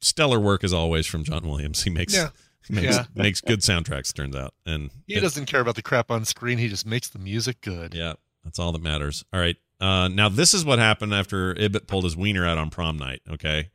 [0.00, 1.82] stellar work as always from John Williams.
[1.82, 2.30] He makes Yeah.
[2.68, 3.04] makes, Yeah.
[3.14, 4.12] makes good soundtracks.
[4.14, 6.58] Turns out, and He it- doesn't care about the crap on screen.
[6.58, 7.94] He just makes the music good.
[7.94, 8.14] Yeah,
[8.44, 9.24] that's all that matters.
[9.32, 9.56] All right.
[9.80, 13.20] Uh, now this is what happened after Ibbott pulled his wiener out on prom night.
[13.28, 13.68] Okay,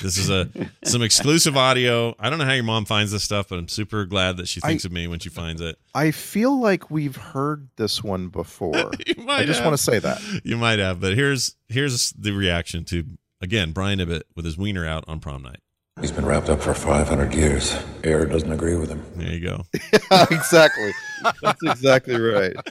[0.00, 0.48] this is a
[0.84, 2.14] some exclusive audio.
[2.18, 4.60] I don't know how your mom finds this stuff, but I'm super glad that she
[4.60, 5.76] thinks I- of me when she finds it.
[5.94, 8.92] I feel like we've heard this one before.
[9.06, 9.66] You might I just have.
[9.66, 10.22] want to say that.
[10.44, 13.04] You might have, but here's here's the reaction to
[13.40, 15.60] again Brian Ibbott with his wiener out on prom night.
[16.00, 17.76] He's been wrapped up for 500 years.
[18.04, 19.04] Air doesn't agree with him.
[19.16, 19.64] There you go.
[20.30, 20.90] exactly.
[21.42, 22.54] That's exactly right.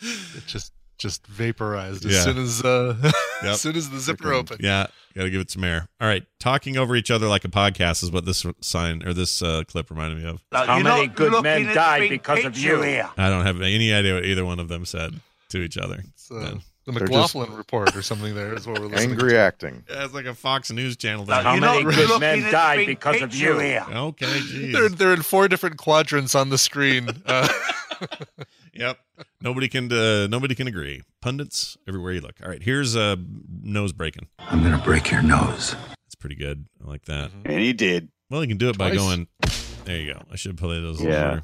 [0.00, 2.22] It just just vaporized as Yeah.
[2.22, 2.96] soon as uh,
[3.42, 3.52] Yep.
[3.52, 4.60] as soon as the zipper opened.
[4.62, 5.88] Yeah, got to give it some air.
[6.00, 9.42] All right, talking over each other like a podcast is what this sign or this
[9.42, 10.42] uh, clip reminded me of.
[10.52, 12.82] How many good men died because of you?
[12.82, 13.08] Here.
[13.16, 15.20] I don't have any idea what either one of them said
[15.50, 16.02] to each other.
[16.14, 16.60] It's, Man.
[16.88, 18.34] The They're McLaughlin report or something.
[18.34, 19.14] There is what we're listening to.
[19.14, 19.38] Angry to.
[19.38, 19.84] acting.
[19.88, 21.24] Yeah, it's like a Fox News channel.
[21.24, 21.34] thing.
[21.34, 23.58] How many good men died because of you?
[23.58, 23.86] Here.
[23.90, 24.72] Okay, geez.
[24.72, 27.08] They're they're in four different quadrants on the screen.
[27.26, 27.48] Uh,
[28.78, 28.98] Yep.
[29.40, 31.02] Nobody can uh, nobody can agree.
[31.20, 32.36] Pundits everywhere you look.
[32.42, 33.16] All right, here's uh,
[33.62, 34.28] nose breaking.
[34.38, 35.74] I'm going to break your nose.
[36.06, 36.66] It's pretty good.
[36.84, 37.32] I like that.
[37.44, 38.08] And he did.
[38.30, 39.26] Well, you can do it by going.
[39.84, 40.22] There you go.
[40.30, 41.02] I should play those.
[41.02, 41.40] Yeah.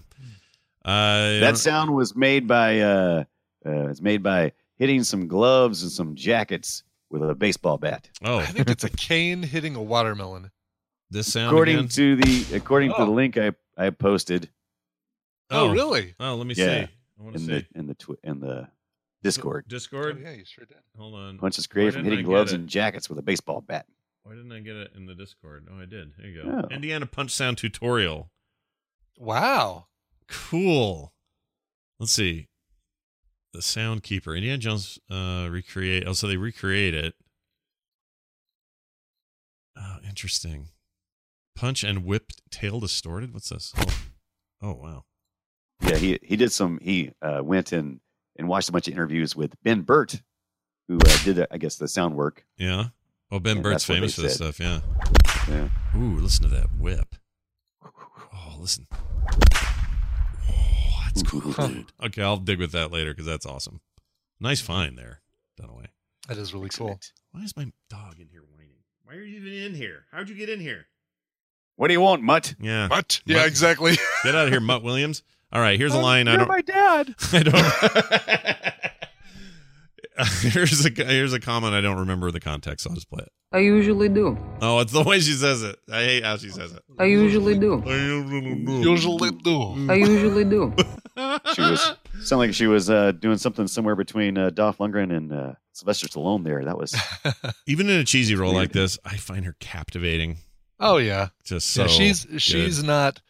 [0.84, 0.90] Yeah.
[0.90, 3.24] Uh, That sound was made by uh,
[3.66, 8.08] uh it's made by hitting some gloves and some jackets with a baseball bat.
[8.24, 10.50] oh, I think it's a cane hitting a watermelon.
[11.10, 11.88] this sound According again?
[11.88, 13.04] to the according to Oh.
[13.06, 14.50] the link I I posted
[15.50, 16.14] oh, oh, really?
[16.18, 16.86] Oh, let me Yeah.
[16.86, 16.92] see.
[17.18, 17.52] I want to in see.
[17.72, 18.68] the in the twi- in the
[19.22, 19.64] Discord.
[19.66, 20.20] Oh, Discord.
[20.22, 20.76] yeah, you sure did.
[20.98, 21.38] Hold on.
[21.38, 22.56] Punches Why created from hitting gloves it?
[22.60, 23.86] and jackets with a baseball bat.
[24.24, 25.68] Why didn't I get it in the Discord?
[25.70, 26.12] Oh, I did.
[26.18, 26.62] Here you go.
[26.64, 26.74] Oh.
[26.74, 28.30] Indiana Punch Sound tutorial.
[29.18, 29.86] Wow.
[30.28, 31.12] Cool.
[32.00, 32.48] Let's see.
[33.54, 34.34] The Sound Keeper.
[34.34, 36.04] Indiana Jones uh recreate.
[36.06, 37.14] Oh, so they recreate it.
[39.78, 40.68] Oh, interesting.
[41.56, 43.32] Punch and whipped tail distorted.
[43.32, 43.72] What's this?
[43.78, 44.02] Oh,
[44.62, 45.04] oh wow.
[45.80, 46.78] Yeah, he he did some.
[46.82, 48.00] He uh, went and
[48.36, 50.20] and watched a bunch of interviews with Ben Burtt,
[50.88, 52.44] who uh, did the, I guess the sound work.
[52.58, 52.86] Yeah.
[53.30, 54.54] Oh, Ben Yeah, Burtt's famous for this said.
[54.54, 54.60] stuff.
[54.60, 54.80] Yeah.
[55.48, 55.68] Yeah.
[55.96, 57.14] Ooh, listen to that whip.
[57.84, 58.86] Oh, listen.
[61.16, 61.92] Oh, that's cool, dude.
[62.02, 63.80] Okay, I'll dig with that later because that's awesome.
[64.40, 65.20] Nice find there,
[65.60, 65.86] Dunaway.
[66.28, 66.98] That is really cool.
[67.32, 68.82] Why is my dog in here whining?
[69.04, 70.06] Why are you even in here?
[70.10, 70.86] How'd you get in here?
[71.76, 72.54] What do you want, Mutt?
[72.60, 72.88] Yeah.
[72.88, 73.20] What?
[73.26, 73.96] Yeah, Mutt- exactly.
[74.22, 75.22] Get out of here, Mutt Williams.
[75.52, 76.48] All right, here's a oh, line I You're don't.
[76.48, 77.14] my dad.
[77.32, 78.56] I don't.
[80.40, 82.84] here's a here's a comment I don't remember the context.
[82.84, 83.32] So I'll just play it.
[83.52, 84.38] I usually do.
[84.60, 85.76] Oh, it's the way she says it.
[85.90, 86.82] I hate how she says it.
[86.98, 87.82] I usually do.
[87.86, 87.94] I
[88.82, 89.86] Usually do.
[89.90, 90.74] I usually do.
[91.54, 91.92] She was
[92.22, 96.08] sounded like she was uh, doing something somewhere between uh, Dolph Lundgren and uh, Sylvester
[96.08, 96.42] Stallone.
[96.42, 96.92] There, that was
[97.68, 100.38] Even in a cheesy role like this, I find her captivating.
[100.80, 101.28] Oh yeah.
[101.44, 102.42] Just so yeah, she's good.
[102.42, 103.20] she's not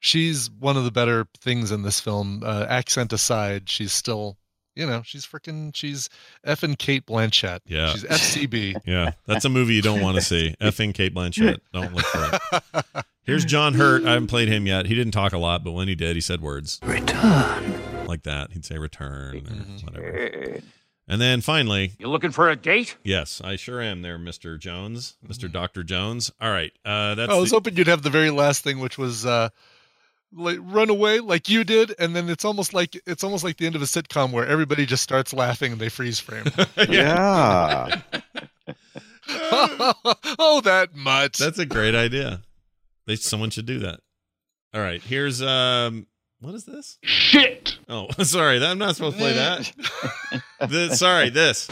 [0.00, 2.42] she's one of the better things in this film.
[2.44, 4.36] Uh, accent aside, she's still
[4.76, 6.08] You know, she's freaking, she's
[6.46, 7.60] effing Cate Blanchett.
[7.66, 7.92] Yeah.
[7.92, 8.76] She's FCB.
[8.86, 10.54] Yeah, that's a movie you don't want to see.
[10.60, 11.58] Effing Cate Blanchett.
[11.72, 12.38] Don't look for
[12.94, 13.04] it.
[13.24, 14.04] Here's John Hurt.
[14.04, 14.86] I haven't played him yet.
[14.86, 18.06] He didn't talk a lot, but when he did, he said words Return.
[18.06, 18.52] like that.
[18.52, 20.60] He'd say return or whatever.
[21.06, 22.96] And then finally, You looking for a date?
[23.02, 24.58] yes, I sure am there, Mr.
[24.58, 25.50] Jones, Mr.
[25.50, 25.82] Dr.
[25.82, 26.30] Jones.
[26.40, 26.72] All right.
[26.84, 29.48] Uh, that's I was the- hoping you'd have the very last thing, which was uh,
[30.32, 33.66] like run away like you did, and then it's almost like it's almost like the
[33.66, 36.44] end of a sitcom where everybody just starts laughing and they freeze frame.
[36.88, 38.00] Yeah.
[39.28, 41.38] oh, that much.
[41.38, 42.42] That's a great idea.
[43.06, 44.00] They someone should do that.
[44.74, 46.06] All right, here's um
[46.40, 46.98] what is this?
[47.02, 47.78] Shit!
[47.88, 49.72] Oh, sorry, I'm not supposed to play that.
[50.68, 51.68] this, sorry, this.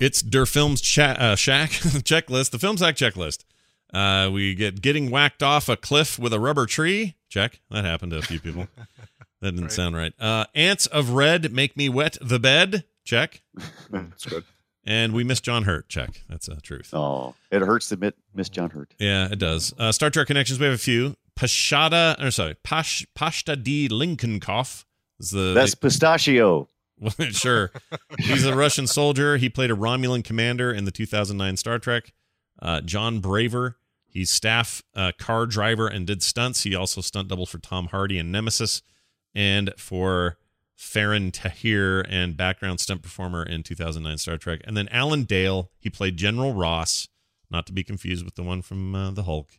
[0.00, 1.70] It's Der Films cha- uh, Shack
[2.04, 3.44] checklist, the Film Sack checklist.
[3.92, 7.14] Uh, we get getting whacked off a cliff with a rubber tree.
[7.28, 7.60] Check.
[7.70, 8.68] That happened to a few people.
[9.42, 10.14] That didn't sound right.
[10.18, 12.84] Uh, ants of red make me wet the bed.
[13.04, 13.42] Check.
[13.90, 14.44] That's good.
[14.82, 15.88] And we miss John Hurt.
[15.90, 16.22] Check.
[16.28, 16.94] That's a truth.
[16.94, 18.94] Oh, it hurts to Miss John Hurt.
[18.98, 19.74] Yeah, it does.
[19.78, 20.58] Uh, Star Trek connections.
[20.58, 21.16] We have a few.
[21.38, 23.88] Pashada, or sorry, Pash, Pashta D.
[23.90, 24.84] Lychnikoff
[25.20, 26.68] is the That's pistachio.
[26.98, 27.70] Well, sure.
[28.18, 29.36] He's a Russian soldier.
[29.36, 32.12] He played a Romulan commander in the 2009 Star Trek.
[32.60, 33.76] Uh, John Braver.
[34.08, 36.62] He's staff uh, car driver and did stunts.
[36.62, 38.80] He also stunt doubled for Tom Hardy in Nemesis
[39.34, 40.38] and for
[40.78, 44.60] Faran Tahir and background stunt performer in 2009 Star Trek.
[44.64, 45.70] And then Alan Dale.
[45.78, 47.08] He played General Ross,
[47.50, 49.50] not to be confused with the one from uh, The Hulk.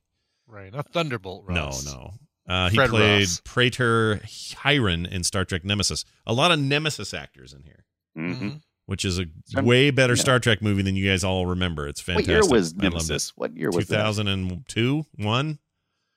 [0.48, 0.74] right.
[0.74, 1.46] Not Thunderbolt.
[1.48, 1.86] Ross.
[1.86, 2.14] No, no.
[2.48, 3.42] Uh, he Fred played Ross.
[3.44, 6.06] Praetor Hiren in Star Trek Nemesis.
[6.26, 7.86] A lot of Nemesis actors in here,
[8.18, 8.50] Mm-hmm.
[8.86, 9.26] which is a
[9.62, 10.22] way better yeah.
[10.22, 11.88] Star Trek movie than you guys all remember.
[11.88, 12.28] It's fantastic.
[12.30, 12.52] What fantastic.
[12.52, 13.34] year was Nemesis?
[13.36, 15.60] What year was 2002, one.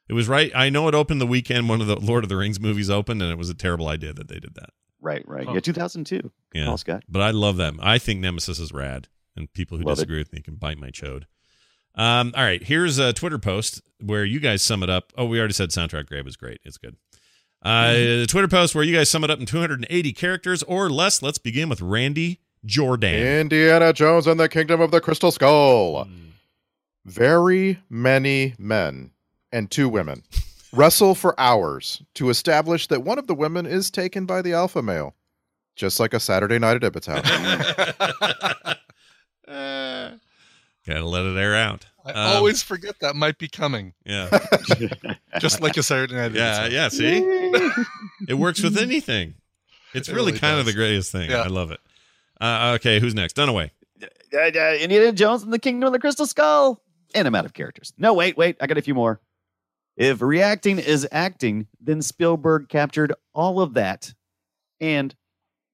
[0.09, 0.51] It was right.
[0.55, 3.23] I know it opened the weekend one of the Lord of the Rings movies opened,
[3.23, 4.70] and it was a terrible idea that they did that.
[5.01, 5.47] Right, right.
[5.48, 5.55] Oh.
[5.55, 6.31] Yeah, 2002.
[6.52, 7.05] Yeah, Paul Scott.
[7.09, 7.78] but I love them.
[7.82, 9.97] I think Nemesis is rad, and people who Love it.
[9.97, 11.24] disagree with me can bite my chode.
[11.95, 15.12] Um, all right, here's a Twitter post where you guys sum it up.
[15.17, 16.61] Oh, we already said soundtrack grave is great.
[16.65, 16.97] It's good.
[17.62, 21.21] Uh, the Twitter post where you guys sum it up in 280 characters or less.
[21.21, 23.15] Let's begin with Randy Jordan.
[23.15, 26.05] Indiana Jones and the Kingdom of the Crystal Skull.
[26.05, 26.12] Hmm.
[27.05, 29.11] Very many men
[29.53, 30.23] and two women
[30.73, 34.81] wrestle for hours to establish that one of the women is taken by the alpha
[34.83, 35.15] male,
[35.77, 38.77] just like a Saturday night at Ibbottown.
[39.49, 40.12] Uh,
[40.86, 41.86] gotta let it air out.
[42.05, 43.93] I Um, always forget that might be coming.
[44.07, 44.28] Yeah,
[45.39, 46.32] Just like a Saturday Night.
[46.32, 46.73] yeah, Live.
[46.73, 46.89] yeah.
[46.89, 47.19] See,
[48.28, 49.35] it works with anything.
[49.93, 51.31] It's It really, really kind of the greatest thing.
[51.31, 51.43] Yeah.
[51.43, 51.81] I love it.
[52.40, 53.36] Uh, okay, who's next?
[53.36, 53.70] Dunaway.
[54.02, 54.07] Uh,
[54.39, 56.81] uh, Indiana Jones and the Kingdom of the Crystal Skull.
[57.15, 57.93] And I'm out of characters.
[57.98, 58.57] No, wait, wait.
[58.61, 59.20] I got a few more.
[59.97, 64.15] If reacting is acting, then Spielberg captured all of that
[64.81, 65.15] and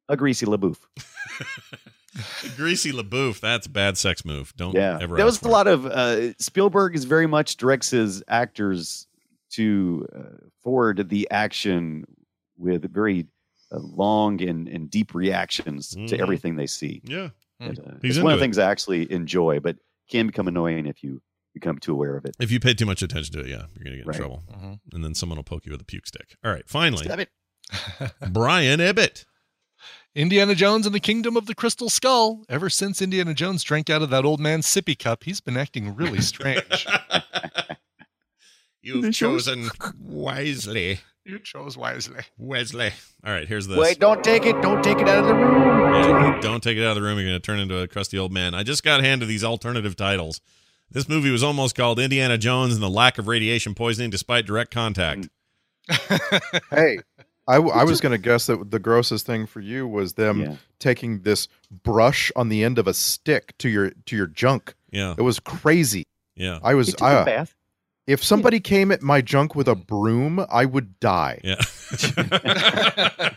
[0.09, 0.79] a greasy LaBeouf.
[2.57, 3.41] Greasy LaBeouf.
[3.41, 4.53] That's a bad sex move.
[4.57, 5.17] Don't Yeah, ever.
[5.17, 5.53] there was a for it.
[5.53, 9.07] lot of uh, Spielberg is very much directs his actors
[9.53, 10.23] to uh,
[10.63, 12.05] forward the action
[12.59, 13.27] with very
[13.73, 16.19] uh, long and, and deep reactions to Mhm.
[16.21, 17.01] everything they see.
[17.05, 17.31] Yeah.
[17.61, 18.47] And, uh, He's it's one of the it.
[18.47, 19.77] things I actually enjoy, but
[20.11, 21.21] can become annoying if you
[21.55, 22.37] become too aware of it.
[22.39, 24.17] If you pay too much attention to it, yeah, you're gonna get in Right.
[24.17, 24.79] trouble, Mhm.
[24.93, 26.37] and then someone will poke you with a puke stick.
[26.45, 27.31] All right, finally, Stop it.
[28.31, 29.25] Brian Ibbott.
[30.17, 32.43] Indiana Jones and the Kingdom of the Crystal Skull.
[32.49, 35.95] Ever since Indiana Jones drank out of that old man's sippy cup, he's been acting
[35.95, 36.87] really strange.
[38.83, 39.69] You've chosen
[40.01, 42.23] wisely, you chose wisely.
[42.39, 42.93] Wesley.
[43.27, 43.77] All right, here's this.
[43.77, 44.63] Wait, don't take it.
[44.63, 45.93] Don't take it out of the room.
[45.93, 47.19] Yeah, don't take it out of the room.
[47.19, 48.55] You're going to turn into a crusty old man.
[48.55, 50.41] I just got handed these alternative titles.
[50.91, 54.71] This movie was almost called Indiana Jones and the Lack of Radiation Poisoning Despite Direct
[54.71, 55.29] Contact.
[56.71, 57.01] hey,
[57.49, 60.41] I, w- I was going to guess that the grossest thing for you was them
[60.41, 60.57] Yeah.
[60.81, 61.47] taking this
[61.85, 64.75] brush on the end of a stick to your to your junk.
[64.91, 66.05] Yeah, It was crazy.
[66.35, 67.55] yeah, I was He took a I, bath.
[68.07, 71.41] if somebody came at my junk with a broom, I would die.
[71.45, 71.57] yeah.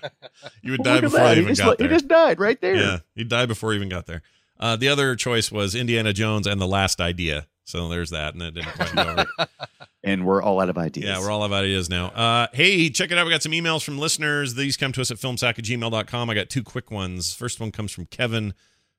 [0.62, 1.30] you would Well, die before that.
[1.30, 1.88] they He even just, got there.
[1.88, 2.76] he just died right there.
[2.76, 4.22] Yeah, he died before he even got there.
[4.60, 7.48] Uh, the other choice was Indiana Jones and the Last Idea.
[7.64, 9.02] So there's that, and that didn't quite go
[9.38, 9.48] over.
[10.10, 11.06] And we're all out of ideas.
[11.06, 12.08] Yeah, we're all out of ideas now.
[12.08, 13.26] Uh, hey, check it out.
[13.26, 14.56] We got some emails from listeners.
[14.56, 16.30] These come to us at filmsack at gmail.com.
[16.30, 17.34] I got two quick ones.
[17.34, 18.54] First one comes from Kevin,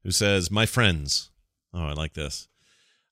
[0.05, 1.31] who says, My friends.
[1.75, 2.49] Oh, I like this.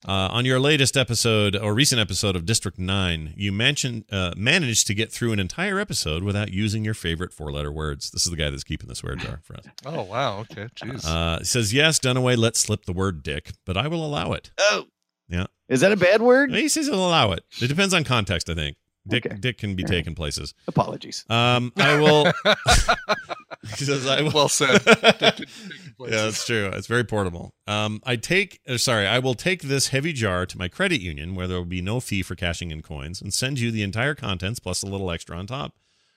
[0.07, 4.87] Uh, on your latest episode or recent episode of District 9, you mentioned uh, managed
[4.87, 8.09] to get through an entire episode without using your favorite four letter words.
[8.09, 9.65] This is the guy that's keeping the swear jar for us.
[9.85, 10.39] Oh wow.
[10.39, 10.67] Okay.
[10.75, 11.03] Jeez.
[11.05, 14.51] Uh, says, Yes, Dunaway let slip the word dick, but I will allow it.
[14.57, 14.85] Oh.
[15.29, 15.45] Yeah.
[15.67, 16.51] Is that a bad word?
[16.53, 17.43] He says he'll allow it.
[17.61, 18.77] It depends on context, I think.
[19.07, 19.35] Dick Okay.
[19.37, 20.53] Dick can be taken places.
[20.67, 21.25] Apologies.
[21.29, 22.25] Um, I will.
[23.77, 24.81] he says, "I will." Well said.
[24.85, 26.67] yeah, that's true.
[26.73, 27.53] It's very portable.
[27.67, 31.35] Um, I take, uh, sorry, I will take this heavy jar to my credit union
[31.35, 34.15] where there will be no fee for cashing in coins and send you the entire
[34.15, 35.73] contents plus a little extra on top.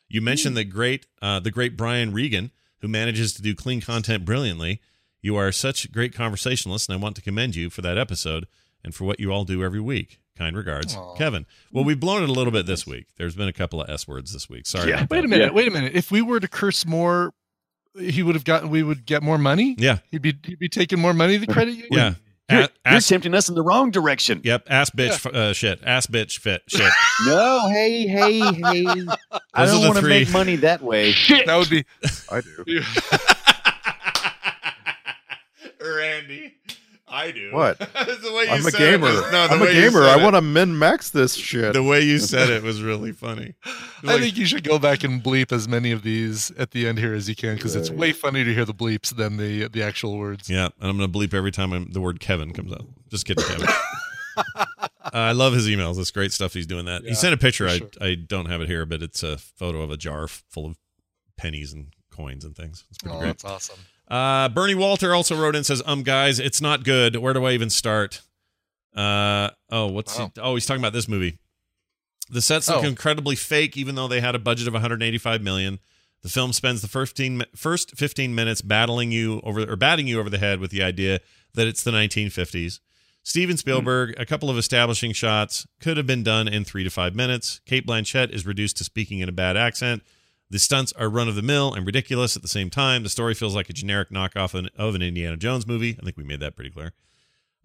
[0.09, 4.25] You mentioned the great, uh, the great Brian Regan, who manages to do clean content
[4.25, 4.81] brilliantly.
[5.23, 8.47] You are such great conversationalists, and I want to commend you for that episode
[8.85, 10.19] and for what you all do every week.
[10.37, 11.15] Kind regards, Aw.
[11.15, 11.45] Kevin.
[11.73, 13.07] Well, we've blown it a little bit this week.
[13.19, 14.67] There's been a couple of S words this week.
[14.67, 14.89] Sorry.
[14.89, 15.07] Yeah.
[15.11, 15.49] Wait a minute.
[15.49, 15.53] Yeah.
[15.53, 15.93] Wait a minute.
[15.95, 17.35] If we were to curse more,
[17.99, 18.71] he would have gotten.
[18.71, 19.77] We would get more money.
[19.79, 19.99] Yeah.
[20.11, 21.37] He'd be he'd be taking more money.
[21.37, 21.89] The credit union.
[21.91, 22.15] Yeah.
[22.51, 24.41] You're, A- you're tempting us in the wrong direction.
[24.45, 26.91] Yep, ass bitch, f uh, shit, ass bitch, fit, shit.
[27.27, 28.85] No, hey, hey, hey.
[29.55, 31.13] I don't want to make money that way.
[31.13, 31.47] Shit.
[31.47, 31.85] That would be.
[32.31, 32.83] I do.
[35.81, 36.55] Randy,
[37.13, 37.53] I do.
[37.53, 37.79] What?
[37.79, 39.07] the way you I'm a gamer.
[39.09, 40.03] It was, no, the I'm a way you gamer.
[40.05, 41.75] I want to min max this shit.
[41.75, 43.55] The way you said it was really funny.
[44.05, 46.99] I think you should go back and bleep as many of these at the end
[46.99, 49.83] here as you can because it's way funnier to hear the bleeps than the the
[49.83, 50.49] actual words.
[50.49, 52.87] Yeah, and I'm gonna bleep every time I'm, the word Kevin comes up.
[53.11, 53.69] Just kidding, Kevin.
[54.57, 54.65] uh,
[55.13, 55.99] I love his emails.
[55.99, 56.55] It's great stuff.
[56.55, 57.03] He's doing that.
[57.05, 57.69] he sent a picture.
[57.69, 58.07] for I.
[58.07, 60.79] I don't have it here, but it's a photo of a jar full of
[61.37, 62.85] pennies and coins and things.
[62.89, 63.29] It's pretty Oh, great.
[63.29, 63.79] that's awesome.
[64.09, 67.17] Uh, Bernie Walter also wrote in says, "Um, guys, it's not good.
[67.17, 68.21] Where do I even start?"
[68.95, 70.33] Uh, oh, what's Wow.
[70.35, 70.41] he?
[70.41, 71.39] Oh, he's talking about this movie.
[72.29, 72.87] The sets look Oh.
[72.87, 75.79] incredibly fake, even though they had a budget of 185 million.
[76.23, 80.21] The film spends the first 15, first 15 minutes battling you over or batting you
[80.21, 81.21] over the head with the idea
[81.55, 82.81] that it's the 1950s.
[83.25, 87.15] Steven Spielberg, a couple of establishing shots could have been done in three to five
[87.15, 87.61] minutes.
[87.67, 90.03] Cate Blanchett is reduced to speaking in a bad accent.
[90.53, 93.05] The stunts are run of the mill and ridiculous at the same time.
[93.05, 95.97] The story feels like a generic knockoff of an Indiana Jones movie.
[95.99, 96.93] I think we made that pretty clear.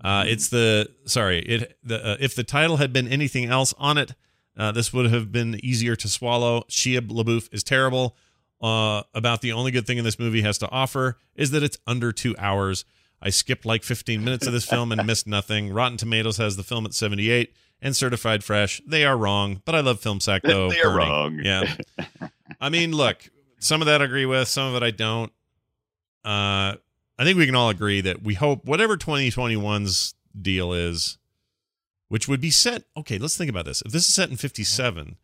[0.02, 1.40] Uh, it's the sorry.
[1.40, 4.14] It the uh, if the title had been anything else on it,
[4.56, 6.62] uh, this would have been easier to swallow.
[6.70, 8.16] Shia LaBeouf is terrible.
[8.62, 11.78] Uh, about the only good thing in this movie has to offer is that it's
[11.86, 12.86] under two hours.
[13.22, 15.74] I skipped like 15 minutes of this film and missed nothing.
[15.74, 18.82] Rotten Tomatoes has the film at 78 and certified fresh.
[18.88, 20.70] They are wrong, but I love Film Sack though.
[20.72, 20.98] They are Bernie.
[20.98, 21.40] wrong.
[21.44, 21.76] Yeah.
[22.62, 23.30] I mean, look,
[23.60, 25.32] some of that I agree with, some of it I don't.
[26.26, 26.76] Uh,
[27.20, 31.18] I think we can all agree that we hope whatever 2021's deal is,
[32.10, 32.84] which would be set.
[32.96, 33.82] Okay, let's think about this.
[33.84, 35.16] If this is set in 57,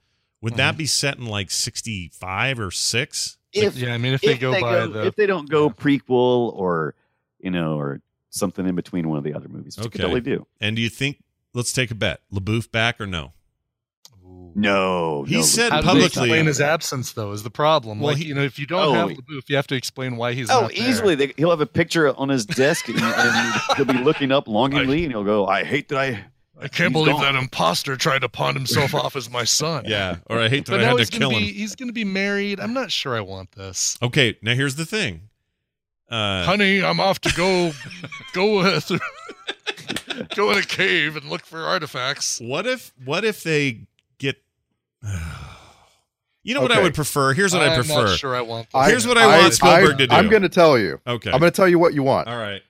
[0.42, 3.38] would that be set in like 65 or 6?
[3.54, 5.48] If, yeah, I mean, if they if go they by go, the if they don't
[5.50, 6.96] go prequel or
[7.40, 8.02] you know or
[8.32, 10.12] something in between one of the other movies, which you could Okay.
[10.12, 10.48] totally do.
[10.60, 11.22] And do you think,
[11.54, 13.34] let's take a bet, LaBeouf back or no?
[14.56, 18.00] No, He no, said How publicly- explain his absence though is the problem.
[18.00, 19.76] Well, like he- you know, if you don't Oh, have he- LaBeouf, you have to
[19.76, 20.90] explain why he's Oh, not there.
[20.90, 21.16] easily.
[21.16, 25.04] They, he'll have a picture on his desk, and, and he'll be looking up longingly,
[25.04, 26.26] and he'll go, "I hate that I."
[26.62, 27.24] I can't believe gone.
[27.24, 29.86] that imposter tried to pawn himself off as my son.
[29.88, 30.18] Yeah.
[30.28, 31.48] Or I hate that But I now had to he's kill gonna him.
[31.48, 32.60] be he's gonna be married.
[32.60, 33.98] I'm not sure I want this.
[34.02, 35.30] Okay, now here's the thing.
[36.10, 37.74] Uh, Honey, I'm off to go
[38.34, 39.00] go uh, through,
[40.36, 42.40] go in a cave and look for artifacts.
[42.40, 43.88] What if what if they get
[46.46, 47.32] You know what I would prefer?
[47.34, 48.06] Here's what I I'm prefer.
[48.06, 48.76] not sure I want this.
[48.76, 50.14] I- Here's what I want Spielberg to do.
[50.14, 51.00] I'm going to tell you.
[51.08, 51.32] Okay.
[51.32, 52.28] I'm going to tell you what you want.
[52.28, 52.62] All right.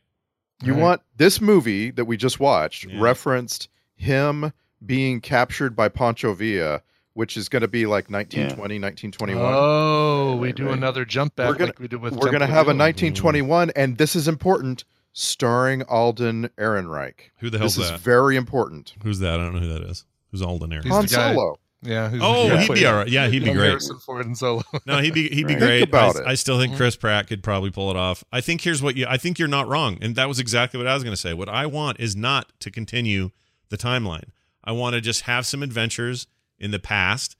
[0.62, 0.84] You All right.
[0.84, 3.02] want this movie that we just watched Yeah.
[3.02, 4.54] referenced him
[4.86, 6.84] being captured by Pancho Villa,
[7.14, 9.44] which is going to be like 1920, 1921.
[9.44, 10.78] Oh, we do right.
[10.78, 12.14] another jump back We're gonna- like we did with.
[12.14, 12.78] We're going to Temple have a Doom.
[12.78, 14.84] 1921, and this is important,
[15.14, 17.16] starring Alden Ehrenreich.
[17.40, 18.02] Who the hell's This is that?
[18.02, 18.94] very important.
[19.04, 19.34] Who's that?
[19.34, 20.06] I don't know who that is.
[20.30, 20.84] Who's Alden Aaron?
[20.84, 21.58] He's Han the guy- Solo.
[21.84, 22.10] Yeah.
[22.10, 23.08] who's- Oh, yeah, he'd be all right.
[23.08, 23.68] Yeah, he'd be young great.
[23.70, 24.64] Harrison Ford and Solo.
[24.86, 25.60] No, he'd be he'd be Right.
[25.60, 25.80] great.
[25.80, 26.28] Think about I, it.
[26.28, 28.24] I still think Chris Pratt could probably pull it off.
[28.32, 29.98] I think here's what you I think you're not wrong.
[30.02, 31.34] And that was exactly what I was going to say.
[31.34, 33.32] What I want is not to continue
[33.70, 34.30] the timeline.
[34.64, 36.28] I want to just have some adventures
[36.60, 37.36] in the past.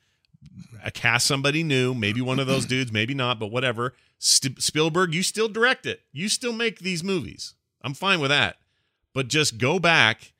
[0.86, 3.94] uh, Cast somebody new, maybe one of those dudes, maybe not, but whatever.
[4.20, 6.02] St- Spielberg, you still direct it.
[6.12, 7.56] You still make these movies.
[7.82, 8.58] I'm fine with that.
[9.14, 10.34] But just go back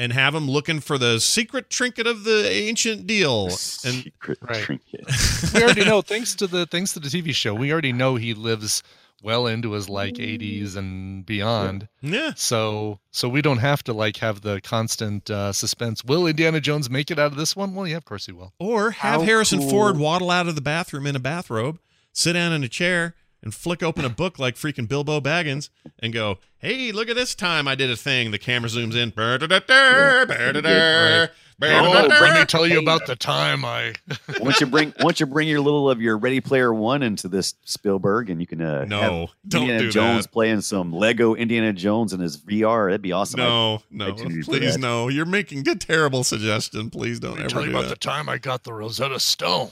[0.00, 3.44] and have them looking for the secret trinket of the ancient deal.
[3.44, 4.62] And Secret Right.
[4.62, 5.04] trinket.
[5.54, 7.52] we already know thanks to the thanks to the TV show.
[7.54, 8.82] We already know he lives
[9.22, 11.88] well into his like 80s and beyond.
[12.00, 16.02] yeah, So so we don't have to like have the constant uh, suspense.
[16.02, 17.74] Will Indiana Jones make it out of this one?
[17.74, 18.54] Well, yeah, of course he will.
[18.58, 19.68] Or have How Harrison cool.
[19.70, 21.78] Ford waddle out of the bathroom in a bathrobe,
[22.14, 25.68] sit down in a chair, and flick open a book like freaking Bilbo Baggins
[25.98, 29.10] and go, "Hey, look at this time I did a thing." The camera zooms in.
[29.10, 31.26] "Brr-da-da-da.
[31.62, 33.92] Oh, let me tell you about the time I.
[34.40, 37.54] once you bring once you bring your little of your Ready Player One into this
[37.64, 40.32] Spielberg, and you can uh, No, have don't Indiana do Jones that.
[40.32, 42.88] playing some Lego Indiana Jones in his VR.
[42.88, 43.40] That'd be awesome.
[43.40, 45.08] No, no, I tuned please no.
[45.08, 46.88] You're making a terrible suggestion.
[46.88, 49.20] Please don't Let me ever tell you do about the time I got the Rosetta
[49.20, 49.70] Stone.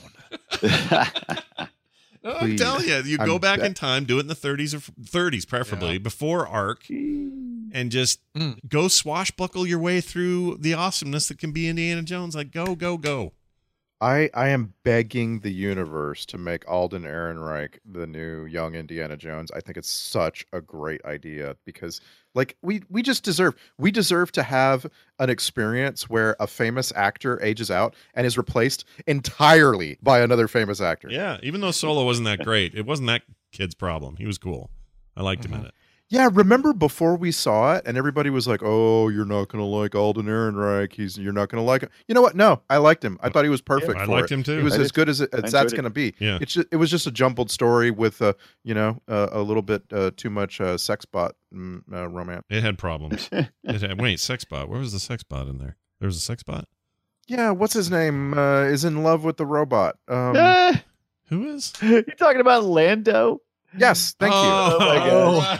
[2.23, 4.35] No, I'm telling you, you go I'm back be- in time, do it in the
[4.35, 8.57] 30s or 30s, preferably before Ark, and just Mm.
[8.67, 12.35] go swashbuckle your way through the awesomeness that can be Indiana Jones.
[12.35, 13.33] Like, go, go, go.
[14.01, 19.51] I, I am begging the universe to make Alden Ehrenreich the new young Indiana Jones.
[19.51, 21.99] I think it's such a great idea because
[22.33, 24.85] like we we just deserve we deserve to have
[25.19, 30.79] an experience where a famous actor ages out and is replaced entirely by another famous
[30.79, 31.09] actor.
[31.11, 34.15] Yeah, even though Solo wasn't that great, it wasn't that kid's problem.
[34.15, 34.69] He was cool.
[35.17, 35.67] I liked him in mm-hmm.
[35.67, 35.73] it.
[36.11, 39.69] Yeah, remember before we saw it and everybody was like, "Oh, you're not going to
[39.69, 40.93] like Alden Ehrenreich.
[40.93, 42.35] He's you're not going to like him." You know what?
[42.35, 43.19] No, I liked him.
[43.21, 44.33] I thought he was perfect I for liked it.
[44.33, 44.57] him too.
[44.57, 44.93] He was I as did.
[44.95, 45.75] good as, it, as that's it.
[45.75, 46.15] going to be.
[46.19, 46.39] Yeah.
[46.41, 48.33] It's just, it was just a jumbled story with uh,
[48.63, 52.45] you know, uh, a little bit uh, too much uh, sex bot mm, uh, romance.
[52.49, 53.29] It had problems.
[53.31, 54.67] it had, wait, sex bot.
[54.67, 55.77] Where was the sex bot in there?
[55.99, 56.67] There was a sex bot.
[57.27, 58.33] Yeah, what's his name?
[58.35, 59.97] Uh, is in love with the robot.
[60.07, 60.35] Um,
[61.29, 61.71] Who is?
[61.83, 63.41] you talking about Lando?
[63.77, 64.95] Yes, thank oh, Oh my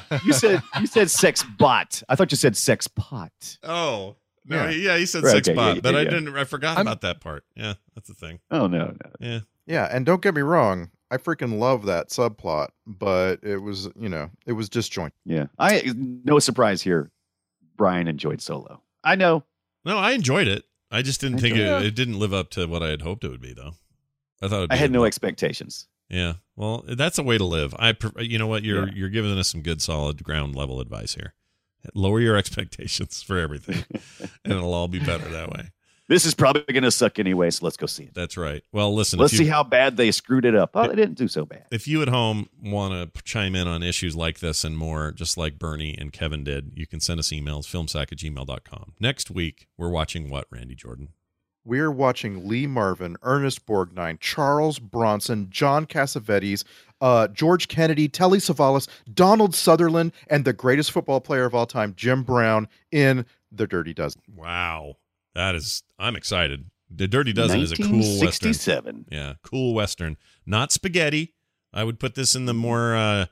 [0.09, 0.21] God.
[0.25, 2.01] You said you said sex bot.
[2.09, 3.57] I thought you said sex pot.
[3.63, 4.15] Oh.
[4.45, 4.69] No, Yeah.
[4.71, 6.35] yeah, he said Right, sex okay, bot, yeah, but yeah, I didn't.
[6.35, 7.43] I forgot I'm- about that part.
[7.55, 8.39] Yeah, that's the thing.
[8.49, 9.11] Oh no, no.
[9.19, 9.39] Yeah.
[9.67, 14.09] Yeah, and don't get me wrong, I freaking love that subplot, but it was you
[14.09, 15.13] know it was disjoint.
[15.25, 17.11] Yeah, I no surprise here.
[17.77, 18.81] Brian enjoyed Solo.
[19.03, 19.43] I know.
[19.85, 20.65] no, I enjoyed it.
[20.91, 23.23] I just didn't I think it, it didn't live up to what I had hoped
[23.23, 23.73] it would be, though.
[24.41, 25.87] I thought it'd I had no expectations.
[26.09, 27.73] Yeah, well, that's a way to live.
[27.77, 28.93] I, you know what, you're Yeah.
[28.95, 31.33] you're giving us some good, solid ground level advice here.
[31.93, 33.83] Lower your expectations for everything,
[34.43, 35.69] and it'll all be better that way.
[36.07, 38.15] This is probably going to suck anyway, so let's go see it.
[38.15, 38.63] That's right.
[38.71, 40.71] Well, listen, Let's you, see how bad they screwed it up.
[40.73, 41.65] Oh, they didn't do so bad.
[41.71, 45.37] if you at home want to chime in on issues like this and more, just
[45.37, 48.93] like Bernie and Kevin did, you can send us emails, filmsack at gmail.com.
[48.99, 51.09] Next week, we're watching what, Randy Jordan?
[51.65, 56.63] We're watching Lee Marvin, Ernest Borgnine, Charles Bronson, John Cassavetes,
[57.01, 61.93] uh, George Kennedy, Telly Savalas, Donald Sutherland, and the greatest football player of all time,
[61.95, 64.21] Jim Brown, in The Dirty Dozen.
[64.33, 64.95] Wow.
[65.35, 66.69] That is, I'm excited.
[66.89, 69.05] The Dirty Dozen is a cool Western.
[69.09, 70.17] Yeah, cool Western.
[70.45, 71.35] Not spaghetti.
[71.71, 73.25] I would put this in the more uh,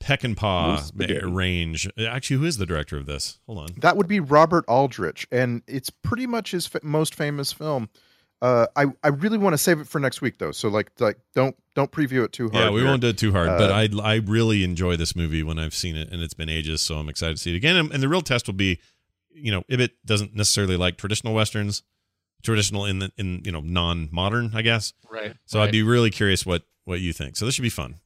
[0.00, 1.26] Peckinpah spaghetti.
[1.26, 1.88] range.
[1.98, 3.38] Actually, who is the director of this?
[3.46, 3.68] Hold on.
[3.78, 7.88] That would be Robert Aldrich, and it's pretty much his fa- most famous film.
[8.40, 11.18] Uh, I I really want to save it for next week though, so like like
[11.34, 12.54] don't don't preview it too hard.
[12.66, 12.88] Yeah, we here.
[12.88, 15.74] won't do it too hard, but Uh, I I really enjoy this movie when I've
[15.74, 17.74] seen it, and it's been ages, so I'm excited to see it again.
[17.74, 18.78] And, and the real test will be,
[19.32, 21.82] you know, Ibbott doesn't necessarily like traditional westerns,
[22.44, 24.92] traditional in the in you know non modern, I guess.
[25.10, 25.34] Right.
[25.46, 27.36] So I'd be really curious what what you think.
[27.36, 27.96] So this should be fun.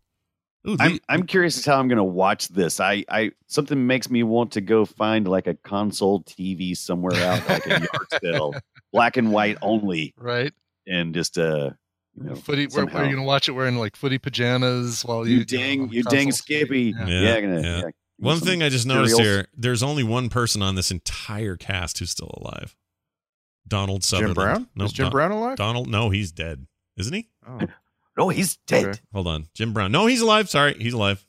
[0.68, 2.78] Ooh, I'm I'm curious as how I'm going to watch this.
[2.78, 7.48] I I something makes me want to go find like a console TV somewhere out,
[7.48, 8.54] like a yard sale,
[8.92, 10.52] black and white only, Right.
[10.86, 11.70] and just uh,
[12.16, 12.66] you know, Footy.
[12.66, 15.38] Where, where are you gonna watch it wearing like footy pajamas while you?
[15.38, 16.92] you dang, know, you dang console Skippy.
[16.92, 17.08] TV?
[17.08, 17.78] Yeah, Yeah, gonna- yeah.
[17.78, 17.90] yeah.
[18.18, 19.36] One thing I just noticed cereals.
[19.38, 22.76] here: there's only one person on this entire cast who's still alive.
[23.66, 24.68] Donald Jim Brown.
[24.76, 25.56] No, is Jim Don- Brown alive?
[25.56, 25.88] Donald.
[25.88, 26.66] No, he's dead,
[26.96, 27.28] isn't he?
[27.48, 27.58] Oh.
[28.16, 28.84] No, he's dead.
[28.86, 28.98] Okay.
[29.12, 29.92] Hold on, Jim Brown.
[29.92, 30.48] No, he's alive.
[30.50, 31.24] Sorry, he's alive.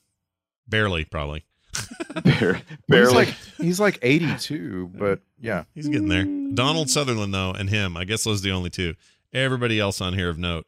[0.68, 1.46] Barely, probably.
[2.24, 3.06] Bare- barely.
[3.08, 3.28] He's like
[3.58, 5.64] he's like 82, but yeah.
[5.74, 6.26] He's getting there.
[6.54, 7.98] Donald Sutherland, though, and him.
[7.98, 8.94] I guess those are the only two.
[9.34, 10.68] Everybody else on here of note: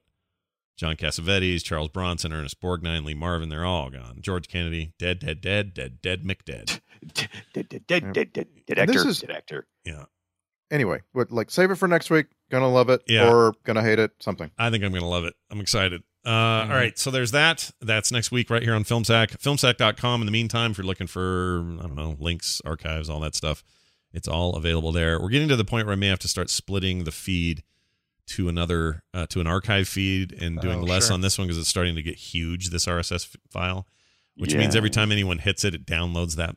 [0.78, 3.50] John Cassavetes, Charles Bronson, Ernest Borgnine, Lee Marvin.
[3.50, 4.18] They're all gone.
[4.22, 6.80] George Kennedy, dead, dead, dead, dead, dead, McDead.
[7.14, 9.68] dead, dead, dead, dead, dead, dead, dead actor, is- dead actor.
[9.86, 10.06] Yeah,
[10.72, 12.28] Anyway, what like save it for next week.
[12.50, 13.30] Gonna love it Yeah.
[13.32, 14.12] or gonna hate it.
[14.20, 14.52] Something.
[14.58, 15.34] I think I'm going to love it.
[15.52, 16.02] I'm excited.
[16.24, 16.70] Uh, Mhm.
[16.70, 17.70] All right, so there's that.
[17.82, 19.38] That's next week right here on FilmSack.
[19.40, 20.22] FilmSack.com.
[20.22, 23.64] In the meantime, if you're looking for, I don't know, links, archives, all that stuff,
[24.12, 25.20] it's all available there.
[25.22, 27.62] We're getting to the point where I may have to start splitting the feed
[28.28, 31.14] to another, uh, to an archive feed and doing Oh, less sure.
[31.14, 33.86] on this one because it's starting to get huge, this RSS file,
[34.36, 36.56] which means every time anyone hits it, it downloads that.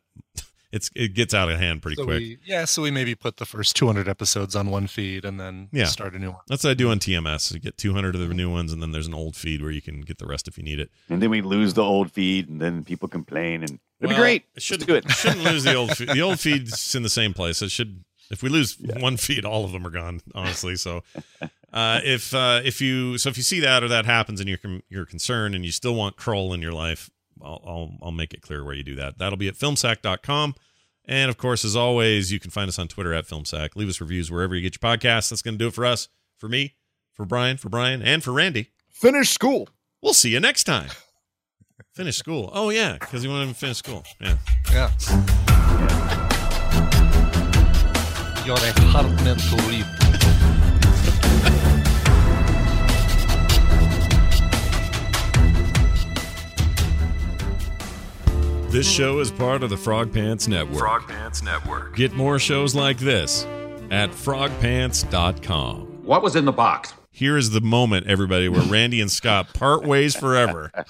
[0.70, 2.18] It's It gets out of hand pretty So quick.
[2.18, 5.68] we, yeah, so we maybe put the first 200 episodes on one feed and then
[5.72, 5.86] Yeah.
[5.86, 6.40] start a new one.
[6.46, 7.52] That's what I do on TMS.
[7.52, 9.80] You get 200 of the new ones, and then there's an old feed where you
[9.80, 10.90] can get the rest if you need it.
[11.08, 14.44] And then we lose the old feed, and then people complain, and it'd be great.
[14.56, 15.10] It shouldn't do it.
[15.10, 16.08] shouldn't lose the old feed.
[16.10, 17.62] The old feed's in the same place.
[17.62, 18.04] It should.
[18.30, 20.20] If we lose one feed, all of them are gone.
[20.34, 21.02] Honestly, so
[21.72, 24.58] uh, if uh, if you so if you see that or that happens and you're
[24.58, 27.08] con- you're concerned and you still want Kroll in your life,
[27.42, 29.18] I'll, I'll I'll make it clear where you do that.
[29.18, 30.54] That'll be at filmsack.com.
[31.04, 33.76] And of course, as always, you can find us on Twitter at FilmSack.
[33.76, 35.30] Leave us reviews wherever you get your podcasts.
[35.30, 36.74] That's going to do it for us, for me,
[37.14, 38.72] for Brian, for Brian, and for Randy.
[38.90, 39.70] Finish school.
[40.02, 40.90] We'll see you next time.
[41.94, 42.50] Finish school.
[42.52, 44.04] Oh, yeah, because you want to finish school.
[44.20, 44.36] Yeah.
[44.70, 44.90] Yeah.
[48.44, 50.17] You're a hard man to read.
[58.68, 60.78] This show is part of the Frog Pants Network.
[60.78, 61.96] Frog Pants Network.
[61.96, 63.46] Get more shows like this
[63.90, 66.04] at frogpants.com.
[66.04, 66.92] What was in the box?
[67.10, 70.70] Here is the moment, everybody, where Randy and Scott part ways forever.